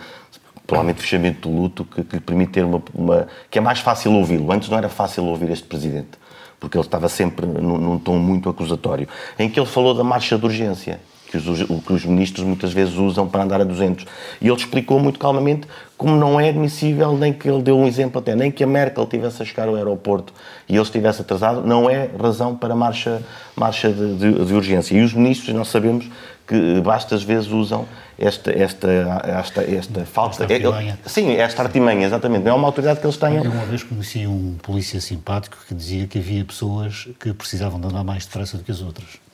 provavelmente 0.67 1.01
fechamento 1.01 1.49
do 1.49 1.55
luto 1.55 1.85
que, 1.85 2.03
que 2.03 2.15
lhe 2.15 2.21
permite 2.21 2.51
ter 2.51 2.63
uma, 2.63 2.81
uma 2.93 3.27
que 3.49 3.57
é 3.57 3.61
mais 3.61 3.79
fácil 3.79 4.13
ouvi-lo. 4.13 4.51
Antes 4.51 4.69
não 4.69 4.77
era 4.77 4.89
fácil 4.89 5.25
ouvir 5.25 5.49
este 5.49 5.65
presidente, 5.65 6.11
porque 6.59 6.77
ele 6.77 6.85
estava 6.85 7.09
sempre 7.09 7.45
num, 7.45 7.77
num 7.77 7.99
tom 7.99 8.17
muito 8.17 8.49
acusatório, 8.49 9.07
em 9.37 9.49
que 9.49 9.59
ele 9.59 9.67
falou 9.67 9.93
da 9.93 10.03
marcha 10.03 10.37
de 10.37 10.45
urgência 10.45 10.99
que 11.31 11.37
os, 11.37 11.63
que 11.63 11.93
os 11.93 12.05
ministros 12.05 12.45
muitas 12.45 12.73
vezes 12.73 12.95
usam 12.95 13.27
para 13.27 13.43
andar 13.43 13.61
a 13.61 13.63
200. 13.63 14.05
E 14.41 14.47
ele 14.47 14.55
explicou 14.55 14.99
muito 14.99 15.17
calmamente 15.17 15.65
como 15.97 16.15
não 16.15 16.39
é 16.39 16.49
admissível, 16.49 17.15
nem 17.15 17.31
que 17.31 17.47
ele 17.47 17.61
deu 17.61 17.77
um 17.77 17.87
exemplo 17.87 18.19
até, 18.19 18.35
nem 18.35 18.51
que 18.51 18.63
a 18.63 18.67
Merkel 18.67 19.05
tivesse 19.05 19.41
a 19.43 19.45
chegar 19.45 19.67
ao 19.67 19.75
aeroporto 19.75 20.33
e 20.67 20.73
ele 20.73 20.81
estivesse 20.81 21.21
atrasado, 21.21 21.61
não 21.65 21.87
é 21.87 22.09
razão 22.19 22.55
para 22.55 22.75
marcha, 22.75 23.21
marcha 23.55 23.91
de, 23.91 24.15
de, 24.15 24.45
de 24.45 24.53
urgência. 24.53 24.95
E 24.95 25.01
os 25.01 25.13
ministros, 25.13 25.55
nós 25.55 25.67
sabemos 25.67 26.09
que 26.47 26.81
bastas 26.81 27.21
vezes 27.23 27.49
usam 27.49 27.85
esta, 28.17 28.51
esta, 28.51 28.87
esta, 29.23 29.61
esta 29.63 30.05
falta. 30.05 30.43
Esta 30.43 30.53
artimanha. 30.53 30.99
É, 31.05 31.09
sim, 31.09 31.35
esta 31.35 31.63
artimanha, 31.63 32.05
exatamente. 32.05 32.43
Não 32.43 32.51
é 32.51 32.55
uma 32.55 32.67
autoridade 32.67 32.99
que 32.99 33.05
eles 33.05 33.17
tenham. 33.17 33.43
Eu 33.43 33.51
uma 33.51 33.65
vez 33.65 33.83
conheci 33.83 34.27
um 34.27 34.57
polícia 34.61 34.99
simpático 34.99 35.57
que 35.67 35.73
dizia 35.73 36.07
que 36.07 36.17
havia 36.17 36.43
pessoas 36.43 37.07
que 37.19 37.31
precisavam 37.31 37.79
de 37.79 37.87
andar 37.87 38.03
mais 38.03 38.25
depressa 38.25 38.57
do 38.57 38.63
que 38.63 38.71
as 38.71 38.81
outras. 38.81 39.30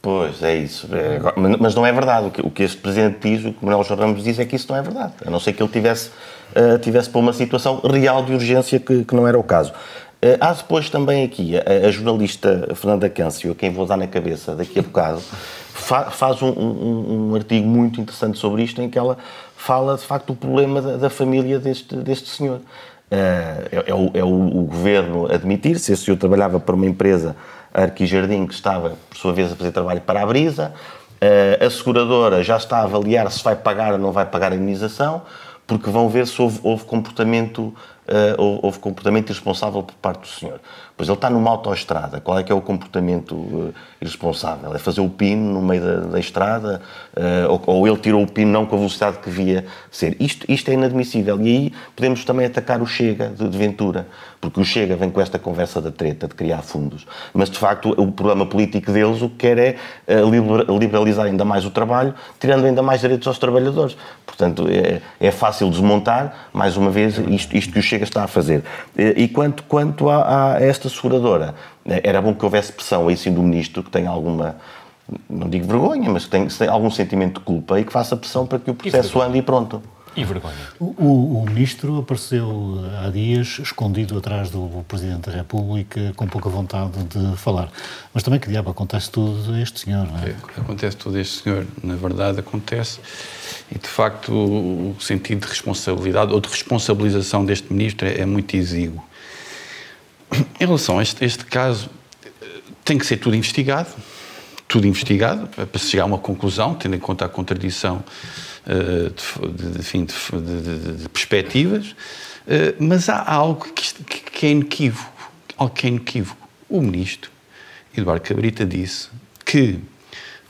Pois, 0.00 0.42
é 0.42 0.56
isso. 0.56 0.88
É, 0.92 1.18
mas 1.58 1.74
não 1.74 1.84
é 1.84 1.92
verdade. 1.92 2.30
O 2.42 2.50
que, 2.50 2.62
este 2.62 2.76
Presidente 2.76 3.18
diz, 3.20 3.44
o 3.44 3.52
que 3.52 3.64
Manuel 3.64 3.84
João 3.84 3.98
Ramos 3.98 4.22
diz, 4.22 4.38
é 4.38 4.44
que 4.44 4.56
isso 4.56 4.66
não 4.70 4.78
é 4.78 4.82
verdade. 4.82 5.14
A 5.26 5.30
não 5.30 5.40
ser 5.40 5.52
que 5.52 5.62
ele 5.62 5.72
tivesse, 5.72 6.10
uh, 6.54 6.78
tivesse 6.80 7.10
para 7.10 7.20
uma 7.20 7.32
situação 7.32 7.80
real 7.80 8.24
de 8.24 8.32
urgência 8.32 8.78
que, 8.78 9.04
que 9.04 9.14
não 9.14 9.26
era 9.26 9.38
o 9.38 9.42
caso. 9.42 9.72
Uh, 9.72 10.38
há 10.40 10.52
depois 10.52 10.88
também 10.88 11.24
aqui 11.24 11.56
a, 11.56 11.86
a 11.86 11.90
jornalista 11.90 12.68
Fernanda 12.74 13.08
Câncio, 13.08 13.52
a 13.52 13.54
quem 13.54 13.72
vou 13.72 13.86
dar 13.86 13.96
na 13.96 14.06
cabeça 14.06 14.54
daqui 14.54 14.78
a 14.78 14.82
bocado, 14.82 15.20
fa, 15.20 16.10
faz 16.10 16.42
um, 16.42 16.48
um, 16.48 17.30
um, 17.30 17.34
artigo 17.34 17.66
muito 17.66 18.00
interessante 18.00 18.38
sobre 18.38 18.62
isto, 18.62 18.80
em 18.80 18.88
que 18.88 18.98
ela 18.98 19.18
fala, 19.56 19.96
de 19.96 20.04
facto, 20.04 20.28
do 20.28 20.34
problema 20.34 20.80
da, 20.80 20.96
da 20.96 21.10
família 21.10 21.58
deste, 21.58 21.96
deste 21.96 22.28
senhor. 22.28 22.58
Uh, 23.10 23.66
é, 23.72 23.84
é, 23.86 23.94
o, 23.94 24.10
é 24.14 24.24
o, 24.24 24.58
o 24.58 24.62
governo 24.62 25.32
admitir-se, 25.32 25.92
esse 25.92 26.04
senhor 26.04 26.16
trabalhava 26.16 26.60
para 26.60 26.74
uma 26.74 26.86
empresa 26.86 27.34
Arquijardim, 27.72 28.46
que 28.46 28.54
estava, 28.54 28.96
por 29.08 29.16
sua 29.16 29.32
vez, 29.32 29.52
a 29.52 29.56
fazer 29.56 29.72
trabalho 29.72 30.00
para 30.00 30.22
a 30.22 30.26
Brisa. 30.26 30.72
Eh, 31.20 31.58
a 31.64 31.70
seguradora 31.70 32.42
já 32.42 32.56
está 32.56 32.78
a 32.78 32.82
avaliar 32.84 33.30
se 33.30 33.42
vai 33.42 33.56
pagar 33.56 33.92
ou 33.92 33.98
não 33.98 34.12
vai 34.12 34.24
pagar 34.24 34.52
a 34.52 34.54
indenização, 34.54 35.22
porque 35.66 35.90
vão 35.90 36.08
ver 36.08 36.26
se 36.26 36.40
houve, 36.40 36.60
houve 36.62 36.84
comportamento 36.84 37.74
uh, 38.08 38.58
houve 38.62 38.78
comportamento 38.78 39.30
irresponsável 39.30 39.82
por 39.82 39.94
parte 39.96 40.20
do 40.20 40.26
senhor. 40.26 40.60
Pois 40.98 41.08
ele 41.08 41.16
está 41.16 41.30
numa 41.30 41.48
autoestrada, 41.48 42.20
qual 42.20 42.40
é 42.40 42.42
que 42.42 42.50
é 42.50 42.54
o 42.54 42.60
comportamento 42.60 43.36
uh, 43.36 43.72
irresponsável? 44.02 44.74
É 44.74 44.80
fazer 44.80 45.00
o 45.00 45.08
pino 45.08 45.52
no 45.52 45.62
meio 45.62 45.80
da, 45.80 45.94
da 46.08 46.18
estrada, 46.18 46.82
uh, 47.16 47.52
ou, 47.52 47.62
ou, 47.66 47.86
ele 47.86 47.98
tirou 47.98 48.20
o 48.20 48.26
pino 48.26 48.50
não 48.50 48.66
com 48.66 48.74
a 48.74 48.78
velocidade 48.80 49.18
que 49.18 49.30
devia 49.30 49.64
ser. 49.92 50.16
Isto, 50.18 50.44
isto 50.50 50.68
é 50.68 50.74
inadmissível. 50.74 51.40
E 51.40 51.46
aí 51.46 51.72
podemos 51.94 52.24
também 52.24 52.46
atacar 52.46 52.82
o 52.82 52.86
Chega 52.86 53.28
de, 53.28 53.48
de 53.48 53.56
Ventura, 53.56 54.08
porque 54.40 54.60
o 54.60 54.64
Chega 54.64 54.96
vem 54.96 55.08
com 55.08 55.20
esta 55.20 55.38
conversa 55.38 55.80
da 55.80 55.92
treta, 55.92 56.26
de 56.26 56.34
criar 56.34 56.62
fundos. 56.62 57.06
Mas, 57.32 57.48
de 57.48 57.60
facto, 57.60 57.94
o 57.96 58.10
programa 58.10 58.44
político 58.44 58.90
deles 58.90 59.22
o 59.22 59.28
que 59.28 59.36
quer 59.36 59.58
é 59.58 59.76
liberalizar 60.80 61.26
ainda 61.26 61.44
mais 61.44 61.64
o 61.64 61.70
trabalho, 61.70 62.12
tirando 62.40 62.64
ainda 62.64 62.82
mais 62.82 63.02
direitos 63.02 63.28
aos 63.28 63.38
trabalhadores. 63.38 63.96
Portanto, 64.26 64.66
é, 64.68 65.00
é 65.20 65.30
fácil 65.30 65.70
desmontar, 65.70 66.48
mais 66.52 66.76
uma 66.76 66.90
vez, 66.90 67.18
isto, 67.28 67.56
isto 67.56 67.72
que 67.72 67.78
o 67.78 67.82
Chega 67.82 68.02
está 68.02 68.24
a 68.24 68.26
fazer. 68.26 68.64
E 68.96 69.28
quanto, 69.28 69.62
quanto 69.62 70.08
a, 70.10 70.54
a 70.54 70.60
esta 70.60 70.87
seguradora, 70.88 71.54
era 71.84 72.20
bom 72.20 72.34
que 72.34 72.44
houvesse 72.44 72.72
pressão 72.72 73.08
aí 73.08 73.16
sim 73.16 73.32
do 73.32 73.42
Ministro, 73.42 73.82
que 73.82 73.90
tenha 73.90 74.10
alguma, 74.10 74.56
não 75.28 75.48
digo 75.48 75.66
vergonha, 75.66 76.10
mas 76.10 76.24
que 76.24 76.30
tenha, 76.30 76.46
tenha 76.46 76.70
algum 76.70 76.90
sentimento 76.90 77.38
de 77.38 77.44
culpa 77.44 77.80
e 77.80 77.84
que 77.84 77.92
faça 77.92 78.16
pressão 78.16 78.46
para 78.46 78.58
que 78.58 78.70
o 78.70 78.74
processo 78.74 79.20
ande 79.20 79.38
e 79.38 79.42
pronto. 79.42 79.82
E 80.18 80.24
vergonha. 80.24 80.56
O, 80.80 81.38
o, 81.38 81.44
ministro 81.46 81.98
apareceu 81.98 82.80
há 83.04 83.08
dias 83.08 83.60
escondido 83.60 84.18
atrás 84.18 84.50
do 84.50 84.84
Presidente 84.88 85.30
da 85.30 85.36
República, 85.36 86.12
com 86.16 86.26
pouca 86.26 86.48
vontade 86.48 87.04
de 87.04 87.36
falar. 87.36 87.70
Mas 88.12 88.24
também 88.24 88.40
que 88.40 88.48
diabo 88.48 88.68
acontece 88.68 89.10
tudo 89.10 89.52
a 89.52 89.60
este 89.60 89.78
senhor, 89.78 90.08
não 90.08 90.18
é? 90.18 90.34
Acontece 90.56 90.96
tudo 90.96 91.18
a 91.18 91.20
este 91.20 91.44
senhor, 91.44 91.64
na 91.84 91.94
verdade 91.94 92.40
acontece. 92.40 92.98
E 93.70 93.78
de 93.78 93.86
facto 93.86 94.32
o, 94.32 94.96
o 94.98 95.00
sentido 95.00 95.42
de 95.42 95.46
responsabilidade 95.46 96.32
ou 96.32 96.40
de 96.40 96.48
responsabilização 96.48 97.44
deste 97.44 97.72
ministro 97.72 98.08
é, 98.08 98.20
é 98.20 98.26
muito 98.26 98.56
exíguo. 98.56 99.07
Em 100.60 100.66
relação 100.66 100.98
a 100.98 101.02
este, 101.02 101.24
este 101.24 101.44
caso, 101.44 101.90
tem 102.84 102.96
que 102.96 103.06
ser 103.06 103.18
tudo 103.18 103.36
investigado, 103.36 103.90
tudo 104.66 104.86
investigado, 104.86 105.46
para 105.48 105.78
se 105.78 105.90
chegar 105.90 106.04
a 106.04 106.06
uma 106.06 106.18
conclusão, 106.18 106.74
tendo 106.74 106.96
em 106.96 106.98
conta 106.98 107.24
a 107.24 107.28
contradição 107.28 108.02
eh, 108.66 109.10
de, 109.10 109.72
de, 109.72 110.02
de, 110.02 110.96
de 111.02 111.08
perspectivas, 111.08 111.94
eh, 112.46 112.74
mas 112.78 113.08
há 113.08 113.30
algo 113.30 113.66
que, 113.72 114.20
que 114.20 114.46
é 114.46 114.50
inequívoco, 114.50 115.30
algo 115.56 115.74
que 115.74 115.86
é 115.86 115.90
inequívoco. 115.90 116.48
O 116.68 116.80
ministro 116.80 117.30
Eduardo 117.96 118.22
Cabrita 118.22 118.64
disse 118.64 119.08
que, 119.44 119.78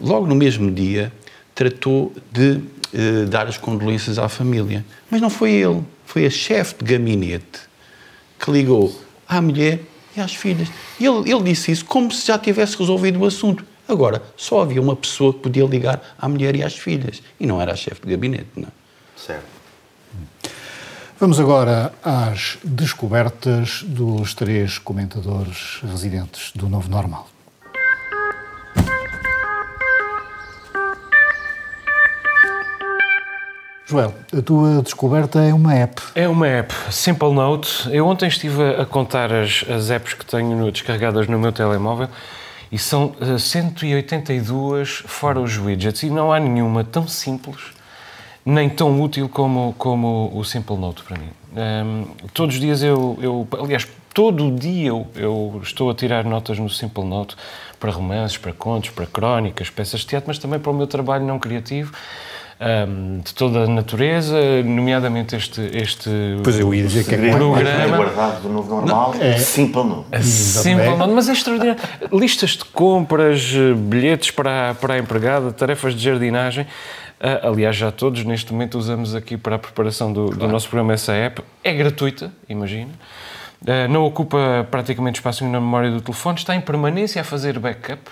logo 0.01 0.27
no 0.27 0.35
mesmo 0.35 0.71
dia, 0.71 1.13
tratou 1.55 2.13
de 2.33 2.61
eh, 2.93 3.25
dar 3.29 3.47
as 3.47 3.57
condolências 3.57 4.19
à 4.19 4.29
família. 4.29 4.85
Mas 5.11 5.21
não 5.21 5.31
foi 5.31 5.53
ele, 5.53 5.85
foi 6.07 6.25
a 6.25 6.31
chefe 6.31 6.77
de 6.83 6.93
gabinete 6.93 7.61
que 8.39 8.51
ligou 8.51 9.08
à 9.29 9.41
mulher 9.41 9.81
e 10.17 10.21
às 10.21 10.35
filhas. 10.35 10.69
Ele, 10.99 11.31
ele 11.31 11.43
disse 11.43 11.71
isso 11.71 11.85
como 11.85 12.11
se 12.11 12.27
já 12.27 12.39
tivesse 12.39 12.77
resolvido 12.77 13.21
o 13.21 13.27
assunto. 13.27 13.65
Agora, 13.87 14.23
só 14.37 14.63
havia 14.63 14.81
uma 14.81 14.97
pessoa 14.97 15.33
que 15.33 15.41
podia 15.41 15.65
ligar 15.65 16.03
à 16.19 16.29
mulher 16.29 16.55
e 16.57 16.63
às 16.63 16.75
filhas, 16.75 17.23
e 17.39 17.47
não 17.47 17.61
era 17.61 17.73
a 17.73 17.77
chefe 17.77 18.03
de 18.03 18.11
gabinete, 18.11 18.49
não. 18.57 18.69
Certo. 19.17 19.59
Vamos 21.19 21.41
agora 21.41 21.93
às 22.05 22.59
descobertas 22.63 23.83
dos 23.83 24.35
três 24.35 24.79
comentadores 24.79 25.81
residentes 25.83 26.53
do 26.55 26.69
Novo 26.69 26.89
Normal. 26.89 27.29
Joel, 33.91 34.13
a 34.37 34.43
tua 34.43 34.83
descoberta 34.83 35.41
é 35.41 35.55
uma 35.55 35.75
app. 35.75 36.03
É 36.15 36.29
uma 36.29 36.47
app, 36.47 36.75
Simple 36.91 37.33
Note. 37.33 37.89
Eu 37.91 38.07
ontem 38.07 38.29
estive 38.29 38.63
a 38.79 38.85
contar 38.85 39.33
as, 39.33 39.65
as 39.67 39.89
apps 39.89 40.13
que 40.13 40.27
tenho 40.27 40.71
descarregadas 40.71 41.27
no 41.27 41.39
meu 41.39 41.51
telemóvel 41.53 42.07
e 42.71 42.79
são 42.79 43.15
uh, 43.19 43.39
182 43.39 45.05
fora 45.07 45.41
os 45.41 45.57
widgets 45.57 46.03
e 46.03 46.11
não 46.11 46.31
há 46.31 46.39
nenhuma 46.39 46.85
tão 46.85 47.09
simples 47.09 47.79
nem 48.45 48.69
tão 48.69 49.01
útil 49.01 49.27
como, 49.27 49.75
como 49.79 50.33
o 50.35 50.45
Simple 50.45 50.77
Note 50.77 51.03
para 51.03 51.19
mim. 51.19 51.31
Um, 51.55 52.05
todos 52.35 52.57
os 52.57 52.61
dias 52.61 52.83
eu, 52.83 53.19
eu, 53.21 53.49
aliás, 53.59 53.87
todo 54.13 54.49
o 54.49 54.55
dia 54.55 54.89
eu, 54.89 55.07
eu, 55.15 55.61
estou 55.63 55.91
a 55.91 55.95
tirar 55.95 56.25
notas 56.25 56.59
no 56.59 56.69
Simple 56.69 57.05
Note 57.05 57.37
para 57.81 57.91
romances, 57.91 58.37
para 58.37 58.53
contos, 58.53 58.91
para 58.91 59.07
crónicas, 59.07 59.71
peças 59.71 60.01
de 60.01 60.07
teatro, 60.07 60.29
mas 60.29 60.39
também 60.39 60.59
para 60.59 60.71
o 60.71 60.75
meu 60.75 60.87
trabalho 60.87 61.25
não 61.25 61.39
criativo 61.39 61.93
um, 62.61 63.21
de 63.21 63.33
toda 63.35 63.61
a 63.61 63.67
natureza, 63.69 64.37
nomeadamente 64.65 65.37
este, 65.37 65.61
este 65.73 66.11
pois 66.43 66.59
eu 66.59 66.75
ia 66.75 66.83
dizer 66.83 67.05
que 67.05 67.15
é 67.15 67.31
programa. 67.31 67.97
guardado 67.97 68.43
do 68.43 68.49
novo 68.49 68.69
normal, 68.69 69.15
não, 69.15 69.23
é 69.23 69.39
Simple 69.39 69.85
Note. 69.85 70.25
Simple 70.25 70.97
Note, 70.97 71.13
mas 71.13 71.29
é 71.29 71.33
extraordinário. 71.33 71.81
Listas 72.13 72.51
de 72.51 72.65
compras, 72.65 73.53
bilhetes 73.77 74.33
para, 74.33 74.75
para 74.75 74.95
a 74.95 74.99
empregada, 74.99 75.53
tarefas 75.53 75.95
de 75.95 76.03
jardinagem. 76.03 76.67
Uh, 77.21 77.49
aliás, 77.49 77.77
já 77.77 77.91
todos 77.91 78.25
neste 78.25 78.53
momento 78.53 78.79
usamos 78.79 79.15
aqui 79.15 79.37
para 79.37 79.57
a 79.57 79.59
preparação 79.59 80.13
do, 80.13 80.27
claro. 80.27 80.39
do 80.39 80.49
nosso 80.49 80.69
programa 80.69 80.93
essa 80.93 81.13
app. 81.13 81.43
É 81.63 81.73
gratuita, 81.73 82.33
imagina. 82.49 82.91
Uh, 83.63 83.91
não 83.91 84.05
ocupa 84.05 84.67
praticamente 84.71 85.19
espaço 85.19 85.45
na 85.45 85.61
memória 85.61 85.91
do 85.91 86.01
telefone, 86.01 86.39
está 86.39 86.55
em 86.55 86.61
permanência 86.61 87.21
a 87.21 87.25
fazer 87.25 87.59
backup 87.59 88.03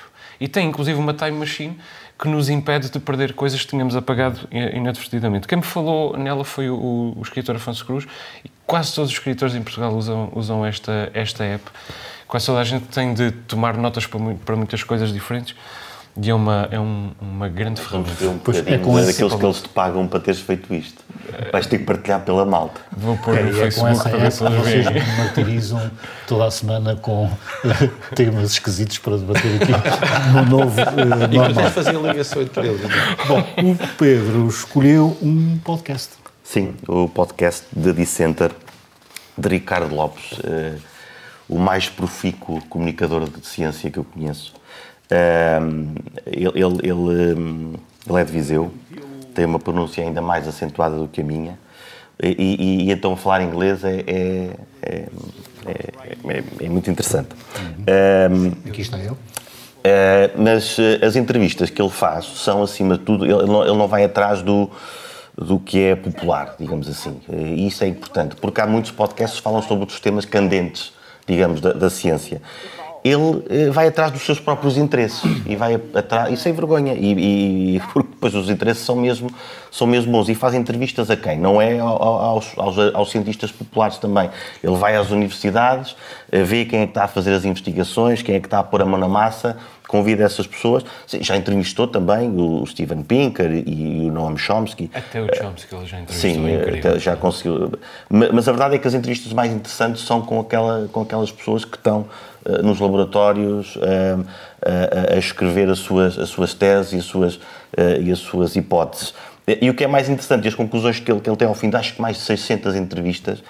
e 0.40 0.48
tem 0.48 0.68
inclusive 0.68 0.98
uma 0.98 1.14
time 1.14 1.32
machine 1.32 1.78
que 2.18 2.28
nos 2.28 2.48
impede 2.48 2.90
de 2.90 2.98
perder 2.98 3.34
coisas 3.34 3.60
que 3.62 3.68
tínhamos 3.68 3.94
apagado 3.94 4.48
inadvertidamente. 4.50 5.46
Quem 5.46 5.58
me 5.58 5.64
falou 5.64 6.16
nela 6.16 6.44
foi 6.44 6.70
o, 6.70 7.14
o 7.16 7.22
escritor 7.22 7.56
Afonso 7.56 7.84
Cruz 7.84 8.06
e 8.44 8.50
quase 8.66 8.94
todos 8.94 9.10
os 9.10 9.16
escritores 9.16 9.54
em 9.54 9.62
Portugal 9.62 9.94
usam, 9.94 10.32
usam 10.34 10.64
esta, 10.64 11.10
esta 11.12 11.44
app. 11.44 11.64
Quase 12.26 12.46
toda 12.46 12.60
a 12.60 12.64
gente 12.64 12.86
tem 12.86 13.12
de 13.12 13.30
tomar 13.30 13.76
notas 13.76 14.06
para, 14.06 14.18
para 14.44 14.56
muitas 14.56 14.82
coisas 14.82 15.12
diferentes. 15.12 15.54
E 16.18 16.30
é 16.30 16.34
uma, 16.34 16.66
é 16.70 16.80
um, 16.80 17.10
uma 17.20 17.46
grande 17.46 17.80
ferramenta. 17.80 18.24
Um 18.24 18.38
pois 18.38 18.66
é 18.66 18.78
com 18.78 18.94
daqueles 18.96 19.34
que 19.34 19.44
eles 19.44 19.60
te 19.60 19.68
pagam 19.68 20.06
para 20.08 20.18
teres 20.20 20.40
feito 20.40 20.72
isto. 20.72 21.04
Vais 21.52 21.66
ter 21.66 21.78
que 21.78 21.84
partilhar 21.84 22.20
pela 22.22 22.46
malta. 22.46 22.80
Vou 22.96 23.18
pôr 23.18 23.36
é, 23.36 23.42
no 23.42 23.50
é 23.50 23.52
Facebook 23.52 24.10
com 24.10 24.16
essa 24.16 24.44
para 24.44 24.60
ver 24.62 24.84
vocês 24.84 25.06
me 25.06 25.16
martirizam 25.18 25.90
toda 26.26 26.46
a 26.46 26.50
semana 26.50 26.96
com 26.96 27.30
temas 28.16 28.52
esquisitos 28.52 28.96
para 28.98 29.18
debater 29.18 29.62
aqui 29.62 29.72
no 30.32 30.58
novo 30.58 30.80
uh, 30.80 31.34
normal. 31.34 31.66
E 31.66 31.70
fazer 31.70 31.92
ligação 31.92 32.40
entre 32.40 32.66
eles. 32.66 32.80
Então. 32.82 33.26
Bom, 33.28 33.72
o 33.72 33.76
Pedro 33.98 34.48
escolheu 34.48 35.18
um 35.20 35.58
podcast. 35.58 36.14
Sim, 36.42 36.74
o 36.88 37.08
podcast 37.08 37.66
da 37.72 37.92
Dissenter, 37.92 38.52
de 39.36 39.48
Ricardo 39.48 39.94
Lopes, 39.94 40.32
uh, 40.38 40.80
o 41.46 41.58
mais 41.58 41.90
profícuo 41.90 42.64
comunicador 42.66 43.28
de 43.28 43.46
ciência 43.46 43.90
que 43.90 43.98
eu 43.98 44.04
conheço 44.04 44.54
ele, 46.26 46.48
ele, 46.54 46.78
ele, 46.82 47.78
ele, 48.08 48.20
é 48.20 48.24
de 48.24 48.32
Viseu, 48.32 48.72
tem 49.34 49.44
uma 49.44 49.58
pronúncia 49.58 50.02
ainda 50.02 50.20
mais 50.20 50.48
acentuada 50.48 50.96
do 50.96 51.06
que 51.08 51.20
a 51.20 51.24
minha, 51.24 51.58
e, 52.22 52.28
e, 52.28 52.88
e 52.88 52.92
então 52.92 53.14
falar 53.14 53.42
inglês 53.42 53.84
é, 53.84 54.04
é, 54.06 54.50
é, 54.82 55.08
é, 55.66 56.44
é 56.60 56.68
muito 56.68 56.90
interessante. 56.90 57.28
Uhum. 57.58 58.46
Um, 58.64 58.68
Aqui 58.70 58.80
está 58.80 58.98
ele. 58.98 59.10
Uh, 59.10 60.42
mas 60.42 60.78
uh, 60.78 61.04
as 61.04 61.14
entrevistas 61.14 61.70
que 61.70 61.80
ele 61.80 61.90
faz 61.90 62.24
são, 62.24 62.62
acima 62.62 62.98
de 62.98 63.04
tudo, 63.04 63.24
ele 63.24 63.46
não, 63.46 63.62
ele 63.62 63.76
não 63.76 63.86
vai 63.86 64.02
atrás 64.02 64.42
do, 64.42 64.70
do 65.36 65.60
que 65.60 65.80
é 65.80 65.94
popular, 65.94 66.56
digamos 66.58 66.88
assim. 66.88 67.20
E 67.30 67.66
isso 67.66 67.84
é 67.84 67.86
importante, 67.86 68.34
porque 68.36 68.60
há 68.60 68.66
muitos 68.66 68.90
podcasts 68.90 69.38
que 69.38 69.44
falam 69.44 69.60
sobre 69.60 69.80
outros 69.80 70.00
temas 70.00 70.24
candentes, 70.24 70.92
digamos, 71.26 71.60
da, 71.60 71.72
da 71.72 71.90
ciência 71.90 72.40
ele 73.06 73.44
eh, 73.48 73.70
vai 73.70 73.86
atrás 73.88 74.10
dos 74.10 74.22
seus 74.22 74.40
próprios 74.40 74.76
interesses 74.76 75.22
e 75.46 75.54
vai 75.54 75.74
atrás 75.94 76.32
e 76.32 76.36
sem 76.36 76.52
vergonha 76.52 76.94
e, 76.94 77.76
e 77.76 77.80
porque 77.92 78.10
depois 78.10 78.34
os 78.34 78.50
interesses 78.50 78.84
são 78.84 78.96
mesmo 78.96 79.30
são 79.70 79.86
mesmo 79.86 80.10
bons 80.10 80.28
e 80.28 80.34
faz 80.34 80.54
entrevistas 80.54 81.10
a 81.10 81.16
quem 81.16 81.38
não 81.38 81.60
é 81.60 81.78
aos, 81.78 82.56
aos, 82.56 82.78
aos 82.94 83.10
cientistas 83.10 83.52
populares 83.52 83.98
também 83.98 84.30
ele 84.62 84.76
vai 84.76 84.96
às 84.96 85.10
universidades 85.10 85.94
eh, 86.32 86.42
vê 86.42 86.64
quem 86.64 86.80
é 86.80 86.84
que 86.86 86.90
está 86.90 87.04
a 87.04 87.08
fazer 87.08 87.34
as 87.34 87.44
investigações 87.44 88.22
quem 88.22 88.34
é 88.34 88.40
que 88.40 88.46
está 88.46 88.58
a 88.58 88.64
pôr 88.64 88.82
a 88.82 88.84
mão 88.84 88.98
na 88.98 89.08
massa 89.08 89.56
convida 89.86 90.24
essas 90.24 90.46
pessoas. 90.46 90.84
Já 91.06 91.36
entrevistou 91.36 91.86
também 91.86 92.28
o 92.28 92.66
Steven 92.66 93.02
Pinker 93.02 93.50
e, 93.52 94.08
o 94.08 94.12
Noam 94.12 94.36
Chomsky. 94.36 94.90
Até 94.92 95.22
o 95.22 95.28
Chomsky 95.34 95.74
ele 95.74 95.86
já 95.86 96.00
entrevistou. 96.00 96.32
Sim, 96.32 96.50
é 96.50 96.98
já 96.98 97.16
conseguiu. 97.16 97.72
Mas 98.08 98.48
a 98.48 98.52
verdade 98.52 98.74
é 98.74 98.78
que 98.78 98.88
as 98.88 98.94
entrevistas 98.94 99.32
mais 99.32 99.52
interessantes 99.52 100.02
são 100.02 100.20
com, 100.20 100.40
aquela, 100.40 100.88
com 100.92 101.02
aquelas 101.02 101.30
pessoas 101.30 101.64
que 101.64 101.76
estão 101.76 102.06
nos 102.62 102.80
laboratórios 102.80 103.76
uh, 103.76 103.80
uh, 103.80 105.14
a 105.14 105.18
escrever 105.18 105.68
as 105.68 105.78
suas, 105.78 106.18
as 106.18 106.28
suas 106.28 106.54
teses 106.54 106.92
e 106.92 106.96
as 106.96 107.04
suas, 107.04 107.40
e 108.00 108.10
as 108.10 108.18
suas 108.18 108.56
hipóteses. 108.56 109.14
E 109.46 109.68
o 109.68 109.74
que 109.74 109.84
é 109.84 109.86
mais 109.86 110.08
interessante, 110.08 110.48
as 110.48 110.54
conclusões 110.54 110.98
que 110.98 111.10
ele, 111.10 111.20
que 111.20 111.28
ele 111.28 111.36
tem 111.36 111.46
ao 111.46 111.54
fim 111.54 111.70
de 111.70 111.76
acho 111.76 111.94
que 111.94 112.02
mais 112.02 112.16
de 112.16 112.22
600 112.22 112.74
entrevistas, 112.74 113.42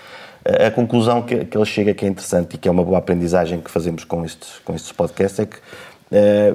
a 0.45 0.71
conclusão 0.71 1.23
que, 1.23 1.45
que 1.45 1.57
ele 1.57 1.65
chega 1.65 1.95
que 1.95 2.05
é 2.05 2.09
interessante 2.09 2.55
e 2.55 2.59
que 2.59 2.69
é 2.69 2.71
uma 2.71 2.85
boa 2.85 2.99
aprendizagem 2.99 3.61
que 3.61 3.71
fazemos 3.71 4.05
com 4.05 4.25
estes, 4.25 4.59
com 4.65 4.75
estes 4.75 4.93
podcasts 4.93 5.39
é 5.39 5.47
que 5.47 5.57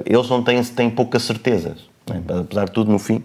eles 0.06 0.28
não 0.28 0.42
têm, 0.42 0.62
têm 0.62 0.90
poucas 0.90 1.22
certezas. 1.22 1.90
Né? 2.08 2.22
Apesar 2.40 2.66
de 2.66 2.72
tudo, 2.72 2.90
no 2.90 2.98
fim, 2.98 3.22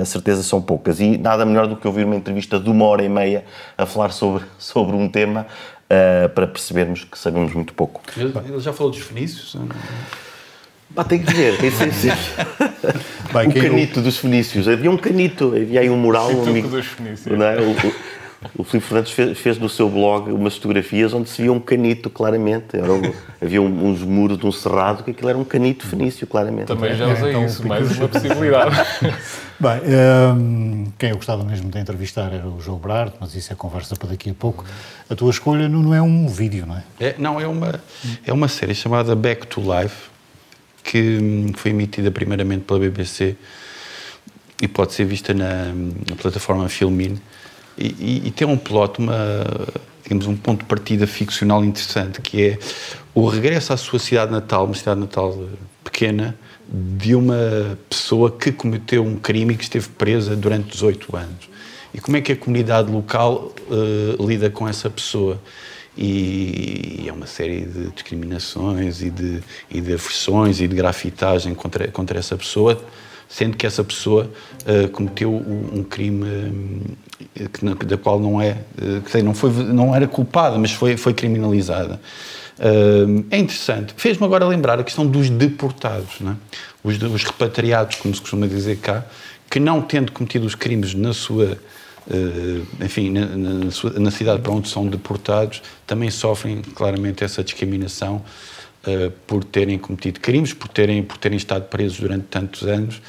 as 0.00 0.08
certezas 0.08 0.46
são 0.46 0.60
poucas. 0.60 1.00
E 1.00 1.16
nada 1.18 1.44
melhor 1.44 1.66
do 1.66 1.76
que 1.76 1.86
ouvir 1.86 2.04
uma 2.04 2.16
entrevista 2.16 2.58
de 2.58 2.68
uma 2.68 2.84
hora 2.84 3.02
e 3.02 3.08
meia 3.08 3.44
a 3.76 3.86
falar 3.86 4.10
sobre, 4.10 4.44
sobre 4.58 4.96
um 4.96 5.08
tema 5.08 5.46
uh, 5.92 6.28
para 6.30 6.46
percebermos 6.46 7.04
que 7.04 7.18
sabemos 7.18 7.52
muito 7.52 7.74
pouco. 7.74 8.00
Ele, 8.16 8.32
ele 8.48 8.60
já 8.60 8.72
falou 8.72 8.90
dos 8.90 9.00
fenícios? 9.00 9.56
Bah, 10.90 11.04
tem 11.04 11.22
que 11.22 11.32
ver, 11.32 11.58
tem 11.58 11.70
que 11.70 11.94
ser. 11.94 12.12
Bem, 13.32 13.48
o 13.48 13.54
canito 13.54 14.00
eu... 14.00 14.02
dos 14.02 14.18
fenícios. 14.18 14.68
Havia 14.68 14.90
um 14.90 14.96
canito, 14.96 15.54
havia 15.54 15.80
aí 15.80 15.90
um 15.90 15.96
mural. 15.96 16.30
Um 16.30 16.46
amigo, 16.46 16.68
dos 16.68 16.86
fenícios. 16.86 17.38
Não 17.38 17.46
é? 17.46 17.56
o, 17.60 17.74
o, 18.56 18.64
Filipe 18.64 18.86
Fernandes 18.86 19.12
fez, 19.12 19.38
fez, 19.38 19.58
no 19.58 19.68
seu 19.68 19.88
blog 19.88 20.30
umas 20.32 20.56
fotografias 20.56 21.12
onde 21.14 21.28
se 21.28 21.42
via 21.42 21.52
um 21.52 21.60
canito, 21.60 22.10
claramente. 22.10 22.76
Era 22.76 22.92
um, 22.92 23.12
havia 23.40 23.62
um, 23.62 23.88
uns 23.88 24.02
muros 24.02 24.38
de 24.38 24.46
um 24.46 24.52
cerrado 24.52 25.04
que 25.04 25.10
aquilo 25.10 25.28
era 25.28 25.38
um 25.38 25.44
canito 25.44 25.86
fenício, 25.86 26.26
claramente. 26.26 26.66
Também 26.66 26.94
já 26.94 27.06
usei 27.12 27.30
então, 27.30 27.44
isso, 27.44 27.66
mais 27.66 27.98
uma 27.98 28.08
possibilidade. 28.08 28.76
Bem, 29.60 29.80
um, 30.36 30.92
quem 30.98 31.10
eu 31.10 31.16
gostava 31.16 31.44
mesmo 31.44 31.70
de 31.70 31.78
entrevistar 31.78 32.32
era 32.32 32.46
o 32.46 32.60
João 32.60 32.78
Brard, 32.78 33.12
mas 33.20 33.34
isso 33.34 33.52
é 33.52 33.56
conversa 33.56 33.94
para 33.94 34.08
daqui 34.08 34.30
a 34.30 34.34
pouco. 34.34 34.64
A 35.08 35.14
tua 35.14 35.30
escolha 35.30 35.68
não, 35.68 35.82
não 35.82 35.94
é 35.94 36.02
um 36.02 36.26
vídeo, 36.26 36.66
não 36.66 36.76
é? 36.76 36.82
é? 36.98 37.14
Não, 37.18 37.40
é 37.40 37.46
uma, 37.46 37.80
é 38.26 38.32
uma 38.32 38.48
série 38.48 38.74
chamada 38.74 39.14
Back 39.14 39.46
to 39.46 39.60
Life, 39.60 40.10
que 40.82 41.18
hum, 41.20 41.52
foi 41.54 41.70
emitida 41.70 42.10
primeiramente 42.10 42.64
pela 42.64 42.80
BBC 42.80 43.36
e 44.60 44.68
pode 44.68 44.92
ser 44.92 45.04
vista 45.04 45.32
na, 45.32 45.72
na 46.08 46.16
plataforma 46.16 46.68
Filmin 46.68 47.20
e, 47.76 48.22
e, 48.26 48.30
tem 48.30 48.46
um 48.46 48.56
plot, 48.56 48.98
uma, 48.98 49.44
digamos, 50.02 50.26
um 50.26 50.36
ponto 50.36 50.60
de 50.60 50.66
partida 50.66 51.06
ficcional 51.06 51.64
interessante, 51.64 52.20
que 52.20 52.42
é 52.42 52.58
o 53.14 53.26
regresso 53.26 53.72
à 53.72 53.76
sua 53.76 53.98
cidade 53.98 54.30
natal, 54.30 54.64
uma 54.64 54.74
cidade 54.74 55.00
natal 55.00 55.38
pequena, 55.82 56.36
de 56.68 57.14
uma 57.14 57.78
pessoa 57.88 58.30
que 58.30 58.50
cometeu 58.50 59.04
um 59.04 59.16
crime 59.16 59.54
e 59.54 59.56
que 59.56 59.64
esteve 59.64 59.88
presa 59.88 60.34
durante 60.34 60.70
18 60.70 61.16
anos. 61.16 61.52
E 61.94 62.00
como 62.00 62.16
é 62.16 62.20
que 62.20 62.32
a 62.32 62.36
comunidade 62.36 62.90
local 62.90 63.52
uh, 63.68 64.26
lida 64.26 64.48
com 64.48 64.66
essa 64.66 64.88
pessoa? 64.88 65.40
E, 65.96 67.04
é 67.06 67.12
uma 67.12 67.26
série 67.26 67.66
de 67.66 67.90
discriminações 67.90 69.02
e 69.02 69.10
de, 69.10 69.42
e 69.70 69.80
de 69.80 69.92
aversões 69.92 70.60
e 70.60 70.66
de 70.66 70.74
grafitagem 70.74 71.54
contra, 71.54 71.88
contra 71.88 72.18
essa 72.18 72.34
pessoa, 72.36 72.82
sendo 73.28 73.56
que 73.58 73.66
essa 73.66 73.84
pessoa 73.84 74.30
uh, 74.62 74.88
cometeu 74.88 75.34
um 75.34 75.82
crime 75.82 76.24
um, 76.24 76.80
que, 77.78 77.86
da 77.86 77.96
qual 77.96 78.18
não 78.18 78.40
é, 78.40 78.58
uh, 78.80 79.00
que 79.02 79.22
não, 79.22 79.34
foi, 79.34 79.50
não 79.50 79.94
era 79.94 80.06
culpada, 80.06 80.58
mas 80.58 80.72
foi, 80.72 80.96
foi 80.96 81.14
criminalizada. 81.14 82.00
Uh, 82.58 83.24
é 83.30 83.38
interessante. 83.38 83.94
Fez-me 83.96 84.24
agora 84.24 84.46
lembrar 84.46 84.78
a 84.78 84.84
questão 84.84 85.06
dos 85.06 85.30
deportados, 85.30 86.18
é? 86.20 86.34
os, 86.84 87.00
os, 87.02 87.24
repatriados, 87.24 87.96
como 87.96 88.14
se 88.14 88.20
costuma 88.20 88.46
dizer 88.46 88.76
cá, 88.78 89.04
que 89.50 89.58
não 89.58 89.82
tendo 89.82 90.12
cometido 90.12 90.46
os 90.46 90.54
crimes 90.54 90.94
na 90.94 91.12
sua, 91.12 91.58
enfim, 92.82 93.10
na, 93.10 93.26
na, 93.26 94.00
na 94.00 94.10
cidade 94.10 94.40
para 94.40 94.50
onde 94.50 94.68
são 94.68 94.86
deportados, 94.86 95.62
também 95.86 96.10
sofrem 96.10 96.62
claramente 96.62 97.22
essa 97.22 97.44
discriminação 97.44 98.22
uh, 98.86 99.10
por 99.26 99.44
terem 99.44 99.78
cometido 99.78 100.20
crimes, 100.20 100.52
por 100.54 100.68
terem, 100.68 101.02
por 101.02 101.18
terem 101.18 101.36
estado 101.36 101.64
presos 101.68 102.00
durante 102.00 102.24
tantos 102.24 102.62
anos 102.62 103.00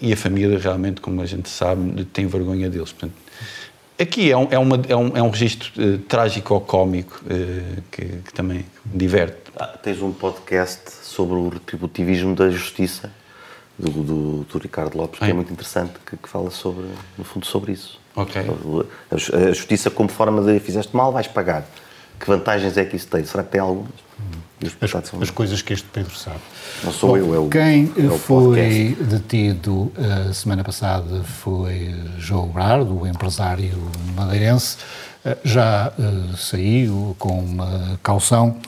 e, 0.00 0.12
a 0.12 0.16
família 0.16 0.58
realmente, 0.58 1.00
como 1.00 1.20
a 1.20 1.26
gente 1.26 1.48
sabe, 1.48 2.04
tem 2.06 2.26
vergonha 2.26 2.68
deles. 2.68 2.92
Portanto, 2.92 3.14
Aqui 3.98 4.30
é 4.30 4.36
um, 4.36 4.48
é 4.50 4.58
uma, 4.58 4.82
é 4.88 4.96
um, 4.96 5.16
é 5.16 5.22
um 5.22 5.30
registro 5.30 5.70
uh, 5.82 5.98
trágico 6.00 6.52
ou 6.52 6.60
cómico 6.60 7.18
uh, 7.24 7.82
que, 7.90 8.04
que, 8.04 8.34
também 8.34 8.66
diverte. 8.84 9.38
Ah, 9.58 9.68
tens 9.68 10.02
um 10.02 10.12
podcast 10.12 10.90
sobre 11.02 11.34
o 11.36 11.48
retributivismo 11.48 12.34
da 12.34 12.50
justiça 12.50 13.10
do, 13.78 13.90
do, 13.90 14.44
do 14.44 14.58
Ricardo 14.58 14.98
Lopes, 14.98 15.18
que 15.18 15.24
é, 15.24 15.30
é 15.30 15.32
muito 15.32 15.50
interessante, 15.50 15.94
que, 16.04 16.14
que, 16.14 16.28
fala 16.28 16.50
sobre, 16.50 16.84
no 17.16 17.24
fundo 17.24 17.46
sobre 17.46 17.72
isso. 17.72 17.98
Ok. 18.14 18.42
A, 19.10 19.14
a, 19.14 19.52
justiça 19.52 19.90
como 19.90 20.10
forma 20.10 20.42
de 20.42 20.60
fizeste 20.60 20.94
mal, 20.94 21.10
vais 21.10 21.26
pagar. 21.26 21.66
Que 22.20 22.26
vantagens 22.26 22.76
é 22.76 22.84
que 22.84 22.96
isso 22.96 23.08
tem? 23.08 23.24
Será 23.24 23.42
que 23.42 23.52
tem 23.52 23.62
algumas? 23.62 24.05
As, 24.80 25.12
as, 25.20 25.30
coisas 25.30 25.60
que 25.60 25.74
este 25.74 25.86
Pedro 25.92 26.16
sabe. 26.16 26.40
Não 26.82 26.90
sou 26.90 27.10
Bom, 27.10 27.16
eu, 27.18 27.34
é 27.34 27.38
o 27.38 27.48
Quem 27.48 27.92
é 27.98 28.06
o 28.06 28.18
foi 28.18 28.94
podcast. 28.94 29.04
detido 29.04 29.92
a 29.98 30.30
uh, 30.30 30.34
semana 30.34 30.64
passada 30.64 31.22
foi 31.24 31.94
João 32.18 32.48
Brardo, 32.48 33.02
o 33.02 33.06
empresário 33.06 33.78
madeirense. 34.14 34.78
Uh, 35.24 35.36
já 35.44 35.92
uh, 35.98 36.36
saiu 36.38 37.14
com 37.18 37.38
uma 37.38 38.00
caução. 38.02 38.58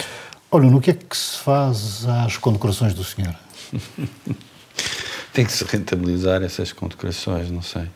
Olha, 0.51 0.71
no 0.71 0.79
que 0.79 0.91
é 0.91 0.95
que 0.95 1.17
se 1.17 1.39
faz 1.39 2.07
às 2.07 2.37
condecorações 2.37 2.93
do 2.93 3.03
senhor? 3.03 3.35
Tem 5.33 5.47
que 5.47 5.53
se 5.53 5.65
rentabilizar 5.65 6.43
essas 6.43 6.71
condecorações, 6.71 7.51
não 7.51 7.63
sei. 7.63 7.89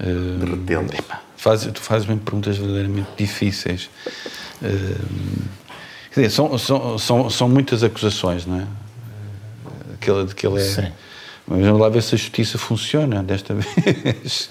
Uh. 0.00 1.14
Faz, 1.36 1.62
tu 1.72 1.80
fazes-me 1.80 2.16
perguntas 2.16 2.56
verdadeiramente 2.56 3.10
difíceis. 3.16 3.88
Uh, 4.60 5.67
Quer 6.18 6.26
dizer, 6.26 6.34
são, 6.34 6.58
são, 6.58 6.98
são, 6.98 7.30
são 7.30 7.48
muitas 7.48 7.84
acusações, 7.84 8.44
não 8.44 8.58
é? 8.58 8.66
Aquela 9.94 10.24
de 10.26 10.34
que 10.34 10.44
ele 10.44 10.60
é. 10.60 10.64
Sim. 10.64 10.88
Mas 11.46 11.64
vamos 11.64 11.80
lá 11.80 11.88
ver 11.88 12.02
se 12.02 12.16
a 12.16 12.18
justiça 12.18 12.58
funciona 12.58 13.22
desta 13.22 13.54
vez. 13.54 14.50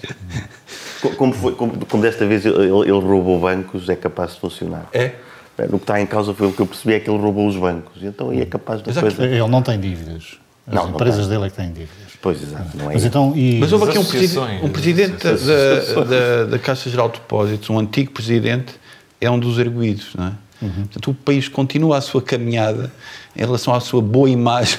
Como, 1.18 1.34
foi, 1.34 1.54
como, 1.54 1.84
como 1.84 2.02
desta 2.02 2.26
vez 2.26 2.46
ele, 2.46 2.56
ele, 2.56 2.90
roubou 2.90 3.38
bancos, 3.38 3.86
é 3.88 3.94
capaz 3.94 4.32
de 4.32 4.40
funcionar. 4.40 4.88
É? 4.94 5.12
é? 5.58 5.66
No 5.66 5.78
que 5.78 5.84
está 5.84 6.00
em 6.00 6.06
causa 6.06 6.32
foi 6.32 6.46
o 6.46 6.52
que 6.52 6.60
eu 6.60 6.66
percebi 6.66 6.94
é 6.94 7.00
que 7.00 7.10
ele 7.10 7.18
roubou 7.18 7.46
os 7.46 7.56
bancos. 7.56 8.02
Então 8.02 8.30
aí 8.30 8.40
é 8.40 8.46
capaz 8.46 8.82
de 8.82 8.90
coisa. 8.90 9.24
Ele 9.24 9.46
não 9.46 9.60
tem 9.60 9.78
dívidas. 9.78 10.38
As 10.66 10.74
não, 10.74 10.88
empresas 10.88 11.28
não 11.28 11.28
dele 11.28 11.46
é 11.46 11.50
que 11.50 11.56
têm 11.56 11.68
dívidas. 11.68 12.12
Pois, 12.22 12.42
exato. 12.42 12.76
Não 12.78 12.90
é 12.90 12.94
Mas, 12.94 13.04
então, 13.04 13.32
e... 13.36 13.58
Mas 13.60 13.72
houve 13.72 13.90
aqui 13.90 13.98
um, 13.98 14.04
preside 14.04 14.38
um 14.38 14.70
presidente 14.70 15.22
da, 15.22 16.04
da, 16.04 16.44
da, 16.46 16.58
Caixa 16.58 16.88
Geral 16.88 17.08
de 17.10 17.20
Depósitos, 17.20 17.68
um 17.70 17.78
antigo 17.78 18.10
presidente, 18.10 18.74
é 19.20 19.30
um 19.30 19.38
dos 19.38 19.58
arguídos, 19.58 20.14
não 20.16 20.28
é? 20.28 20.32
Uhum. 20.60 20.70
Portanto, 20.70 21.10
o 21.10 21.14
país 21.14 21.48
continua 21.48 21.98
a 21.98 22.00
sua 22.00 22.20
caminhada 22.20 22.92
em 23.36 23.40
relação 23.40 23.74
à 23.74 23.80
sua 23.80 24.02
boa 24.02 24.28
imagem 24.28 24.78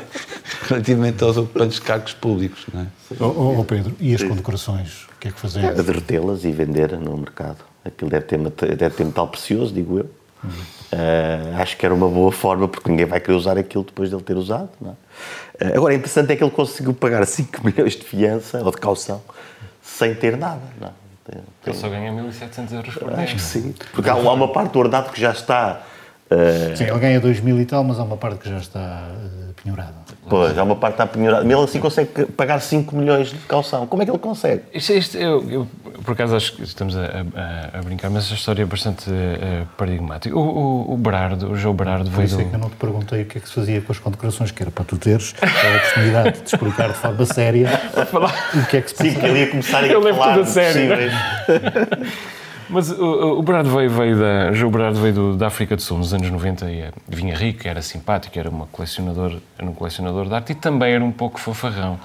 relativamente 0.68 1.22
aos 1.22 1.36
ocupantes 1.36 1.76
de 1.76 1.82
cargos 1.82 2.14
públicos. 2.14 2.64
Não 2.72 2.82
é? 2.82 2.86
oh, 3.20 3.60
oh, 3.60 3.64
Pedro, 3.64 3.94
e 4.00 4.14
as 4.14 4.22
condecorações? 4.22 5.04
O 5.04 5.20
que 5.20 5.28
é 5.28 5.30
que 5.30 5.38
fazemos? 5.38 5.78
É, 5.78 5.82
derretê-las 5.82 6.44
e 6.44 6.50
vender 6.50 6.98
no 6.98 7.16
mercado. 7.18 7.58
Aquilo 7.84 8.10
deve 8.10 8.24
ter, 8.24 8.38
deve 8.76 8.94
ter 8.94 9.04
metal 9.04 9.28
precioso, 9.28 9.74
digo 9.74 9.98
eu. 9.98 10.10
Uhum. 10.42 10.50
Uh, 10.50 11.60
acho 11.60 11.76
que 11.76 11.86
era 11.86 11.94
uma 11.94 12.08
boa 12.08 12.32
forma, 12.32 12.66
porque 12.66 12.90
ninguém 12.90 13.06
vai 13.06 13.20
querer 13.20 13.36
usar 13.36 13.56
aquilo 13.56 13.84
depois 13.84 14.08
de 14.08 14.16
ele 14.16 14.24
ter 14.24 14.36
usado. 14.36 14.70
Uh, 14.80 14.96
agora, 15.74 15.94
interessante 15.94 16.32
é 16.32 16.36
que 16.36 16.42
ele 16.42 16.50
conseguiu 16.50 16.92
pagar 16.94 17.24
5 17.26 17.60
milhões 17.64 17.94
de 17.94 18.02
fiança 18.02 18.62
ou 18.62 18.70
de 18.70 18.78
caução 18.78 19.22
sem 19.82 20.14
ter 20.14 20.36
nada. 20.36 20.62
Não 21.28 21.40
é? 21.40 21.42
Ele 21.66 21.76
só 21.76 21.88
ganha 21.88 22.12
1.700 22.12 22.72
euros 22.72 22.94
por 22.94 23.08
mês. 23.08 23.20
Acho 23.20 23.34
que 23.36 23.42
sim. 23.42 23.74
Porque 23.92 24.10
há, 24.10 24.14
uma 24.14 24.52
parte 24.52 24.72
do 24.72 24.78
ordenado 24.78 25.12
que 25.12 25.20
já 25.20 25.30
está. 25.30 25.82
Uh... 26.32 26.76
Sim, 26.76 26.84
ele 26.84 26.98
ganha 26.98 27.20
2 27.20 27.40
mil 27.40 27.60
e 27.60 27.66
tal, 27.66 27.84
mas 27.84 27.98
há 27.98 28.04
uma 28.04 28.16
parte 28.16 28.38
que 28.38 28.48
já 28.48 28.58
está 28.58 29.08
uh, 29.10 29.52
penhorada. 29.62 29.94
Pois, 30.28 30.56
há 30.56 30.62
uma 30.62 30.76
parte 30.76 30.96
que 30.96 31.02
está 31.02 31.12
penhorada. 31.12 31.44
Ele 31.44 31.54
assim 31.54 31.80
consegue 31.80 32.26
pagar 32.26 32.60
5 32.60 32.96
milhões 32.96 33.30
de 33.30 33.38
calção. 33.40 33.86
Como 33.86 34.02
é 34.02 34.06
que 34.06 34.10
ele 34.10 34.18
consegue? 34.18 34.62
Isto, 34.72 34.92
isto 34.92 35.18
eu, 35.18 35.50
eu, 35.50 35.68
por 36.04 36.12
acaso, 36.12 36.36
acho 36.36 36.54
que 36.54 36.62
estamos 36.62 36.96
a, 36.96 37.02
a, 37.02 37.78
a 37.78 37.82
brincar, 37.82 38.08
mas 38.08 38.24
essa 38.24 38.34
história 38.34 38.62
é 38.62 38.64
bastante 38.64 39.10
uh, 39.10 39.66
paradigmática. 39.76 40.36
O, 40.36 40.40
o, 40.40 40.94
o 40.94 40.96
Berardo, 40.96 41.50
o 41.50 41.56
João 41.56 41.74
Berardo 41.74 42.10
veio. 42.10 42.16
Por 42.16 42.24
isso 42.24 42.40
é 42.40 42.44
que 42.44 42.54
eu 42.54 42.58
não 42.58 42.70
te 42.70 42.76
perguntei 42.76 43.22
o 43.22 43.26
que 43.26 43.38
é 43.38 43.40
que 43.40 43.48
se 43.48 43.54
fazia 43.54 43.80
com 43.80 43.92
as 43.92 43.98
condecorações, 43.98 44.50
que 44.50 44.62
era 44.62 44.70
para 44.70 44.84
tu 44.84 44.96
teres 44.96 45.34
a 45.42 45.76
oportunidade 45.76 46.40
de 46.40 46.46
explicar 46.46 46.88
de 46.88 46.94
forma 46.94 47.26
séria 47.26 47.68
o 48.54 48.66
que 48.66 48.76
é 48.76 48.80
que 48.80 48.90
se. 48.90 48.96
Sim, 48.96 49.14
que 49.14 49.26
ele 49.26 49.40
ia 49.40 49.50
começar 49.50 49.82
a 49.84 49.86
eu 49.86 50.02
falar 50.02 50.34
tudo 50.34 50.42
a 50.42 50.46
sério. 50.46 51.10
Mas 52.68 52.90
o, 52.90 53.38
o 53.38 53.42
Berardo 53.42 53.70
veio, 53.70 53.90
veio 53.90 54.18
da. 54.18 54.52
João 54.52 54.70
Berardo 54.70 55.00
veio 55.00 55.14
do, 55.14 55.36
da 55.36 55.46
África 55.46 55.76
do 55.76 55.82
Sul 55.82 55.98
nos 55.98 56.12
anos 56.14 56.30
90 56.30 56.70
e 56.70 56.90
vinha 57.08 57.34
rico, 57.34 57.66
era 57.66 57.82
simpático, 57.82 58.38
era, 58.38 58.48
uma 58.48 58.66
colecionador, 58.66 59.38
era 59.58 59.68
um 59.68 59.74
colecionador 59.74 60.28
de 60.28 60.34
arte 60.34 60.52
e 60.52 60.54
também 60.54 60.92
era 60.92 61.04
um 61.04 61.12
pouco 61.12 61.40
fanfarrão. 61.40 61.98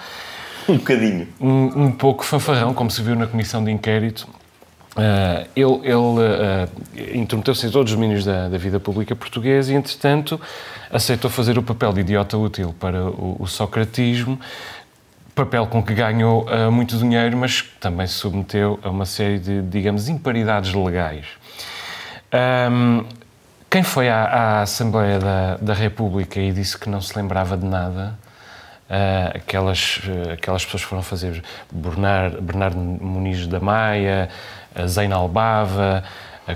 Um 0.67 0.77
bocadinho. 0.77 1.27
Um, 1.39 1.85
um 1.85 1.91
pouco 1.91 2.25
fanfarrão, 2.25 2.73
como 2.73 2.91
se 2.91 3.01
viu 3.01 3.15
na 3.15 3.27
comissão 3.27 3.63
de 3.63 3.71
inquérito. 3.71 4.27
Uh, 4.97 5.47
ele 5.55 5.87
ele 5.87 5.95
uh, 5.95 7.15
intrometeu-se 7.15 7.67
em 7.67 7.69
todos 7.69 7.91
os 7.91 7.95
domínios 7.95 8.25
da, 8.25 8.49
da, 8.49 8.57
vida 8.57 8.79
pública 8.79 9.15
portuguesa 9.15 9.71
e, 9.71 9.75
entretanto, 9.75 10.41
aceitou 10.91 11.29
fazer 11.29 11.55
o 11.59 11.61
papel 11.61 11.93
de 11.93 12.01
idiota 12.01 12.35
útil 12.35 12.73
para 12.79 13.03
o, 13.05 13.37
o 13.39 13.45
socratismo 13.45 14.39
papel 15.37 15.67
com 15.67 15.83
que 15.83 15.93
ganhou 15.93 16.47
uh, 16.49 16.71
muito 16.71 16.97
dinheiro, 16.97 17.37
mas 17.37 17.61
também 17.79 18.07
se 18.07 18.15
submeteu 18.15 18.79
a 18.81 18.89
uma 18.89 19.05
série 19.05 19.37
de, 19.37 19.61
digamos, 19.61 20.09
imparidades 20.09 20.73
legais. 20.73 21.27
Um, 22.71 23.05
quem 23.69 23.83
foi 23.83 24.09
à, 24.09 24.23
à 24.23 24.61
Assembleia 24.63 25.19
da, 25.19 25.57
da, 25.57 25.73
República 25.75 26.39
e 26.39 26.51
disse 26.51 26.75
que 26.75 26.89
não 26.89 26.99
se 26.99 27.15
lembrava 27.15 27.55
de 27.55 27.67
nada, 27.67 28.17
uh, 28.89 29.37
aquelas, 29.37 29.99
uh, 30.07 30.31
aquelas 30.33 30.65
pessoas 30.65 30.81
foram 30.81 31.03
fazer 31.03 31.43
Bernard, 31.71 32.41
Bernardo 32.41 32.79
Muniz 32.79 33.45
da 33.45 33.59
Maia, 33.59 34.29
Zain 34.87 35.11
Albava, 35.11 36.03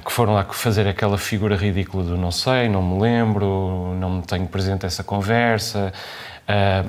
que 0.04 0.12
foram 0.12 0.34
lá 0.34 0.44
fazer 0.46 0.88
aquela 0.88 1.20
figura 1.20 1.56
ridícula 1.56 2.04
do 2.04 2.18
não 2.18 2.32
sei, 2.32 2.68
não 2.68 2.82
me 2.82 3.00
lembro, 3.00 3.96
não 4.00 4.10
me 4.10 4.22
tenho 4.24 4.48
presente 4.48 4.86
essa 4.86 5.04
conversa, 5.04 5.92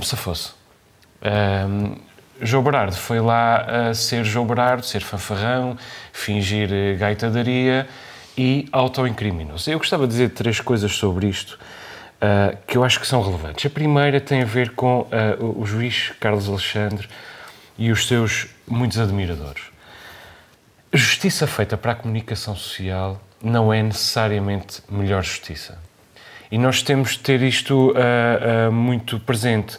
se 0.03 0.17
fosse. 0.17 0.62
Um, 1.25 1.97
João 2.41 2.63
Berardo 2.65 2.97
foi 2.97 3.21
lá 3.21 3.91
a 3.91 3.95
ser 3.95 4.25
João 4.25 4.45
Berardo, 4.45 4.85
ser 4.85 5.01
fanfarrão, 5.01 5.79
fingir 6.13 6.69
eh, 6.73 6.95
gaitadaria 6.95 7.87
e 8.37 8.69
auto-incriminou-se. 8.73 9.71
Eu 9.71 9.79
gostava 9.79 10.07
de 10.07 10.13
dizer 10.13 10.31
três 10.31 10.61
coisas 10.61 10.93
sobre 10.93 11.29
isto 11.29 11.57
uh, 12.23 12.57
que 12.67 12.77
eu 12.77 12.83
acho 12.83 12.99
que 12.99 13.07
são 13.07 13.23
relevantes. 13.23 13.65
A 13.65 13.71
primeira 13.71 14.21
tem 14.21 14.43
a 14.43 14.45
ver 14.45 14.71
com 14.71 15.03
uh, 15.03 15.61
o 15.61 15.65
juiz 15.65 16.13
Carlos 16.19 16.49
Alexandre 16.49 17.09
e 17.79 17.93
os 17.93 18.09
seus 18.09 18.49
muitos 18.67 18.99
admiradores. 18.99 19.63
Justiça 20.93 21.47
feita 21.47 21.77
para 21.77 21.93
a 21.93 21.95
comunicação 21.95 22.57
social 22.57 23.21
não 23.43 23.73
é 23.73 23.83
necessariamente 23.83 24.83
melhor 24.91 25.23
justiça. 25.23 25.79
E 26.51 26.59
nós 26.59 26.83
temos 26.83 27.13
de 27.13 27.21
ter 27.21 27.41
isto 27.43 27.93
uh, 27.93 28.73
muito 28.73 29.19
presente 29.21 29.79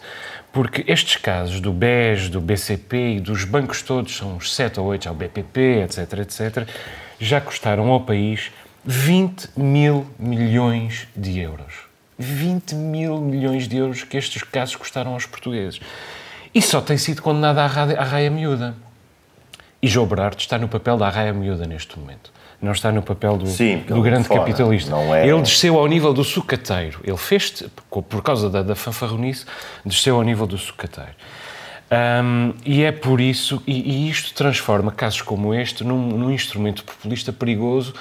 porque 0.53 0.85
estes 0.87 1.17
casos 1.17 1.59
do 1.59 1.73
BES, 1.73 2.29
do 2.29 2.39
BCP 2.39 3.15
e 3.15 3.19
dos 3.19 3.43
bancos 3.43 3.81
todos, 3.81 4.15
são 4.15 4.35
uns 4.35 4.53
7 4.53 4.79
ou 4.79 4.85
8, 4.85 5.09
ao 5.09 5.15
BPP, 5.15 5.81
etc, 5.81 6.19
etc, 6.19 6.69
já 7.19 7.41
custaram 7.41 7.89
ao 7.89 8.01
país 8.01 8.51
20 8.85 9.49
mil 9.57 10.05
milhões 10.19 11.07
de 11.15 11.39
euros. 11.39 11.73
20 12.19 12.75
mil 12.75 13.19
milhões 13.19 13.67
de 13.67 13.77
euros 13.77 14.03
que 14.03 14.15
estes 14.15 14.43
casos 14.43 14.75
custaram 14.75 15.15
aos 15.15 15.25
portugueses. 15.25 15.81
E 16.53 16.61
só 16.61 16.79
tem 16.79 16.99
sido 16.99 17.23
raia, 17.65 17.99
à 17.99 18.03
raia 18.03 18.29
miúda. 18.29 18.75
E 19.81 19.87
João 19.87 20.05
Berardo 20.05 20.39
está 20.39 20.59
no 20.59 20.69
papel 20.69 20.97
da 20.97 21.09
raia 21.09 21.33
miúda 21.33 21.65
neste 21.65 21.97
momento 21.97 22.31
não 22.63 22.71
está 22.71 22.91
no 22.91 23.01
papel 23.01 23.37
do, 23.37 23.47
Sim, 23.47 23.83
do 23.87 24.01
grande 24.01 24.27
fora, 24.27 24.39
capitalista. 24.39 24.95
É... 24.95 25.27
Ele 25.27 25.41
desceu 25.41 25.77
ao 25.77 25.85
nível 25.85 26.13
do 26.13 26.23
sucateiro. 26.23 26.99
Ele 27.03 27.17
fez, 27.17 27.63
por 27.89 28.23
causa 28.23 28.49
da, 28.49 28.63
da 28.63 28.75
fanfarronice, 28.75 29.45
desceu 29.85 30.15
ao 30.15 30.23
nível 30.23 30.47
do 30.47 30.57
sucateiro. 30.57 31.11
Um, 31.91 32.53
e 32.65 32.81
é 32.81 32.91
por 32.91 33.21
isso, 33.21 33.61
e, 33.67 34.05
e, 34.05 34.09
isto 34.09 34.33
transforma 34.33 34.91
casos 34.91 35.21
como 35.21 35.53
este 35.53 35.83
num, 35.83 36.07
num, 36.07 36.31
instrumento 36.31 36.83
populista 36.83 37.31
perigoso 37.31 37.93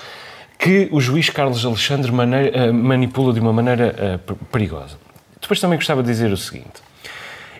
que 0.59 0.89
o 0.91 0.99
juiz 0.99 1.29
Carlos 1.29 1.67
Alexandre 1.67 2.11
maneira, 2.11 2.71
uh, 2.71 2.73
manipula 2.73 3.35
de 3.35 3.41
uma 3.41 3.53
maneira 3.53 4.19
uh, 4.25 4.35
perigosa. 4.47 4.97
Depois 5.39 5.61
também 5.61 5.77
gostava 5.77 6.03
de 6.03 6.09
dizer 6.09 6.33
o 6.33 6.37
seguinte: 6.39 6.81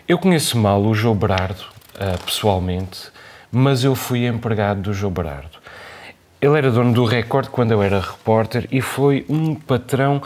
eu 0.07 0.17
conheço 0.17 0.57
mal 0.57 0.81
o 0.81 0.95
João 0.95 1.13
Berardo, 1.13 1.65
uh, 1.95 2.23
pessoalmente, 2.25 3.11
mas 3.51 3.83
eu 3.83 3.93
fui 3.93 4.25
empregado 4.25 4.81
do 4.81 4.93
João 4.93 5.13
Berardo. 5.13 5.61
Ele 6.43 6.57
era 6.57 6.69
dono 6.69 6.91
do 6.91 7.05
Record 7.05 7.47
quando 7.47 7.71
eu 7.71 7.81
era 7.81 8.01
repórter 8.01 8.67
e 8.69 8.81
foi 8.81 9.25
um 9.29 9.55
patrão 9.55 10.21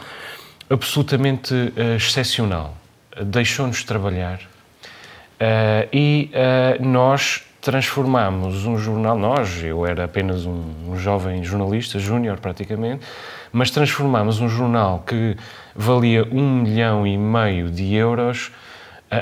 absolutamente 0.68 1.54
uh, 1.54 1.94
excepcional. 1.94 2.76
Deixou-nos 3.24 3.84
trabalhar 3.84 4.40
uh, 4.40 5.88
e 5.92 6.28
uh, 6.34 6.84
nós 6.84 7.44
transformámos 7.60 8.66
um 8.66 8.76
jornal, 8.76 9.16
nós, 9.16 9.62
eu 9.62 9.86
era 9.86 10.06
apenas 10.06 10.44
um, 10.44 10.60
um 10.88 10.98
jovem 10.98 11.44
jornalista, 11.44 12.00
júnior 12.00 12.40
praticamente, 12.40 13.06
mas 13.52 13.70
transformámos 13.70 14.40
um 14.40 14.48
jornal 14.48 15.04
que 15.06 15.36
valia 15.72 16.26
um 16.32 16.62
milhão 16.62 17.06
e 17.06 17.16
meio 17.16 17.70
de 17.70 17.94
euros 17.94 18.50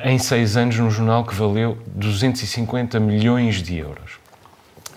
em 0.03 0.19
seis 0.19 0.57
anos 0.57 0.79
num 0.79 0.91
jornal 0.91 1.27
que 1.27 1.35
valeu 1.35 1.77
250 1.89 2.99
milhões 2.99 3.63
de 3.63 3.77
euros. 3.77 4.26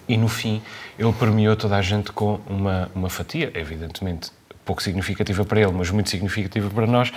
E 0.09 0.17
no 0.17 0.27
fim 0.27 0.61
ele 0.97 1.13
premiou 1.13 1.55
toda 1.55 1.77
a 1.77 1.81
gente 1.81 2.11
com 2.11 2.39
uma, 2.49 2.91
uma 2.93 3.09
fatia, 3.09 3.51
evidentemente 3.53 4.31
pouco 4.69 4.83
significativa 4.83 5.43
para 5.43 5.61
ele, 5.61 5.71
mas 5.71 5.89
muito 5.89 6.11
significativa 6.11 6.69
para 6.69 6.85
nós, 6.85 7.11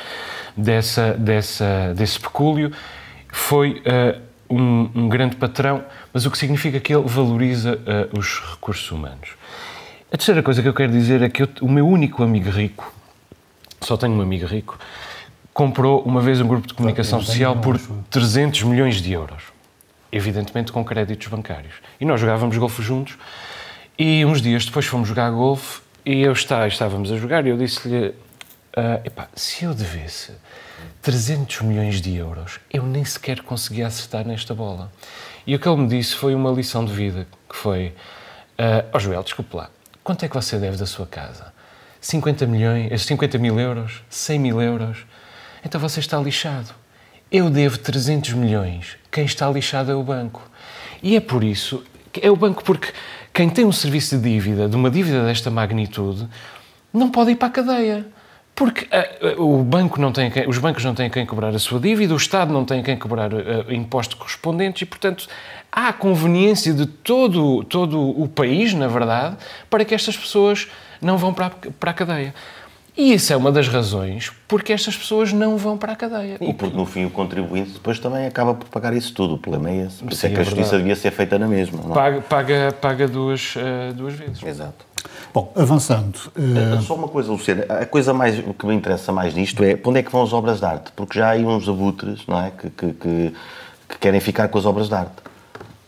dessa, 0.57 1.12
dessa, 1.12 1.93
desse 1.95 2.18
pecúlio. 2.18 2.72
Foi 3.30 3.82
uh, 3.82 4.20
um, 4.49 4.90
um, 4.95 5.09
grande 5.09 5.36
patrão, 5.36 5.84
mas 6.14 6.24
o 6.24 6.30
que 6.30 6.38
significa 6.38 6.80
que 6.80 6.95
ele 6.95 7.05
valoriza 7.07 7.74
uh, 7.74 8.18
os 8.18 8.40
recursos 8.40 8.90
humanos. 8.90 9.36
A 10.11 10.16
terceira 10.16 10.43
coisa 10.43 10.62
que 10.62 10.68
eu 10.68 10.72
quero 10.72 10.93
dizer 10.93 11.20
é 11.20 11.28
que 11.28 11.43
eu, 11.43 11.49
o 11.61 11.68
meu 11.70 11.86
único 11.86 12.22
amigo 12.22 12.49
rico, 12.49 12.90
só 13.82 13.99
tenho 13.99 14.14
um 14.14 14.22
amigo 14.22 14.47
rico, 14.47 14.78
comprou 15.53 16.03
uma 16.03 16.22
vez 16.22 16.40
um 16.40 16.49
grupo 16.49 16.66
de 16.66 16.72
comunicação 16.72 17.20
social 17.20 17.57
por 17.57 17.78
300 18.09 18.62
milhões 18.62 19.03
de 19.03 19.12
euros. 19.12 19.52
Evidentemente 20.13 20.71
com 20.71 20.85
créditos 20.85 21.27
bancários. 21.29 21.75
E 21.99 22.05
nós 22.05 22.21
jogávamos 22.21 22.57
golfe 22.59 22.83
juntos 22.83 23.17
e 23.99 24.25
uns 24.25 24.43
dias 24.43 24.67
depois 24.67 24.87
fomos 24.87 25.09
jogar 25.09 25.31
golfe 25.31 25.81
e 26.05 26.23
eu 26.23 26.33
está, 26.33 26.69
estávamos 26.69 27.11
a 27.11 27.17
jogar 27.17 27.47
e 27.47 27.49
eu 27.49 27.57
disse-lhe, 27.57 28.09
uh, 28.09 29.01
epá, 29.05 29.29
se 29.35 29.65
eu 29.65 29.73
devesse 29.75 30.33
300 31.01 31.63
milhões 31.63 32.01
de 32.01 32.15
euros, 32.15 32.61
eu 32.71 32.85
nem 32.85 33.05
sequer 33.05 33.41
conseguia 33.41 33.87
acertar 33.87 34.27
nesta 34.27 34.55
bola. 34.55 34.93
E 35.47 35.55
o 35.55 35.59
que 35.59 35.69
ele 35.69 35.81
me 35.81 35.89
disse 35.89 36.15
foi 36.15 36.35
uma 36.35 36.51
lição 36.51 36.85
de 36.85 36.93
vida, 36.93 37.27
que 37.49 37.57
foi, 37.57 37.95
uh, 38.59 38.89
oh 38.93 38.99
Joel, 38.99 39.23
desculpe 39.23 39.57
lá, 39.57 39.71
Quanto 40.05 40.25
é 40.25 40.29
que 40.29 40.35
você 40.35 40.59
deve 40.59 40.77
da 40.77 40.87
sua 40.87 41.07
casa? 41.07 41.53
50 42.01 42.45
milhões, 42.47 43.03
50 43.03 43.39
mil 43.39 43.61
euros? 43.61 44.03
100 44.11 44.39
mil 44.39 44.61
euros? 44.61 45.07
Então 45.65 45.81
você 45.81 46.01
está 46.01 46.19
lixado. 46.19 46.75
Eu 47.33 47.49
devo 47.49 47.78
300 47.78 48.35
milhões. 48.35 48.99
Quem 49.11 49.24
está 49.24 49.49
lixado 49.49 49.91
é 49.91 49.95
o 49.95 50.03
banco. 50.03 50.43
E 51.03 51.16
é 51.16 51.20
por 51.20 51.43
isso, 51.43 51.83
é 52.20 52.30
o 52.30 52.37
banco 52.37 52.62
porque 52.62 52.93
quem 53.33 53.49
tem 53.49 53.64
um 53.64 53.72
serviço 53.72 54.18
de 54.18 54.22
dívida, 54.22 54.68
de 54.68 54.76
uma 54.76 54.91
dívida 54.91 55.24
desta 55.24 55.51
magnitude, 55.51 56.28
não 56.93 57.11
pode 57.11 57.30
ir 57.30 57.37
para 57.37 57.49
a 57.49 57.51
cadeia. 57.51 58.07
Porque 58.55 58.87
uh, 59.39 59.43
o 59.43 59.64
banco 59.64 59.99
não 59.99 60.12
tem 60.12 60.30
quem, 60.30 60.47
os 60.47 60.59
bancos 60.59 60.85
não 60.85 60.95
têm 60.95 61.09
quem 61.09 61.24
cobrar 61.24 61.49
a 61.49 61.59
sua 61.59 61.80
dívida, 61.80 62.12
o 62.12 62.18
Estado 62.18 62.53
não 62.53 62.66
tem 62.66 62.83
quem 62.83 62.99
cobrar 62.99 63.33
uh, 63.33 63.72
impostos 63.72 64.14
correspondentes 64.14 64.83
e, 64.83 64.85
portanto, 64.85 65.26
há 65.72 65.91
conveniência 65.91 66.74
de 66.74 66.85
todo, 66.85 67.64
todo 67.64 67.99
o 67.99 68.28
país, 68.28 68.74
na 68.74 68.89
verdade, 68.89 69.39
para 69.70 69.87
que 69.87 69.95
estas 69.95 70.18
pessoas 70.18 70.68
não 71.01 71.16
vão 71.16 71.33
para 71.33 71.47
a, 71.47 71.51
para 71.51 71.91
a 71.93 71.95
cadeia. 71.95 72.35
E 72.97 73.14
isso 73.14 73.32
é 73.32 73.36
uma 73.36 73.51
das 73.51 73.68
razões 73.68 74.30
porque 74.47 74.72
estas 74.72 74.97
pessoas 74.97 75.32
não 75.32 75.57
vão 75.57 75.78
para 75.78 75.93
a 75.93 75.97
cadeia. 75.97 76.36
E 76.40 76.53
porque, 76.53 76.76
no 76.76 76.84
fim, 76.84 77.07
o 77.07 77.11
contribuinte 77.11 77.70
depois 77.70 77.99
também 77.99 78.26
acaba 78.26 78.55
por 78.55 78.68
pagar 78.68 78.93
isso 78.93 79.14
tudo. 79.14 79.34
O 79.34 79.38
problema 79.38 79.70
é 79.70 79.86
esse. 79.86 80.03
Por 80.03 80.12
isso 80.12 80.26
é 80.26 80.28
que 80.28 80.40
a 80.40 80.43
justiça 80.43 80.76
devia 80.76 80.95
ser 80.95 81.11
feita 81.11 81.38
na 81.38 81.49
mesma. 81.49 81.80
Não? 81.82 81.93
É? 81.93 81.95
Paga, 81.95 82.20
paga, 82.20 82.76
paga 82.78 83.09
duas, 83.09 83.57
uh, 83.57 83.95
duas 83.95 84.12
vezes. 84.12 84.43
Exato. 84.43 84.84
Bom, 85.32 85.51
avançando. 85.57 86.18
Uh... 86.36 86.82
Só 86.82 86.95
uma 86.95 87.09
coisa, 87.09 87.30
Luciana. 87.32 87.64
A 87.68 87.86
coisa 87.86 88.12
mais, 88.12 88.36
que 88.36 88.66
me 88.66 88.74
interessa 88.74 89.11
mais 89.11 89.34
nisto 89.34 89.64
é 89.64 89.74
para 89.74 89.90
onde 89.90 90.01
é 90.01 90.03
que 90.03 90.12
vão 90.12 90.22
as 90.22 90.32
obras 90.34 90.59
de 90.59 90.66
arte? 90.66 90.93
Porque 90.95 91.18
já 91.18 91.28
há 91.28 91.30
aí 91.30 91.45
uns 91.45 91.66
abutres 91.68 92.26
não 92.26 92.38
é? 92.45 92.51
que, 92.51 92.68
que, 92.68 92.93
que, 92.93 93.34
que 93.88 93.99
querem 93.99 94.20
ficar 94.20 94.49
com 94.49 94.59
as 94.59 94.66
obras 94.66 94.88
de 94.88 94.95
arte 94.95 95.32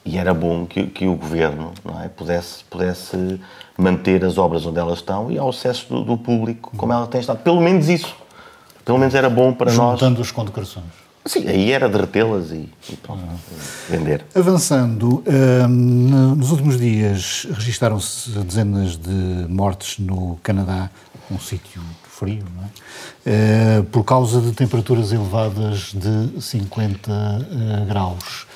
e 0.04 0.18
era 0.18 0.34
bom 0.34 0.66
que, 0.66 0.86
que 0.86 1.06
o 1.06 1.14
governo 1.14 1.72
é, 2.02 2.08
pudesse, 2.08 2.62
pudesse 2.64 3.40
manter 3.76 4.24
as 4.24 4.36
obras 4.36 4.66
onde 4.66 4.78
elas 4.78 4.98
estão 4.98 5.30
e 5.30 5.38
ao 5.38 5.48
acesso 5.48 5.88
do, 5.88 6.04
do 6.04 6.18
público 6.18 6.72
como 6.76 6.92
ela 6.92 7.06
tem 7.06 7.20
estado. 7.20 7.42
Pelo 7.42 7.60
menos 7.60 7.88
isso. 7.88 8.14
Pelo 8.84 8.98
menos 8.98 9.14
era 9.14 9.30
bom 9.30 9.52
para 9.52 9.70
Juntando 9.70 9.90
nós. 9.90 10.00
Juntando 10.00 10.20
as 10.20 10.30
condecorações. 10.30 11.04
Sim, 11.26 11.48
aí 11.48 11.72
era 11.72 11.88
derretê-las 11.88 12.50
e, 12.50 12.68
e 12.90 12.96
pronto, 12.96 13.22
vender. 13.88 14.26
Avançando, 14.34 15.24
hum, 15.26 16.34
nos 16.36 16.50
últimos 16.50 16.78
dias 16.78 17.46
registaram-se 17.50 18.28
dezenas 18.40 18.98
de 18.98 19.46
mortes 19.48 19.98
no 19.98 20.38
Canadá, 20.42 20.90
um 21.30 21.38
sítio 21.38 21.80
frio, 22.02 22.44
não 22.54 22.64
é? 22.64 23.80
Uh, 23.80 23.84
por 23.84 24.04
causa 24.04 24.38
de 24.38 24.52
temperaturas 24.52 25.12
elevadas 25.12 25.94
de 25.94 26.42
50 26.42 27.10
uh, 27.10 27.86
graus. 27.86 28.46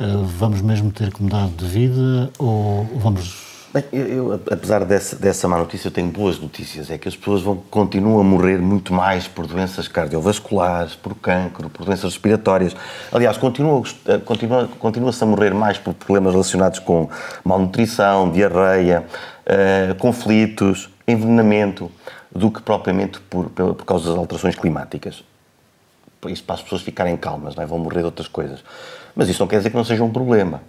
Eh, 0.00 0.04
vamos 0.38 0.62
mesmo 0.62 0.90
ter 0.90 1.12
que 1.12 1.22
mudar 1.22 1.46
de 1.48 1.66
vida 1.66 2.30
ou 2.38 2.88
vamos 2.96 3.50
Bem, 3.72 3.84
eu, 3.92 4.32
apesar 4.50 4.84
dessa, 4.84 5.14
dessa 5.14 5.46
má 5.46 5.56
notícia, 5.56 5.86
eu 5.86 5.92
tenho 5.92 6.08
boas 6.08 6.40
notícias. 6.40 6.90
É 6.90 6.98
que 6.98 7.06
as 7.06 7.14
pessoas 7.14 7.40
vão, 7.40 7.56
continuam 7.70 8.18
a 8.18 8.24
morrer 8.24 8.58
muito 8.58 8.92
mais 8.92 9.28
por 9.28 9.46
doenças 9.46 9.86
cardiovasculares, 9.86 10.96
por 10.96 11.14
cancro, 11.14 11.70
por 11.70 11.86
doenças 11.86 12.12
respiratórias. 12.14 12.74
Aliás, 13.12 13.36
continua-se 13.36 13.94
continua, 14.24 14.68
continua 14.80 15.12
a 15.20 15.24
morrer 15.24 15.54
mais 15.54 15.78
por 15.78 15.94
problemas 15.94 16.32
relacionados 16.32 16.80
com 16.80 17.08
malnutrição, 17.44 18.32
diarreia, 18.32 19.06
uh, 19.46 19.94
conflitos, 20.00 20.90
envenenamento, 21.06 21.92
do 22.34 22.50
que 22.50 22.60
propriamente 22.62 23.20
por, 23.20 23.50
por 23.50 23.84
causa 23.84 24.08
das 24.08 24.18
alterações 24.18 24.56
climáticas. 24.56 25.22
Isso 26.26 26.42
para 26.42 26.56
as 26.56 26.62
pessoas 26.62 26.82
ficarem 26.82 27.16
calmas, 27.16 27.54
não 27.54 27.62
é? 27.62 27.66
vão 27.66 27.78
morrer 27.78 28.00
de 28.00 28.06
outras 28.06 28.26
coisas. 28.26 28.64
Mas 29.14 29.28
isso 29.28 29.40
não 29.40 29.48
quer 29.48 29.58
dizer 29.58 29.70
que 29.70 29.76
não 29.76 29.84
seja 29.84 30.04
um 30.04 30.10
problema 30.10 30.62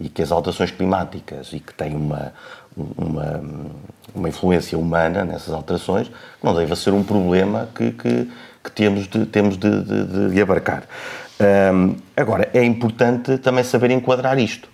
e 0.00 0.08
que 0.08 0.22
as 0.22 0.30
alterações 0.30 0.70
climáticas 0.70 1.52
e 1.52 1.60
que 1.60 1.74
têm 1.74 1.94
uma, 1.96 2.32
uma, 2.76 3.42
uma 4.14 4.28
influência 4.28 4.78
humana 4.78 5.24
nessas 5.24 5.52
alterações 5.52 6.10
não 6.42 6.54
deve 6.54 6.74
ser 6.76 6.92
um 6.92 7.02
problema 7.02 7.68
que, 7.74 7.90
que, 7.92 8.30
que 8.62 8.70
temos, 8.72 9.08
de, 9.08 9.26
temos 9.26 9.56
de, 9.56 9.82
de, 9.82 10.30
de 10.30 10.40
abarcar. 10.40 10.84
Agora, 12.16 12.48
é 12.52 12.64
importante 12.64 13.38
também 13.38 13.62
saber 13.62 13.90
enquadrar 13.90 14.38
isto. 14.38 14.68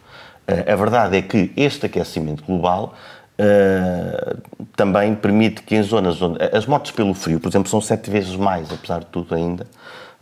Uh, 0.48 0.72
a 0.72 0.76
verdade 0.76 1.16
é 1.16 1.22
que 1.22 1.52
este 1.56 1.86
aquecimento 1.86 2.44
global 2.44 2.94
uh, 3.38 4.36
também 4.76 5.14
permite 5.14 5.62
que 5.62 5.74
em 5.74 5.82
zonas 5.82 6.20
onde. 6.20 6.38
As 6.52 6.66
mortes 6.66 6.90
pelo 6.90 7.14
frio, 7.14 7.40
por 7.40 7.48
exemplo, 7.48 7.68
são 7.70 7.80
sete 7.80 8.10
vezes 8.10 8.36
mais, 8.36 8.70
apesar 8.70 9.00
de 9.00 9.06
tudo 9.06 9.34
ainda, 9.34 9.66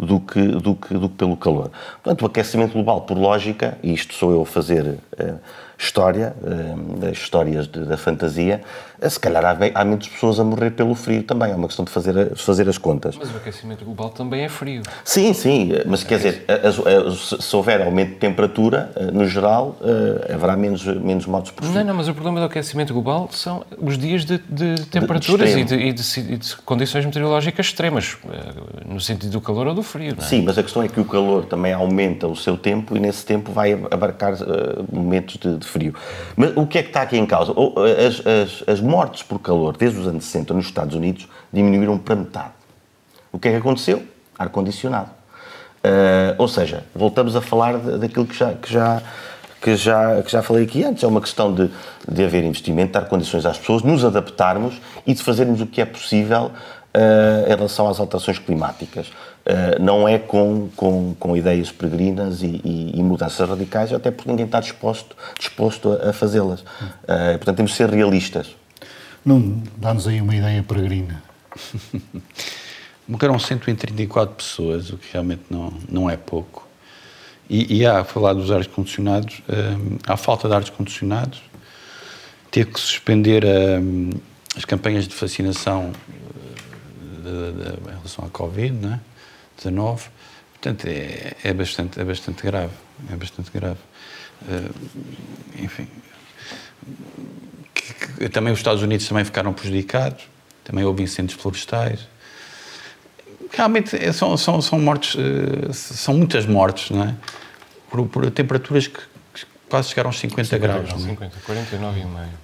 do 0.03 0.21
que, 0.21 0.43
do 0.43 0.75
que, 0.75 0.95
do 0.95 1.09
que 1.09 1.17
pelo 1.17 1.37
calor. 1.37 1.71
Portanto, 2.03 2.23
o 2.23 2.27
aquecimento 2.27 2.73
global, 2.73 3.03
por 3.03 3.17
lógica, 3.17 3.79
e 3.83 3.95
isto 3.95 4.15
sou 4.15 4.33
eu 4.33 4.43
a 4.43 4.47
fazer 4.47 4.85
uh, 4.85 5.39
história, 5.83 6.35
uh, 6.43 6.99
das 6.99 7.13
histórias 7.13 7.67
de, 7.67 7.85
da 7.85 7.97
fantasia, 7.97 8.61
uh, 9.01 9.11
se 9.11 9.19
calhar 9.19 9.45
há, 9.45 9.57
há 9.75 9.85
menos 9.85 10.09
pessoas 10.09 10.39
a 10.39 10.45
morrer 10.45 10.71
pelo 10.71 10.95
frio 10.95 11.23
também, 11.23 11.51
é 11.51 11.55
uma 11.55 11.67
questão 11.67 11.85
de 11.85 11.91
fazer, 11.91 12.37
fazer 12.37 12.69
as 12.69 12.79
contas. 12.79 13.17
Mas 13.19 13.33
o 13.33 13.37
aquecimento 13.37 13.85
global 13.85 14.11
também 14.11 14.45
é 14.45 14.49
frio. 14.49 14.83
Sim, 15.05 15.33
sim, 15.33 15.73
mas 15.87 16.05
quer 16.05 16.17
dizer, 16.17 16.45
se 17.41 17.57
houver 17.57 17.83
aumento 17.83 18.11
de 18.11 18.17
temperatura, 18.17 18.93
no 19.13 19.27
geral, 19.27 19.77
haverá 20.33 20.57
menos, 20.57 20.85
menos 20.85 21.27
mortes 21.27 21.51
por 21.53 21.65
frio. 21.65 21.79
Não, 21.79 21.85
não, 21.85 21.95
mas 21.95 22.09
o 22.09 22.15
problema 22.15 22.41
do 22.41 22.47
aquecimento 22.47 22.93
global 22.93 23.29
são 23.33 23.65
os 23.79 23.99
dias 23.99 24.25
de, 24.25 24.39
de 24.49 24.87
temperaturas 24.87 25.51
de, 25.51 25.61
e, 25.61 25.65
de, 25.65 25.75
e, 25.75 25.93
de, 26.37 26.57
condições 26.65 27.05
meteorológicas 27.05 27.67
extremas, 27.67 28.17
no 28.87 29.01
sentido 29.01 29.33
do 29.33 29.41
calor 29.41 29.67
ou 29.67 29.75
do 29.75 29.83
frio, 29.83 30.15
é? 30.19 30.25
Sim, 30.25 30.43
mas 30.43 30.59
a 30.59 30.63
questão 30.63 30.83
é 30.83 30.89
que 30.89 31.01
o 31.01 31.05
calor 31.05 31.45
também 31.45 31.73
aumenta 31.73 32.27
o 32.27 32.37
seu 32.37 32.57
tempo 32.57 32.97
e 32.97 33.01
nesse 33.01 33.25
tempo 33.25 33.53
vai 33.53 33.73
abarcar 33.91 34.35
momentos 34.91 35.37
de, 35.37 35.59
de, 35.59 35.67
frio. 35.73 35.95
Mas 36.37 36.57
o 36.57 36.67
que 36.67 36.79
é 36.79 36.83
que 36.83 36.89
está 36.89 37.03
aqui 37.03 37.17
em 37.17 37.27
causa? 37.27 37.53
As, 37.53 38.27
as, 38.27 38.69
as, 38.69 38.81
mortes 38.81 39.23
por 39.23 39.39
calor 39.39 39.77
desde 39.77 39.99
os 39.99 40.07
anos 40.07 40.25
60 40.25 40.55
nos 40.55 40.67
Estados 40.67 40.95
Unidos 40.95 41.29
diminuíram 41.53 41.99
para 41.99 42.15
metade. 42.15 42.53
O 43.33 43.39
que 43.39 43.49
é 43.49 43.53
que 43.53 43.57
aconteceu? 43.57 44.03
Ar-condicionado. 44.39 45.11
Uh, 45.85 46.37
ou 46.39 46.47
seja, 46.47 46.85
voltamos 46.95 47.35
a 47.35 47.41
falar 47.41 47.77
daquilo 47.79 48.25
que 48.27 48.37
já, 48.37 48.53
que, 48.55 48.73
já, 48.73 49.03
que, 49.61 49.75
já, 49.75 50.23
que 50.23 50.31
já 50.31 50.43
falei 50.43 50.65
aqui 50.65 50.85
antes. 50.85 51.03
É 51.03 51.07
uma 51.07 51.21
questão 51.21 51.53
de, 51.53 51.71
de 52.09 52.25
haver 52.25 52.45
investimento, 52.45 52.93
dar 52.93 53.07
condições 53.07 53.45
às 53.45 53.59
pessoas, 53.59 53.83
nos 53.83 54.05
adaptarmos 54.05 54.81
e 55.07 55.15
de 55.15 55.23
fazermos 55.23 55.61
o 55.61 55.67
que 55.67 55.81
é 55.81 55.85
possível 55.85 56.53
uh, 56.95 57.47
em 57.47 57.57
relação 57.57 57.89
às 57.89 57.99
alterações 57.99 58.39
climáticas. 58.39 59.11
Uh, 59.45 59.83
não 59.83 60.09
é 60.09 60.21
com, 60.21 60.69
com, 60.77 61.17
com 61.19 61.37
ideias 61.37 61.73
peregrinas 61.73 62.43
e, 62.43 62.61
e, 62.65 62.93
e, 62.95 63.03
mudanças 63.03 63.49
radicais, 63.49 63.93
até 63.93 64.13
porque 64.13 64.31
ninguém 64.31 64.47
está 64.47 64.61
disposto, 64.61 65.17
disposto 65.37 65.93
a, 65.93 66.11
a 66.11 66.13
fazê-las. 66.13 66.61
Uh, 66.61 67.37
portanto, 67.39 67.57
temos 67.57 67.73
de 67.73 67.77
ser 67.77 67.91
realistas. 67.91 68.55
Não 69.25 69.61
dá-nos 69.77 70.07
aí 70.07 70.21
uma 70.21 70.37
ideia 70.37 70.63
peregrina. 70.63 71.23
Morreram 73.09 73.37
134 73.37 74.37
pessoas, 74.37 74.91
o 74.91 74.97
que 74.97 75.09
realmente 75.13 75.43
não, 75.51 75.73
não 75.89 76.09
é 76.09 76.17
pouco. 76.17 76.69
E, 77.51 77.79
e 77.79 77.87
há 77.87 78.01
a 78.01 78.05
falar 78.05 78.35
dos 78.35 78.51
ar 78.51 78.65
condicionados, 78.67 79.43
um, 79.49 79.99
há 80.07 80.17
falta 80.17 80.49
de 80.49 80.55
ar 80.55 80.71
condicionados, 80.71 81.43
teve 82.51 82.71
que 82.71 82.81
suspender 82.81 83.45
um, 83.45 84.11
as 84.57 84.65
campanhas 84.65 85.09
de 85.09 85.15
vacinação 85.17 85.93
de, 87.23 87.53
de, 87.53 87.91
em 87.91 87.97
relação 87.97 88.25
à 88.25 88.29
Covid, 88.29 88.73
não 88.73 88.95
é? 88.95 89.01
19. 89.65 90.09
Portanto, 90.53 90.87
é, 90.87 91.35
é, 91.43 91.53
bastante, 91.53 92.01
é 92.01 92.05
bastante 92.05 92.43
grave. 92.43 92.73
É 93.11 93.17
bastante 93.17 93.51
grave. 93.51 93.81
Uh, 94.43 94.75
enfim. 95.59 95.89
Que, 97.75 97.95
que, 97.95 98.29
também 98.29 98.53
os 98.53 98.59
Estados 98.59 98.83
Unidos 98.83 99.07
também 99.09 99.25
ficaram 99.25 99.53
prejudicados. 99.53 100.25
Também 100.65 100.85
houve 100.85 101.03
incêndios 101.03 101.41
florestais. 101.41 102.07
Realmente 103.51 103.97
é, 103.97 104.13
são, 104.13 104.37
são, 104.37 104.63
são 104.63 104.79
mortes, 104.79 105.15
uh, 105.15 105.73
são 105.73 106.15
muitas 106.15 106.47
mortes, 106.47 106.91
não 106.91 107.05
é? 107.05 107.15
Por, 107.91 108.07
por 108.07 108.31
temperaturas 108.31 108.87
que, 108.87 109.01
quase 109.69 109.89
chegar 109.89 110.07
aos 110.07 110.19
50, 110.19 110.59
graus. 110.59 110.89
não 110.91 110.97
é? 110.97 111.11
50, 111.11 111.37
49,5. 111.47 112.42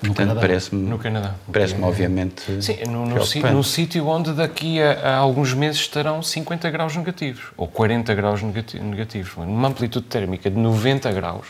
Portanto, 0.00 0.40
parece-me, 0.40 0.88
No 0.88 0.98
Canadá. 0.98 1.34
parece-me 1.52 1.84
obviamente 1.84 2.62
Sim, 2.62 2.78
no, 2.88 3.04
no, 3.04 3.16
num 3.52 3.62
sítio 3.62 4.06
onde 4.06 4.32
daqui 4.32 4.80
a, 4.82 4.92
a 4.92 5.16
alguns 5.16 5.52
meses 5.52 5.78
estarão 5.80 6.22
50 6.22 6.70
graus 6.70 6.96
negativos, 6.96 7.42
ou 7.56 7.68
40 7.68 8.14
graus 8.14 8.42
negati- 8.42 8.78
negativos, 8.80 9.36
numa 9.36 9.68
amplitude 9.68 10.06
térmica 10.06 10.50
de 10.50 10.56
90 10.56 11.12
graus, 11.12 11.48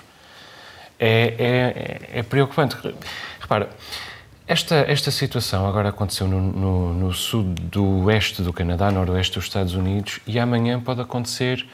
é, 0.99 2.09
é, 2.13 2.19
é 2.19 2.23
preocupante. 2.25 2.77
Repara, 3.41 3.71
esta, 4.47 4.85
esta 4.89 5.13
situação 5.13 5.67
agora 5.69 5.91
aconteceu 5.91 6.27
no, 6.27 6.41
no, 6.41 6.95
no 6.95 7.13
sul 7.13 7.45
do 7.45 8.05
oeste 8.07 8.43
do 8.43 8.53
Canadá, 8.53 8.91
noroeste 8.91 9.37
dos 9.37 9.45
Estados 9.45 9.75
Unidos, 9.75 10.19
e 10.27 10.41
amanhã 10.41 10.81
pode 10.81 11.01
acontecer 11.01 11.65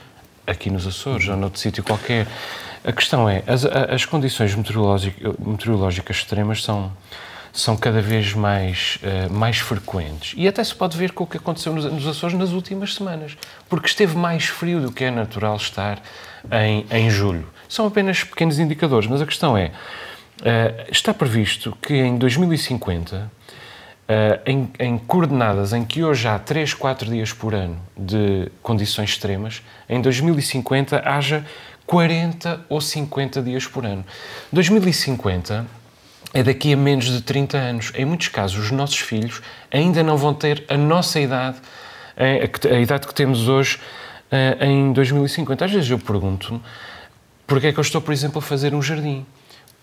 aqui 0.46 0.68
nos 0.70 0.86
Açores 0.86 1.26
ou 1.26 1.36
noutro 1.36 1.58
sítio 1.58 1.82
qualquer. 1.82 2.26
A 2.86 2.92
questão 2.92 3.28
é, 3.28 3.42
as, 3.48 3.64
as 3.64 4.04
condições 4.04 4.54
meteorológica- 4.54 5.34
meteorológicas 5.44 6.18
extremas 6.18 6.62
são, 6.62 6.92
são 7.52 7.76
cada 7.76 8.00
vez 8.00 8.32
mais, 8.32 8.98
eh, 9.02 9.28
mais 9.28 9.58
frequentes. 9.58 10.34
E 10.36 10.46
até 10.46 10.62
se 10.62 10.72
pode 10.72 10.96
ver 10.96 11.10
com 11.10 11.24
o 11.24 11.26
que 11.26 11.36
aconteceu 11.36 11.72
nos, 11.72 11.84
nos 11.84 12.06
Açores 12.06 12.38
nas 12.38 12.50
últimas 12.50 12.94
semanas, 12.94 13.36
porque 13.68 13.88
esteve 13.88 14.16
mais 14.16 14.44
frio 14.44 14.80
do 14.80 14.92
que 14.92 15.02
é 15.02 15.10
natural 15.10 15.56
estar 15.56 16.00
em, 16.52 16.86
em 16.88 17.10
julho. 17.10 17.48
São 17.68 17.88
apenas 17.88 18.22
pequenos 18.22 18.60
indicadores, 18.60 19.08
mas 19.08 19.20
a 19.20 19.26
questão 19.26 19.58
é, 19.58 19.72
eh, 20.44 20.86
está 20.88 21.12
previsto 21.12 21.76
que 21.82 21.94
em 21.94 22.16
2050 22.16 23.34
Uh, 24.06 24.38
em, 24.46 24.70
em 24.78 24.98
coordenadas 24.98 25.72
em 25.72 25.84
que 25.84 26.04
hoje 26.04 26.28
há 26.28 26.38
3, 26.38 26.74
4 26.74 27.10
dias 27.10 27.32
por 27.32 27.52
ano 27.52 27.76
de 27.96 28.48
condições 28.62 29.10
extremas, 29.10 29.64
em 29.88 30.00
2050 30.00 31.02
haja 31.04 31.44
40 31.86 32.66
ou 32.68 32.80
50 32.80 33.42
dias 33.42 33.66
por 33.66 33.86
ano. 33.86 34.04
2050 34.52 35.66
é 36.34 36.42
daqui 36.42 36.72
a 36.72 36.76
menos 36.76 37.06
de 37.06 37.20
30 37.20 37.56
anos. 37.56 37.92
Em 37.94 38.04
muitos 38.04 38.28
casos, 38.28 38.58
os 38.58 38.70
nossos 38.70 38.98
filhos 38.98 39.40
ainda 39.70 40.02
não 40.02 40.16
vão 40.16 40.34
ter 40.34 40.64
a 40.68 40.76
nossa 40.76 41.20
idade, 41.20 41.58
eh, 42.16 42.50
a, 42.70 42.80
idade 42.80 43.06
que 43.06 43.14
temos 43.14 43.48
hoje, 43.48 43.78
eh, 44.30 44.58
em 44.60 44.92
2050. 44.92 45.64
Às 45.64 45.72
vezes 45.72 45.90
eu 45.90 45.98
pergunto-me 45.98 46.60
porque 47.46 47.68
é 47.68 47.72
que 47.72 47.78
eu 47.78 47.82
estou, 47.82 48.00
por 48.00 48.12
exemplo, 48.12 48.40
a 48.40 48.42
fazer 48.42 48.74
um 48.74 48.82
jardim. 48.82 49.24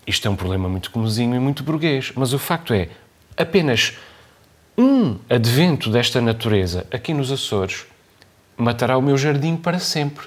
Isto 0.06 0.28
é 0.28 0.30
um 0.30 0.36
problema 0.36 0.68
muito 0.68 0.90
comozinho 0.90 1.34
e 1.34 1.38
muito 1.38 1.62
burguês, 1.62 2.12
mas 2.14 2.34
o 2.34 2.38
facto 2.38 2.74
é, 2.74 2.88
apenas 3.36 3.96
um 4.76 5.18
advento 5.30 5.90
desta 5.90 6.20
natureza 6.20 6.86
aqui 6.90 7.14
nos 7.14 7.32
Açores 7.32 7.86
matará 8.56 8.98
o 8.98 9.02
meu 9.02 9.16
jardim 9.16 9.56
para 9.56 9.78
sempre, 9.78 10.26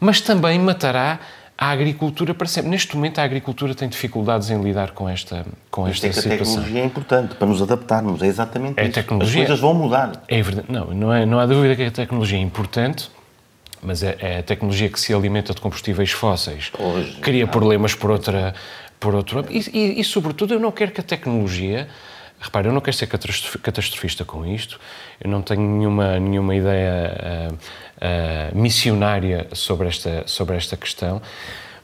mas 0.00 0.20
também 0.20 0.58
matará 0.58 1.18
a 1.56 1.70
agricultura 1.70 2.32
para 2.34 2.46
sempre. 2.46 2.70
Neste 2.70 2.94
momento, 2.96 3.18
a 3.18 3.24
agricultura 3.24 3.74
tem 3.74 3.88
dificuldades 3.88 4.48
em 4.50 4.62
lidar 4.62 4.92
com 4.92 5.08
esta, 5.08 5.44
com 5.70 5.88
esta 5.88 6.06
é 6.06 6.10
que 6.10 6.18
a 6.18 6.22
situação. 6.22 6.44
tecnologia 6.54 6.80
é 6.82 6.84
importante 6.84 7.34
para 7.34 7.46
nos 7.48 7.60
adaptarmos, 7.60 8.22
é 8.22 8.26
exatamente 8.26 8.78
É 8.78 8.84
isso. 8.84 8.92
tecnologia. 8.92 9.42
As 9.42 9.46
coisas 9.48 9.60
vão 9.60 9.74
mudar. 9.74 10.12
É 10.28 10.40
verdade. 10.40 10.66
Não, 10.70 10.86
não, 10.86 11.12
é, 11.12 11.26
não 11.26 11.38
há 11.40 11.46
dúvida 11.46 11.74
que 11.74 11.82
a 11.82 11.90
tecnologia 11.90 12.38
é 12.38 12.42
importante, 12.42 13.10
mas 13.82 14.02
é, 14.02 14.16
é 14.20 14.38
a 14.38 14.42
tecnologia 14.42 14.88
que 14.88 15.00
se 15.00 15.12
alimenta 15.12 15.52
de 15.52 15.60
combustíveis 15.60 16.10
fósseis 16.12 16.70
Hoje, 16.78 17.16
cria 17.20 17.46
problemas 17.46 17.94
por 17.94 18.10
outra. 18.10 18.54
Por 19.00 19.14
outro, 19.14 19.44
e, 19.48 19.58
e, 19.72 20.00
e, 20.00 20.04
sobretudo, 20.04 20.54
eu 20.54 20.58
não 20.60 20.72
quero 20.72 20.90
que 20.90 21.00
a 21.00 21.04
tecnologia. 21.04 21.88
Repare, 22.40 22.68
eu 22.68 22.72
não 22.72 22.80
quero 22.80 22.96
ser 22.96 23.06
catastrof- 23.08 23.58
catastrofista 23.58 24.24
com 24.24 24.44
isto, 24.46 24.78
eu 25.20 25.28
não 25.30 25.42
tenho 25.42 25.60
nenhuma, 25.60 26.20
nenhuma 26.20 26.54
ideia 26.54 27.50
ah, 27.50 27.54
ah, 28.00 28.50
missionária 28.54 29.46
sobre 29.52 29.88
esta, 29.88 30.22
sobre 30.26 30.56
esta 30.56 30.76
questão, 30.76 31.20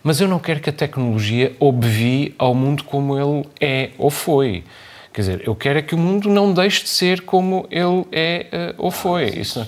mas 0.02 0.20
eu 0.20 0.28
não 0.28 0.38
quero 0.38 0.60
que 0.60 0.70
a 0.70 0.72
tecnologia 0.72 1.54
obvie 1.58 2.34
ao 2.38 2.54
mundo 2.54 2.84
como 2.84 3.18
ele 3.18 3.46
é 3.60 3.90
ou 3.98 4.10
foi. 4.10 4.64
Quer 5.12 5.20
dizer, 5.20 5.42
eu 5.46 5.54
quero 5.54 5.78
é 5.78 5.82
que 5.82 5.94
o 5.94 5.98
mundo 5.98 6.28
não 6.28 6.52
deixe 6.52 6.82
de 6.82 6.88
ser 6.88 7.22
como 7.22 7.66
ele 7.70 8.04
é 8.12 8.46
ah, 8.52 8.74
ou 8.78 8.90
foi. 8.90 9.28
Isso, 9.28 9.66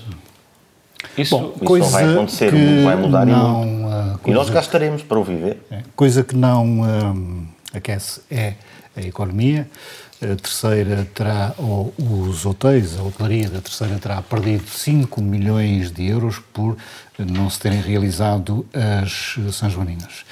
isso, 1.16 1.38
Bom, 1.38 1.52
Isso 1.54 1.64
coisa 1.64 1.90
vai 1.90 2.12
acontecer, 2.12 2.50
que 2.50 2.56
o 2.56 2.58
mundo 2.58 2.84
vai 2.84 2.96
mudar 2.96 3.26
e 3.26 3.30
não, 3.30 3.64
muito. 3.64 3.92
ah, 3.92 4.18
E 4.26 4.30
nós 4.30 4.48
estaremos 4.48 5.02
para 5.02 5.18
o 5.18 5.24
viver. 5.24 5.58
É, 5.70 5.80
Coisa 5.94 6.22
que 6.22 6.36
não 6.36 6.82
hum, 6.82 7.46
aquece 7.72 8.20
é 8.30 8.54
a 8.96 9.00
economia. 9.00 9.68
A 10.22 10.34
terceira 10.34 11.06
terá, 11.12 11.54
ou 11.58 11.92
os 11.98 12.46
hotéis, 12.46 12.98
a 12.98 13.02
hotelaria 13.02 13.50
da 13.50 13.60
terceira 13.60 13.98
terá 13.98 14.22
perdido 14.22 14.66
5 14.66 15.20
milhões 15.20 15.90
de 15.90 16.06
euros 16.06 16.38
por 16.54 16.76
não 17.18 17.50
se 17.50 17.60
terem 17.60 17.82
realizado 17.82 18.66
as 18.72 19.36
São 19.54 19.68
Joaninas. 19.68 20.24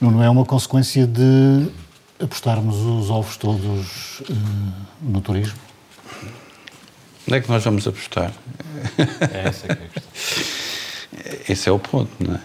Não 0.00 0.22
é 0.22 0.30
uma 0.30 0.46
consequência 0.46 1.06
de 1.06 1.70
apostarmos 2.18 2.76
os 2.76 3.10
ovos 3.10 3.36
todos 3.36 4.22
hum, 4.30 4.72
no 5.02 5.20
turismo? 5.20 5.58
Onde 7.26 7.36
é 7.36 7.40
que 7.42 7.50
nós 7.50 7.62
vamos 7.62 7.86
apostar? 7.86 8.32
é 9.30 9.48
essa 9.48 9.66
que 9.66 9.72
é 9.72 9.86
a 9.86 9.88
questão. 9.88 10.48
Esse 11.48 11.68
é 11.68 11.72
o 11.72 11.78
ponto, 11.78 12.10
não 12.20 12.34
é? 12.34 12.40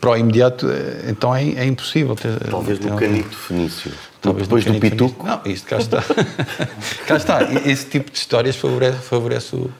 Para 0.00 0.10
o 0.10 0.16
imediato, 0.16 0.70
eh, 0.70 1.06
então 1.08 1.34
é, 1.34 1.42
é 1.42 1.64
impossível 1.64 2.14
ter. 2.14 2.38
Talvez 2.50 2.78
ter 2.78 2.90
no 2.90 2.96
canito 2.96 3.34
fenício. 3.36 3.92
Talvez 4.20 4.46
Depois 4.48 4.64
do 4.64 4.80
pituco. 4.80 5.26
Não, 5.26 5.40
isto 5.46 5.66
cá 5.68 5.78
está. 5.78 6.02
cá 7.06 7.16
está. 7.16 7.42
Esse 7.64 7.86
tipo 7.86 8.10
de 8.10 8.18
histórias 8.18 8.56
favorece, 8.56 8.98
favorece 8.98 9.54
o, 9.56 9.70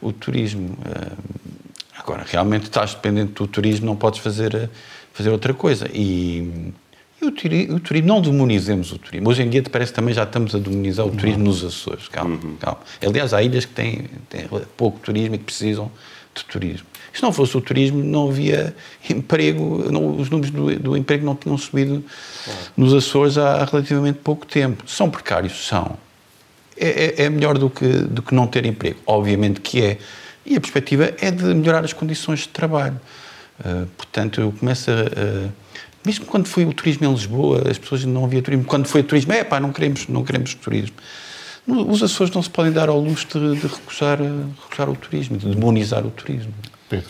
o 0.00 0.12
turismo. 0.12 0.76
Agora, 1.98 2.24
realmente 2.26 2.64
estás 2.64 2.94
dependente 2.94 3.32
do 3.34 3.46
turismo, 3.46 3.86
não 3.86 3.96
podes 3.96 4.20
fazer, 4.20 4.54
eh, 4.54 4.68
fazer 5.12 5.28
outra 5.30 5.52
coisa. 5.52 5.88
E, 5.92 6.72
e 7.20 7.26
o, 7.26 7.30
turi- 7.30 7.70
o 7.70 7.78
turismo, 7.78 8.08
não 8.08 8.22
demonizemos 8.22 8.90
o 8.92 8.98
turismo. 8.98 9.28
Hoje 9.28 9.42
em 9.42 9.50
dia 9.50 9.62
parece 9.70 9.92
que 9.92 9.96
também 9.96 10.14
já 10.14 10.22
estamos 10.22 10.54
a 10.54 10.58
demonizar 10.58 11.06
o 11.06 11.10
turismo 11.10 11.44
nos 11.44 11.62
Açores. 11.62 12.08
Calma, 12.08 12.38
calma. 12.58 12.80
Aliás, 13.06 13.34
há 13.34 13.42
ilhas 13.42 13.66
que 13.66 13.72
têm, 13.74 14.06
têm 14.30 14.48
pouco 14.76 14.98
turismo 15.00 15.34
e 15.34 15.38
que 15.38 15.44
precisam 15.44 15.90
de 16.34 16.44
turismo. 16.46 16.86
Se 17.12 17.22
não 17.22 17.32
fosse 17.32 17.56
o 17.56 17.60
turismo, 17.60 18.02
não 18.04 18.28
havia 18.28 18.74
emprego, 19.08 19.90
não- 19.90 20.16
os 20.16 20.30
números 20.30 20.50
do, 20.50 20.78
do 20.78 20.96
emprego 20.96 21.24
não 21.24 21.34
tinham 21.34 21.58
subido 21.58 22.04
nos 22.76 22.94
Açores 22.94 23.36
há 23.36 23.64
relativamente 23.64 24.18
pouco 24.18 24.46
tempo. 24.46 24.84
São 24.86 25.10
precários? 25.10 25.66
São. 25.66 25.96
É, 26.76 27.22
é- 27.22 27.24
é 27.24 27.30
melhor 27.30 27.58
do 27.58 27.68
que, 27.68 27.86
do 27.86 28.22
que 28.22 28.34
não 28.34 28.46
ter 28.46 28.64
emprego. 28.64 28.98
Obviamente 29.06 29.60
que 29.60 29.82
é. 29.82 29.98
E 30.46 30.56
a 30.56 30.60
perspectiva 30.60 31.12
é 31.20 31.30
de 31.30 31.44
melhorar 31.54 31.84
as 31.84 31.92
condições 31.92 32.40
de 32.40 32.48
trabalho. 32.48 32.98
Uh, 33.60 33.86
portanto, 33.96 34.40
eu 34.40 34.52
começo 34.52 34.90
a. 34.90 34.94
a- 34.94 35.48
mesmo 36.06 36.24
quando 36.24 36.46
foi 36.46 36.64
o 36.64 36.72
turismo 36.72 37.04
em 37.06 37.12
Lisboa, 37.12 37.62
as 37.70 37.76
pessoas 37.76 38.04
não 38.06 38.24
havia 38.24 38.40
turismo. 38.40 38.64
Quando 38.64 38.86
foi 38.86 39.02
o 39.02 39.04
turismo, 39.04 39.32
é 39.34 39.44
pá, 39.44 39.60
não 39.60 39.70
queremos, 39.70 40.08
não 40.08 40.24
queremos 40.24 40.54
turismo. 40.54 40.96
Os 41.66 42.02
Açores 42.02 42.32
não 42.32 42.42
se 42.42 42.48
podem 42.48 42.72
dar 42.72 42.88
ao 42.88 42.98
luxo 42.98 43.26
de, 43.38 43.60
de 43.60 43.66
recusar, 43.66 44.18
uh, 44.22 44.50
recusar 44.62 44.88
o 44.88 44.96
turismo, 44.96 45.36
de 45.36 45.54
demonizar 45.54 46.06
o 46.06 46.10
turismo. 46.10 46.54
Pedro. 46.90 47.08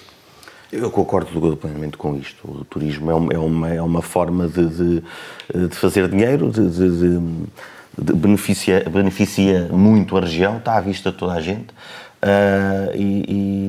Eu 0.70 0.88
concordo 0.90 1.56
plenamente 1.56 1.96
com 1.96 2.14
isto. 2.16 2.48
O 2.48 2.64
turismo 2.64 3.10
é 3.10 3.14
uma, 3.14 3.32
é 3.32 3.38
uma, 3.38 3.74
é 3.74 3.82
uma 3.82 4.02
forma 4.02 4.46
de, 4.46 4.66
de, 4.68 5.02
de 5.68 5.74
fazer 5.74 6.06
dinheiro, 6.08 6.50
de- 6.52 6.70
de 7.98 8.12
beneficia, 8.14 8.88
beneficia 8.88 9.68
muito 9.72 10.16
a 10.16 10.20
região, 10.20 10.58
está 10.58 10.76
à 10.76 10.80
vista 10.80 11.10
de 11.10 11.16
toda 11.18 11.32
a 11.32 11.40
gente. 11.40 11.66
Ah, 12.22 12.90
e, 12.94 13.24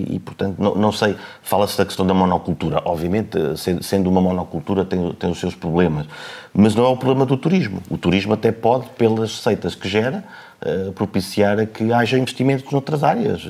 e- 0.09 0.15
e, 0.15 0.19
portanto, 0.19 0.55
não, 0.59 0.75
não 0.75 0.91
sei, 0.91 1.15
fala-se 1.41 1.77
da 1.77 1.85
questão 1.85 2.05
da 2.05 2.13
monocultura. 2.13 2.81
Obviamente, 2.83 3.37
sendo, 3.81 4.09
uma 4.09 4.19
monocultura, 4.21 4.83
tem, 4.83 5.13
tem 5.13 5.29
os 5.31 5.39
seus 5.39 5.55
problemas. 5.55 6.05
Mas 6.53 6.75
não 6.75 6.83
é 6.85 6.89
o 6.89 6.97
problema 6.97 7.25
do 7.25 7.37
turismo. 7.37 7.81
O 7.89 7.97
turismo 7.97 8.33
até 8.33 8.51
pode, 8.51 8.87
pelas 8.97 9.35
receitas 9.37 9.73
que 9.73 9.87
gera, 9.87 10.23
ah, 10.61 10.91
propiciar 10.93 11.65
que 11.67 11.93
haja 11.93 12.17
investimentos 12.17 12.69
noutras 12.71 13.03
áreas. 13.05 13.47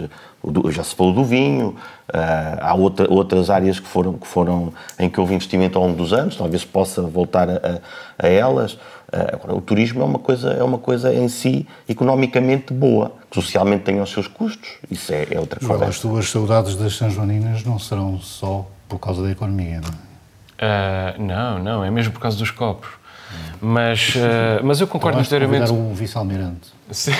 Já 0.69 0.83
se 0.83 0.93
falou 0.95 1.13
do 1.13 1.23
vinho, 1.23 1.75
ah, 2.13 2.59
há 2.69 2.75
outra- 2.75 3.11
outras 3.11 3.49
áreas 3.49 3.79
que 3.79 3.87
foram, 3.87 4.13
que 4.13 4.27
foram 4.27 4.71
em 4.99 5.09
que 5.09 5.19
houve 5.19 5.33
investimento 5.33 5.79
ao 5.79 5.85
longo 5.85 5.97
dos 5.97 6.13
anos, 6.13 6.35
talvez 6.35 6.63
possa 6.63 7.01
voltar 7.01 7.49
a- 7.49 7.79
a 8.19 8.27
elas. 8.27 8.77
Ah, 9.11 9.31
agora, 9.33 9.53
o 9.55 9.61
turismo 9.61 10.01
é 10.01 10.05
uma, 10.05 10.19
coisa, 10.19 10.51
é 10.51 10.63
uma 10.63 10.77
coisa 10.77 11.13
em 11.13 11.27
si 11.27 11.67
economicamente 11.87 12.73
boa, 12.73 13.13
que 13.29 13.35
socialmente 13.35 13.83
tem 13.83 13.99
os 13.99 14.09
seus 14.09 14.27
custos, 14.27 14.69
isso 14.89 15.13
é, 15.13 15.27
é 15.31 15.39
outra 15.39 15.59
Agora, 15.61 15.79
coisa. 15.79 15.91
as 15.91 15.99
tuas 15.99 16.29
saudades 16.29 16.75
das 16.75 16.95
São 16.95 17.09
Joaninas 17.09 17.63
não 17.65 17.77
serão 17.77 18.19
só 18.21 18.65
por 18.87 18.99
causa 18.99 19.21
da 19.23 19.31
economia, 19.31 19.81
não 19.81 19.89
é? 19.89 20.11
Ah, 20.63 21.15
não, 21.17 21.59
não, 21.59 21.83
é 21.83 21.91
mesmo 21.91 22.13
por 22.13 22.19
causa 22.19 22.37
dos 22.37 22.51
copos. 22.51 22.89
Mas, 23.59 24.13
ah, 24.17 24.61
mas 24.63 24.79
eu 24.79 24.87
concordo 24.87 25.19
inteiramente. 25.19 25.71
o 25.71 25.93
vice-almirante. 25.93 26.69
Sim. 26.91 27.13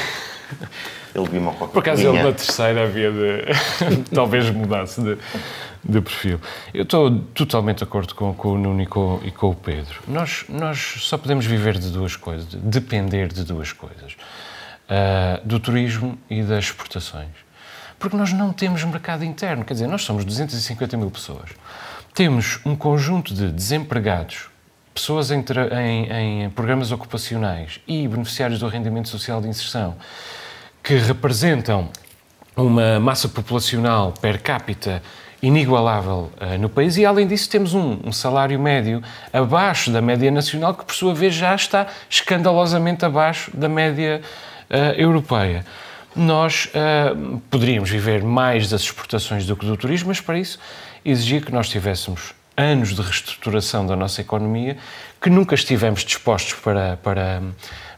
Ele 1.14 1.28
viu 1.28 1.42
uma 1.42 1.54
Por 1.54 1.80
acaso 1.80 2.08
ele 2.08 2.24
na 2.24 2.32
terceira 2.32 2.84
havia 2.84 3.12
de. 3.12 4.06
talvez 4.16 4.50
mudasse 4.50 5.02
de, 5.02 5.18
de 5.84 6.02
perfil. 6.02 6.40
Eu 6.74 6.84
estou 6.84 7.20
totalmente 7.34 7.80
de 7.80 7.84
acordo 7.84 8.16
com, 8.16 8.34
com 8.34 8.54
o 8.54 8.58
Nuno 8.58 8.82
e 8.82 8.86
com, 8.86 9.20
e 9.24 9.32
com 9.32 9.50
o 9.50 9.56
Pedro. 9.56 10.02
Nós, 10.08 10.46
nós 10.48 10.96
só 11.00 11.18
podemos 11.18 11.46
viver 11.46 11.78
de 11.78 11.90
duas 11.90 12.16
coisas, 12.16 12.48
de 12.48 12.58
depender 12.58 13.28
de 13.28 13.44
duas 13.44 13.74
coisas: 13.74 14.16
Ah, 14.90 15.40
do 15.46 15.60
turismo 15.60 16.18
e 16.30 16.42
das 16.42 16.66
exportações. 16.66 17.30
Porque 17.98 18.18
nós 18.18 18.34
não 18.34 18.52
temos 18.52 18.84
mercado 18.84 19.24
interno, 19.24 19.64
quer 19.64 19.74
dizer, 19.74 19.88
nós 19.88 20.02
somos 20.02 20.26
250 20.26 20.98
mil 20.98 21.12
pessoas. 21.12 21.52
temos 22.16 22.60
um 22.66 22.76
conjunto 22.76 23.34
de 23.34 23.52
desempregados, 23.52 24.50
pessoas 24.94 25.32
em, 25.32 25.46
em, 25.72 26.44
em 26.44 26.50
programas 26.50 26.92
ocupacionais 26.92 27.80
e 27.88 28.08
beneficiários 28.08 28.60
do 28.60 28.68
rendimento 28.68 29.08
social 29.08 29.40
de 29.40 29.48
inserção 29.48 29.96
que 30.84 30.96
representam 30.96 31.90
uma 32.56 33.00
massa 33.00 33.30
populacional 33.30 34.14
per 34.20 34.42
capita 34.42 35.02
inigualável 35.42 36.32
uh, 36.40 36.58
no 36.60 36.70
país 36.70 36.98
e, 36.98 37.06
além 37.06 37.28
disso, 37.28 37.50
temos 37.50 37.74
um, 37.74 38.00
um, 38.04 38.12
salário 38.12 38.60
médio 38.60 39.02
abaixo 39.34 39.90
da 39.92 40.02
média 40.02 40.30
nacional, 40.30 40.74
que, 40.76 40.86
por 40.86 40.94
sua 40.94 41.14
vez, 41.14 41.34
já 41.34 41.56
está 41.56 41.88
escandalosamente 42.10 43.04
abaixo 43.04 43.50
da 43.56 43.68
média 43.68 44.22
uh, 44.70 44.76
europeia. 45.00 45.66
Nós 46.16 46.68
uh, 46.68 47.42
poderíamos 47.50 47.90
viver 47.90 48.24
mais 48.24 48.70
das 48.70 48.82
exportações 48.82 49.46
do 49.46 49.56
que 49.56 49.66
do 49.66 49.76
turismo, 49.76 50.10
mas 50.10 50.22
para 50.22 50.38
isso 50.38 50.60
exigia 51.04 51.42
que 51.42 51.52
nós 51.52 51.70
tivéssemos 51.70 52.34
anos 52.56 52.94
de 52.94 53.02
reestruturação 53.02 53.88
da 53.88 53.96
nossa 53.96 54.22
economia 54.22 54.78
que 55.22 55.30
nunca 55.30 55.56
estivemos 55.56 56.04
dispostos 56.04 56.54
para, 56.54 56.98
para, 56.98 57.42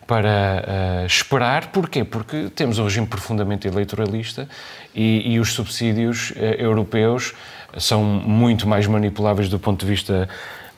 para 0.07 1.03
uh, 1.03 1.05
esperar. 1.05 1.67
Porquê? 1.67 2.03
Porque 2.03 2.49
temos 2.55 2.79
um 2.79 2.83
regime 2.83 3.07
profundamente 3.07 3.67
eleitoralista 3.67 4.47
e, 4.93 5.33
e 5.33 5.39
os 5.39 5.53
subsídios 5.53 6.31
uh, 6.31 6.39
europeus 6.57 7.33
são 7.77 8.03
muito 8.03 8.67
mais 8.67 8.85
manipuláveis 8.87 9.49
do 9.49 9.59
ponto 9.59 9.85
de 9.85 9.91
vista 9.91 10.29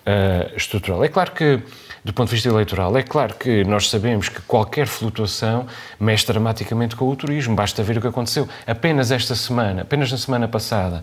uh, 0.05 0.55
estrutural. 0.55 1.03
É 1.03 1.07
claro 1.07 1.31
que, 1.31 1.59
do 2.03 2.13
ponto 2.13 2.29
de 2.29 2.35
vista 2.35 2.49
eleitoral, 2.49 2.95
é 2.97 3.03
claro 3.03 3.33
que 3.35 3.63
nós 3.63 3.89
sabemos 3.89 4.29
que 4.29 4.41
qualquer 4.41 4.87
flutuação 4.87 5.65
mexe 5.99 6.25
dramaticamente 6.27 6.95
com 6.95 7.09
o 7.09 7.15
turismo. 7.15 7.55
Basta 7.55 7.83
ver 7.83 7.97
o 7.97 8.01
que 8.01 8.07
aconteceu 8.07 8.47
apenas 8.65 9.11
esta 9.11 9.35
semana, 9.35 9.81
apenas 9.81 10.11
na 10.11 10.17
semana 10.17 10.47
passada, 10.47 11.01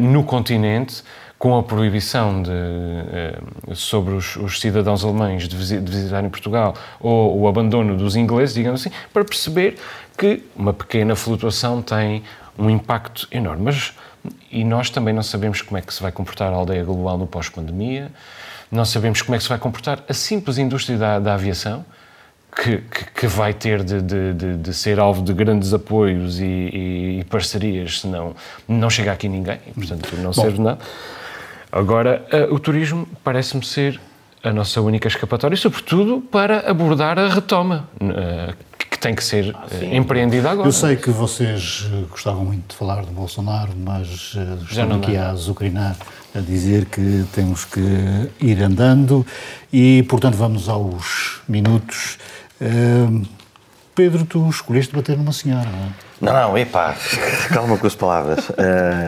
no 0.00 0.24
continente 0.24 1.04
com 1.40 1.56
a 1.56 1.62
proibição 1.62 2.42
de, 2.42 2.50
eh, 2.50 3.40
sobre 3.74 4.12
os, 4.12 4.36
os, 4.36 4.60
cidadãos 4.60 5.02
alemães 5.02 5.48
de, 5.48 5.56
visitarem 5.56 6.28
Portugal 6.28 6.74
ou 7.00 7.40
o 7.40 7.48
abandono 7.48 7.96
dos 7.96 8.14
ingleses, 8.14 8.54
digamos 8.54 8.82
assim, 8.82 8.94
para 9.10 9.24
perceber 9.24 9.78
que 10.18 10.44
uma 10.54 10.74
pequena 10.74 11.16
flutuação 11.16 11.80
tem 11.80 12.22
um 12.58 12.68
impacto 12.68 13.26
enorme. 13.32 13.62
Mas, 13.62 13.94
e 14.52 14.62
nós 14.64 14.90
também 14.90 15.14
não 15.14 15.22
sabemos 15.22 15.62
como 15.62 15.78
é 15.78 15.80
que 15.80 15.94
se 15.94 16.02
vai 16.02 16.12
comportar 16.12 16.52
a 16.52 16.56
aldeia 16.56 16.84
global 16.84 17.16
no 17.16 17.26
pós-pandemia, 17.26 18.12
não 18.70 18.84
sabemos 18.84 19.22
como 19.22 19.34
é 19.34 19.38
que 19.38 19.44
se 19.44 19.48
vai 19.48 19.58
comportar 19.58 20.04
a 20.06 20.12
simples 20.12 20.58
indústria 20.58 20.98
da, 20.98 21.18
da 21.18 21.32
aviação, 21.32 21.86
que, 22.54 22.78
que, 22.78 23.04
que, 23.12 23.26
vai 23.26 23.54
ter 23.54 23.82
de, 23.82 24.02
de, 24.02 24.56
de, 24.58 24.74
ser 24.74 25.00
alvo 25.00 25.22
de 25.22 25.32
grandes 25.32 25.72
apoios 25.72 26.38
e, 26.38 26.44
e, 26.44 27.20
e 27.20 27.24
parcerias, 27.24 28.00
senão 28.00 28.34
não 28.68 28.90
chega 28.90 29.10
aqui 29.10 29.26
ninguém, 29.26 29.58
portanto 29.74 30.14
não 30.16 30.34
serve 30.34 30.60
nada. 30.60 30.80
Agora, 31.72 32.26
uh, 32.32 32.54
o 32.54 32.58
turismo 32.58 33.06
parece-me 33.22 33.64
ser 33.64 34.00
a 34.42 34.52
nossa 34.52 34.80
única 34.80 35.06
escapatória, 35.06 35.56
sobretudo 35.56 36.20
para 36.20 36.70
abordar 36.70 37.18
a 37.18 37.28
retoma, 37.28 37.88
uh, 38.00 38.54
que 38.78 38.98
tem 38.98 39.14
que 39.14 39.22
ser 39.22 39.54
ah, 39.54 39.84
empreendida 39.84 40.50
agora. 40.50 40.66
Eu 40.66 40.72
sei 40.72 40.96
que 40.96 41.10
vocês 41.10 41.88
gostavam 42.10 42.44
muito 42.44 42.70
de 42.70 42.74
falar 42.74 43.02
do 43.02 43.12
Bolsonaro, 43.12 43.70
mas 43.76 44.34
uh, 44.34 44.64
estão 44.68 44.96
aqui 44.96 45.12
dá. 45.12 45.28
a 45.28 45.30
azucrinar, 45.30 45.96
a 46.34 46.40
dizer 46.40 46.86
que 46.86 47.24
temos 47.32 47.64
que 47.64 47.80
ir 48.40 48.62
andando 48.62 49.24
e, 49.72 50.02
portanto, 50.08 50.36
vamos 50.36 50.68
aos 50.68 51.40
minutos. 51.48 52.18
Uh, 52.60 53.39
Pedro, 54.00 54.24
tu 54.24 54.48
escolheste 54.48 54.96
bater 54.96 55.14
numa 55.14 55.30
senhora, 55.30 55.68
não 55.68 55.78
é? 55.78 55.90
Não, 56.22 56.32
não, 56.32 56.56
epá, 56.56 56.96
calma 57.52 57.76
com 57.76 57.86
as 57.86 57.94
palavras. 57.94 58.48
Uh, 58.48 58.54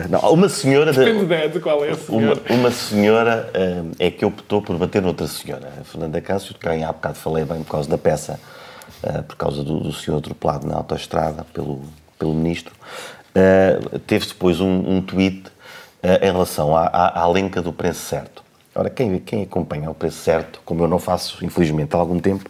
não, 0.07 0.19
uma 0.31 0.47
senhora. 0.47 0.93
Depende 0.93 1.25
de, 1.25 1.47
de 1.47 1.59
qual 1.59 1.83
é 1.83 1.89
a 1.89 1.95
senhora. 1.95 2.39
Uma, 2.47 2.59
uma 2.59 2.71
senhora 2.71 3.51
uh, 3.55 3.91
é 3.97 4.11
que 4.11 4.23
optou 4.23 4.61
por 4.61 4.77
bater 4.77 5.01
noutra 5.01 5.25
senhora. 5.25 5.67
A 5.81 5.83
Fernanda 5.83 6.21
Cássio, 6.21 6.53
de 6.53 6.59
quem 6.59 6.83
há 6.83 6.93
bocado 6.93 7.15
falei 7.15 7.43
bem 7.43 7.63
por 7.63 7.71
causa 7.71 7.89
da 7.89 7.97
peça, 7.97 8.39
uh, 9.03 9.23
por 9.23 9.35
causa 9.35 9.63
do, 9.63 9.79
do 9.79 9.91
senhor 9.91 10.19
atropelado 10.19 10.67
na 10.67 10.75
autoestrada 10.75 11.43
pelo, 11.51 11.81
pelo 12.19 12.35
ministro, 12.35 12.75
teve 14.05 14.27
depois 14.27 14.59
um, 14.59 14.97
um 14.97 15.01
tweet 15.01 15.45
em 16.21 16.31
relação 16.31 16.77
à, 16.77 16.85
à, 16.85 17.21
à 17.21 17.27
lenca 17.27 17.63
do 17.63 17.73
preço 17.73 18.01
certo. 18.01 18.43
Ora, 18.75 18.91
quem, 18.91 19.17
quem 19.17 19.41
acompanha 19.41 19.89
o 19.89 19.95
preço 19.95 20.17
certo, 20.17 20.61
como 20.63 20.83
eu 20.83 20.87
não 20.87 20.99
faço, 20.99 21.43
infelizmente, 21.43 21.95
há 21.95 21.97
algum 21.97 22.19
tempo, 22.19 22.47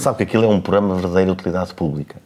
sabe 0.00 0.18
que 0.18 0.22
aquilo 0.24 0.44
é 0.44 0.48
um 0.48 0.60
programa 0.60 0.94
de 0.94 1.02
verdadeira 1.02 1.32
utilidade 1.32 1.74
pública 1.74 2.16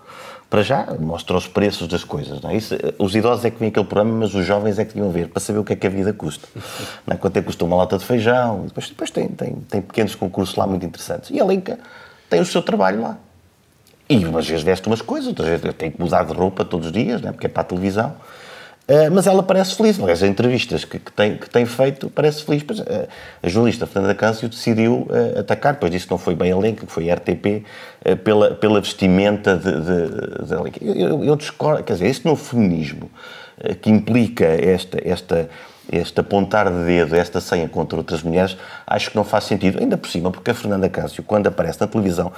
para 0.55 0.63
já, 0.63 0.87
mostra 1.01 1.37
os 1.37 1.49
preços 1.49 1.89
das 1.89 2.05
coisas. 2.05 2.41
Não 2.41 2.51
é? 2.51 2.57
Isso, 2.57 2.77
os 2.97 3.17
idosos 3.17 3.45
é 3.45 3.51
que 3.51 3.59
vêm 3.59 3.71
aquele 3.71 3.87
programa, 3.87 4.19
mas 4.21 4.35
os 4.37 4.47
jovens 4.47 4.79
é 4.79 4.85
que 4.85 4.95
deviam 4.95 5.11
ver, 5.11 5.27
para 5.27 5.41
saber 5.41 5.59
o 5.59 5.65
que 5.65 5.73
é 5.73 5.77
que 5.77 5.85
a 5.85 5.91
vida 5.91 6.13
custa. 6.13 6.47
Não 7.05 7.15
é? 7.15 7.17
Quanto 7.17 7.37
é 7.37 7.41
que 7.41 7.47
custa 7.47 7.65
uma 7.65 7.77
lata 7.77 7.99
de 7.99 8.05
feijão. 8.05 8.67
Depois, 8.67 8.89
depois 8.89 9.11
tem, 9.11 9.27
tem, 9.27 9.55
tem 9.69 9.83
pequenos 9.83 10.15
concursos 10.15 10.55
lá 10.55 10.65
muito 10.65 10.87
interessantes. 10.87 11.31
E 11.31 11.41
a 11.41 11.45
Linca 11.45 11.81
tem 12.31 12.41
o 12.41 12.47
seu 12.47 12.63
trabalho 12.63 13.03
lá. 13.03 13.19
E 14.09 14.25
umas 14.25 14.47
vezes 14.47 14.63
veste 14.63 14.87
umas 14.87 15.03
coisas, 15.03 15.27
outras 15.27 15.49
vezes 15.49 15.75
tem 15.77 15.91
que 15.91 16.01
mudar 16.01 16.25
de 16.25 16.33
roupa 16.33 16.65
todos 16.65 16.87
os 16.87 16.93
dias, 16.93 17.21
não 17.21 17.31
é? 17.31 17.33
porque 17.33 17.47
é 17.47 17.49
para 17.49 17.63
a 17.63 17.65
televisão. 17.65 18.15
Uh, 18.87 19.11
mas 19.11 19.27
ela 19.27 19.43
parece 19.43 19.75
feliz. 19.75 19.99
As 19.99 20.23
entrevistas 20.23 20.85
que, 20.85 20.99
que, 20.99 21.11
tem, 21.11 21.39
que 21.39 21.49
tem 21.49 21.65
feito, 21.65 22.11
parece 22.11 22.45
feliz. 22.45 22.63
Pois, 22.63 22.81
uh, 22.81 23.09
a 23.43 23.49
jornalista 23.49 23.87
Fernanda 23.87 24.15
Câncio 24.15 24.47
decidiu 24.47 25.09
uh, 25.09 25.41
atacar, 25.41 25.73
depois 25.73 25.91
disse 25.91 26.05
que 26.05 26.11
não 26.11 26.19
foi 26.19 26.35
bem 26.35 26.53
a 26.53 26.73
que 26.73 26.87
foi 26.87 27.11
a 27.11 27.15
RTP, 27.15 27.65
pela, 28.23 28.55
pela 28.55 28.81
vestimenta 28.81 29.57
de 29.57 30.55
Lenca. 30.55 30.85
Eu, 30.85 30.95
eu, 30.95 31.25
eu, 31.25 31.37
discordo, 31.37 31.83
quer 31.83 31.95
dizer, 31.95 32.07
este 32.07 32.27
novo 32.27 32.43
feminismo 32.45 33.11
que 33.81 33.89
implica 33.89 34.45
esta, 34.45 34.99
esta, 35.03 35.49
este 35.91 36.21
apontar 36.21 36.71
de 36.71 36.85
dedo, 36.85 37.17
esta 37.17 37.41
senha 37.41 37.67
contra 37.69 37.97
outras 37.97 38.23
mulheres, 38.23 38.57
acho 38.87 39.11
que 39.11 39.17
não 39.17 39.25
faz 39.25 39.45
sentido. 39.45 39.79
Ainda 39.79 39.97
por 39.97 40.11
cima, 40.11 40.31
porque 40.31 40.51
a 40.51 40.55
Fernanda 40.55 40.89
Câncio, 40.91 41.23
quando 41.23 41.47
aparece 41.47 41.81
na 41.81 41.87
televisão, 41.87 42.31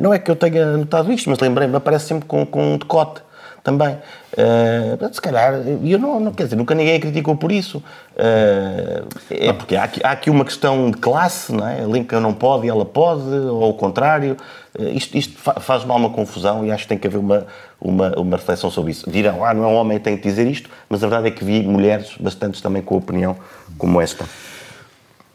não 0.00 0.12
é 0.12 0.18
que 0.18 0.30
eu 0.30 0.36
tenha 0.36 0.76
notado 0.76 1.10
isto, 1.10 1.30
mas 1.30 1.38
lembrei-me, 1.38 1.74
aparece 1.74 2.06
sempre 2.06 2.26
com, 2.26 2.44
com 2.44 2.74
um 2.74 2.76
decote 2.76 3.22
também. 3.62 3.96
Uh, 4.32 5.14
se 5.14 5.20
calhar, 5.20 5.54
eu 5.84 5.98
não, 5.98 6.18
não, 6.18 6.32
quer 6.32 6.44
dizer, 6.44 6.56
nunca 6.56 6.74
ninguém 6.74 6.96
a 6.96 7.00
criticou 7.00 7.36
por 7.36 7.52
isso. 7.52 7.78
Uh, 7.78 9.06
é 9.30 9.52
porque 9.52 9.76
há 9.76 9.84
aqui, 9.84 10.00
há 10.02 10.10
aqui, 10.10 10.30
uma 10.30 10.44
questão 10.44 10.90
de 10.90 10.96
classe, 10.96 11.52
não 11.52 11.66
é? 11.66 11.82
A 11.82 11.86
Lincoln 11.86 12.20
não 12.20 12.34
pode 12.34 12.66
e 12.66 12.70
ela 12.70 12.84
pode, 12.84 13.22
ou 13.22 13.62
ao 13.62 13.74
contrário. 13.74 14.36
Uh, 14.78 14.88
isto, 14.88 15.16
isto 15.16 15.38
faz 15.60 15.84
mal 15.84 15.96
uma 15.96 16.10
confusão 16.10 16.64
e 16.64 16.72
acho 16.72 16.84
que 16.84 16.88
tem 16.88 16.98
que 16.98 17.06
haver 17.06 17.18
uma, 17.18 17.46
uma, 17.80 18.18
uma 18.18 18.36
reflexão 18.36 18.70
sobre 18.70 18.90
isso. 18.90 19.08
Dirão, 19.10 19.44
ah, 19.44 19.54
não 19.54 19.64
é 19.64 19.66
um 19.68 19.74
homem 19.74 19.98
que 19.98 20.04
tem 20.04 20.16
que 20.16 20.22
dizer 20.22 20.46
isto, 20.46 20.68
mas 20.88 21.04
a 21.04 21.06
verdade 21.06 21.28
é 21.28 21.30
que 21.30 21.44
vi 21.44 21.62
mulheres 21.62 22.14
bastantes 22.18 22.60
também 22.60 22.82
com 22.82 22.96
opinião 22.96 23.36
como 23.78 24.00
esta. 24.00 24.24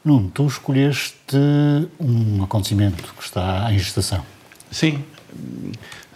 Nuno, 0.03 0.32
tu 0.34 0.47
escolheste 0.47 1.38
um 1.99 2.43
acontecimento 2.43 3.13
que 3.17 3.23
está 3.23 3.71
em 3.71 3.78
gestação. 3.78 4.23
Sim, 4.71 5.03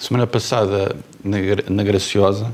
Semana 0.01 0.25
passada, 0.25 0.95
na, 1.23 1.37
na 1.69 1.83
Graciosa, 1.83 2.51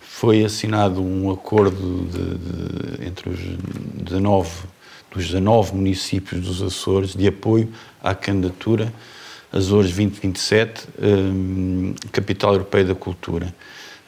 foi 0.00 0.44
assinado 0.44 1.00
um 1.00 1.30
acordo 1.30 2.08
de, 2.10 2.98
de, 2.98 3.06
entre 3.06 3.30
os 3.30 3.38
19, 4.04 4.50
dos 5.14 5.26
19 5.26 5.76
municípios 5.76 6.44
dos 6.44 6.60
Açores 6.60 7.14
de 7.14 7.28
apoio 7.28 7.68
à 8.02 8.16
candidatura 8.16 8.92
Açores 9.52 9.92
2027, 9.92 10.88
um, 11.00 11.94
Capital 12.10 12.54
Europeia 12.54 12.86
da 12.86 12.94
Cultura. 12.96 13.54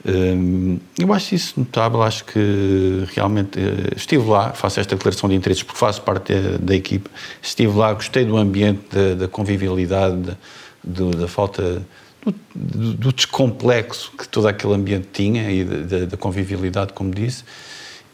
Um, 0.04 0.80
eu 0.98 1.12
acho 1.12 1.36
isso 1.36 1.54
notável, 1.56 2.02
acho 2.02 2.24
que 2.24 3.04
realmente 3.14 3.56
uh, 3.60 3.94
estive 3.96 4.28
lá, 4.28 4.52
faço 4.52 4.80
esta 4.80 4.96
declaração 4.96 5.28
de 5.28 5.36
interesses 5.36 5.62
porque 5.62 5.78
faço 5.78 6.02
parte 6.02 6.34
da, 6.34 6.58
da 6.58 6.74
equipe, 6.74 7.08
estive 7.40 7.72
lá, 7.78 7.92
gostei 7.92 8.24
do 8.24 8.36
ambiente, 8.36 8.82
da, 8.90 9.14
da 9.14 9.28
convivialidade, 9.28 10.36
da, 10.82 11.10
da 11.16 11.28
falta 11.28 11.80
do, 12.24 12.94
do, 12.94 13.12
descomplexo 13.12 14.12
que 14.16 14.26
todo 14.28 14.48
aquele 14.48 14.74
ambiente 14.74 15.08
tinha 15.12 15.50
e 15.50 15.64
da 16.06 16.16
convivialidade, 16.16 16.92
como 16.92 17.14
disse. 17.14 17.44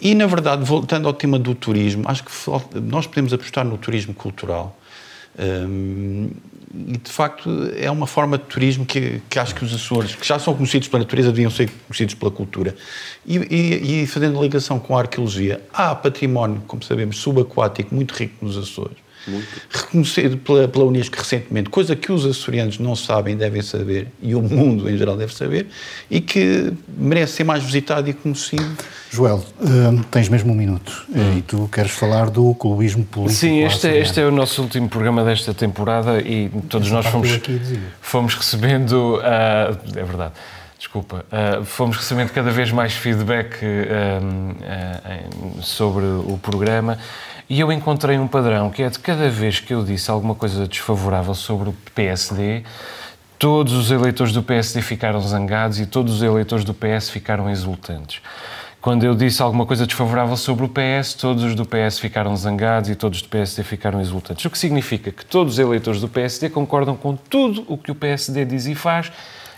E, 0.00 0.14
na 0.14 0.26
verdade, 0.26 0.64
voltando 0.64 1.06
ao 1.06 1.12
tema 1.12 1.38
do 1.38 1.54
turismo, 1.54 2.04
acho 2.06 2.24
que 2.24 2.30
nós 2.80 3.06
podemos 3.06 3.32
apostar 3.32 3.64
no 3.64 3.76
turismo 3.76 4.14
cultural. 4.14 4.76
Um, 5.38 6.30
e, 6.74 6.96
de 6.96 7.10
facto, 7.10 7.50
é 7.76 7.90
uma 7.90 8.06
forma 8.06 8.38
de 8.38 8.44
turismo 8.44 8.86
que, 8.86 9.20
que 9.28 9.38
acho 9.38 9.54
que 9.54 9.64
os 9.64 9.74
Açores, 9.74 10.14
que 10.14 10.26
já 10.26 10.38
são 10.38 10.54
conhecidos 10.54 10.88
pela 10.88 11.02
natureza, 11.02 11.30
deviam 11.30 11.50
ser 11.50 11.70
conhecidos 11.86 12.14
pela 12.14 12.30
cultura. 12.30 12.74
E, 13.26 13.36
e, 13.36 14.02
e 14.02 14.06
fazendo 14.06 14.40
ligação 14.40 14.78
com 14.78 14.96
a 14.96 15.00
arqueologia, 15.00 15.62
há 15.72 15.94
património, 15.94 16.62
como 16.66 16.82
sabemos, 16.82 17.18
subaquático 17.18 17.94
muito 17.94 18.14
rico 18.14 18.44
nos 18.44 18.56
Açores 18.56 18.96
muito. 19.26 19.46
Reconhecido 19.70 20.36
pela, 20.38 20.68
pela 20.68 20.84
Unesco 20.84 21.16
recentemente, 21.16 21.70
coisa 21.70 21.94
que 21.96 22.12
os 22.12 22.24
açorianos 22.24 22.78
não 22.78 22.96
sabem, 22.96 23.36
devem 23.36 23.62
saber, 23.62 24.08
e 24.22 24.34
o 24.34 24.42
mundo 24.42 24.88
em 24.88 24.96
geral 24.96 25.16
deve 25.16 25.34
saber, 25.34 25.68
e 26.10 26.20
que 26.20 26.72
merece 26.96 27.34
ser 27.34 27.44
mais 27.44 27.62
visitado 27.62 28.08
e 28.08 28.12
conhecido. 28.12 28.76
Joel, 29.10 29.44
hum, 29.60 30.02
tens 30.10 30.28
mesmo 30.28 30.52
um 30.52 30.56
minuto 30.56 31.04
hum. 31.08 31.38
e 31.38 31.42
tu 31.42 31.68
queres 31.72 31.90
falar 31.90 32.30
do 32.30 32.54
clubismo 32.54 33.04
político. 33.04 33.40
Sim, 33.40 33.64
este, 33.64 33.88
é, 33.88 33.98
este 33.98 34.20
é 34.20 34.26
o 34.26 34.30
nosso 34.30 34.62
último 34.62 34.88
programa 34.88 35.24
desta 35.24 35.52
temporada 35.52 36.20
e 36.20 36.48
todos 36.68 36.86
Essa 36.86 36.96
nós 36.96 37.06
fomos, 37.06 37.40
fomos 38.00 38.34
recebendo. 38.34 39.16
Uh, 39.16 39.98
é 39.98 40.04
verdade 40.04 40.32
Desculpa, 40.80 41.24
uh, 41.30 41.62
fomos 41.62 41.98
recebendo 41.98 42.30
cada 42.30 42.50
vez 42.50 42.72
mais 42.72 42.94
feedback 42.94 43.62
uh, 43.62 45.62
sobre 45.62 46.06
o 46.06 46.40
programa 46.42 46.96
e 47.50 47.60
eu 47.60 47.70
encontrei 47.70 48.18
um 48.18 48.26
padrão 48.26 48.70
que 48.70 48.82
é 48.82 48.88
de 48.88 48.98
cada 48.98 49.28
vez 49.28 49.60
que 49.60 49.74
eu 49.74 49.84
disse 49.84 50.10
alguma 50.10 50.34
coisa 50.34 50.66
desfavorável 50.66 51.34
sobre 51.34 51.68
o 51.68 51.74
PSD, 51.94 52.62
todos 53.38 53.74
os 53.74 53.90
eleitores 53.90 54.32
do 54.32 54.42
PSD 54.42 54.80
ficaram 54.80 55.20
zangados 55.20 55.78
e 55.78 55.84
todos 55.84 56.14
os 56.14 56.22
eleitores 56.22 56.64
do 56.64 56.72
PS 56.72 57.10
ficaram 57.10 57.50
exultantes. 57.50 58.22
Quando 58.80 59.04
eu 59.04 59.14
disse 59.14 59.42
alguma 59.42 59.66
coisa 59.66 59.86
desfavorável 59.86 60.34
sobre 60.34 60.64
o 60.64 60.68
PS, 60.68 61.12
todos 61.12 61.44
os 61.44 61.54
do 61.54 61.66
PS 61.66 61.98
ficaram 61.98 62.34
zangados 62.34 62.88
e 62.88 62.94
todos 62.94 63.20
do 63.20 63.28
PSD 63.28 63.62
ficaram 63.62 64.00
exultantes. 64.00 64.46
O 64.46 64.50
que 64.50 64.56
significa 64.56 65.10
que 65.10 65.26
todos 65.26 65.52
os 65.52 65.58
eleitores 65.58 66.00
do 66.00 66.08
PSD 66.08 66.48
concordam 66.48 66.96
com 66.96 67.14
tudo 67.14 67.66
o 67.68 67.76
que 67.76 67.90
o 67.90 67.94
PSD 67.94 68.46
diz 68.46 68.64
e 68.64 68.74
faz 68.74 69.12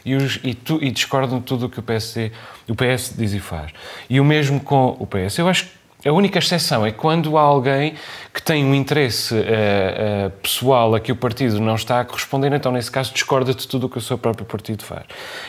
e, 0.05 0.15
os, 0.15 0.41
e, 0.43 0.55
tu, 0.55 0.79
e 0.83 0.91
discordam 0.91 1.41
tudo 1.41 1.67
o 1.67 1.69
que 1.69 1.79
o 1.79 1.83
o 1.83 2.75
PS 2.75 3.15
diz 3.17 3.33
e 3.33 3.41
faz. 3.41 3.73
E 4.09 4.21
o 4.21 4.25
mesmo 4.25 4.61
com 4.61 4.97
o 4.99 5.07
PS. 5.07 5.39
Eu 5.39 5.49
acho 5.49 5.67
que 6.01 6.09
a 6.09 6.13
única 6.13 6.39
exceção 6.39 6.85
é 6.85 6.91
quando 6.91 7.39
há 7.39 7.43
alguém 7.43 7.95
que 8.35 8.43
tem 8.43 8.65
um 8.65 8.75
interesse 8.75 9.35
uh, 9.35 9.39
uh, 9.39 10.31
pessoal 10.43 10.95
a 10.95 11.01
que 11.01 11.13
o 11.13 11.17
partido 11.17 11.61
não 11.61 11.77
está 11.77 12.01
a 12.01 12.05
corresponder, 12.05 12.53
então 12.53 12.73
nesse 12.73 12.91
caso 12.91 13.13
discorda 13.13 13.55
de 13.55 13.67
tudo 13.69 13.87
o 13.87 13.89
que 13.89 13.99
o 13.99 14.01
seu 14.01 14.19
próprio 14.19 14.45
partido 14.45 14.83
faz. 14.83 15.05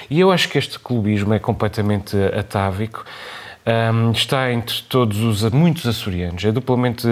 E 0.09 0.19
eu 0.19 0.31
acho 0.31 0.47
que 0.49 0.57
este 0.57 0.77
clubismo 0.77 1.33
é 1.33 1.39
completamente 1.39 2.15
atávico 2.37 3.03
um, 3.65 4.11
está 4.11 4.51
entre 4.51 4.81
todos 4.83 5.19
os 5.21 5.43
muitos 5.51 5.87
açorianos. 5.87 6.43
É 6.43 6.51
duplamente 6.51 7.07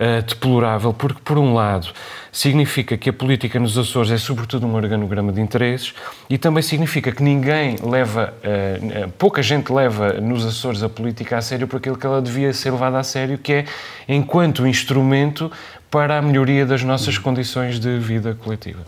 uh, 0.00 0.22
deplorável, 0.22 0.92
porque, 0.92 1.20
por 1.24 1.38
um 1.38 1.54
lado, 1.54 1.88
significa 2.32 2.96
que 2.96 3.10
a 3.10 3.12
política 3.12 3.58
nos 3.58 3.76
Açores 3.76 4.10
é 4.10 4.18
sobretudo 4.18 4.66
um 4.66 4.74
organograma 4.74 5.32
de 5.32 5.40
interesses 5.40 5.94
e 6.28 6.38
também 6.38 6.62
significa 6.62 7.12
que 7.12 7.22
ninguém 7.22 7.76
leva, 7.82 8.34
uh, 8.44 9.10
pouca 9.12 9.42
gente 9.42 9.72
leva 9.72 10.14
nos 10.14 10.44
Açores 10.44 10.82
a 10.82 10.88
política 10.88 11.38
a 11.38 11.40
sério 11.40 11.66
por 11.66 11.76
aquilo 11.76 11.96
que 11.96 12.06
ela 12.06 12.20
devia 12.20 12.52
ser 12.52 12.70
levada 12.70 12.98
a 12.98 13.02
sério, 13.02 13.38
que 13.38 13.52
é 13.52 13.64
enquanto 14.08 14.66
instrumento 14.66 15.50
para 15.90 16.18
a 16.18 16.22
melhoria 16.22 16.66
das 16.66 16.82
nossas 16.82 17.18
condições 17.18 17.78
de 17.78 17.98
vida 17.98 18.34
coletiva. 18.34 18.80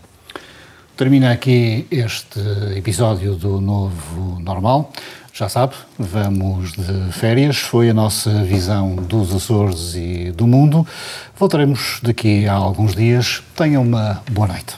Termina 0.99 1.31
aqui 1.31 1.87
este 1.89 2.41
episódio 2.75 3.33
do 3.33 3.61
Novo 3.61 4.37
Normal. 4.41 4.91
Já 5.39 5.47
sabe, 5.47 5.73
vamos 5.97 6.73
de 6.73 7.13
férias. 7.13 7.59
Foi 7.59 7.89
a 7.89 7.93
nossa 7.93 8.43
visão 8.43 8.93
dos 8.93 9.33
Açores 9.33 9.95
e 9.95 10.31
do 10.31 10.45
mundo. 10.45 10.85
Voltaremos 11.33 12.01
daqui 12.03 12.45
a 12.45 12.55
alguns 12.55 12.93
dias. 12.93 13.41
Tenha 13.55 13.79
uma 13.79 14.21
boa 14.29 14.49
noite. 14.49 14.75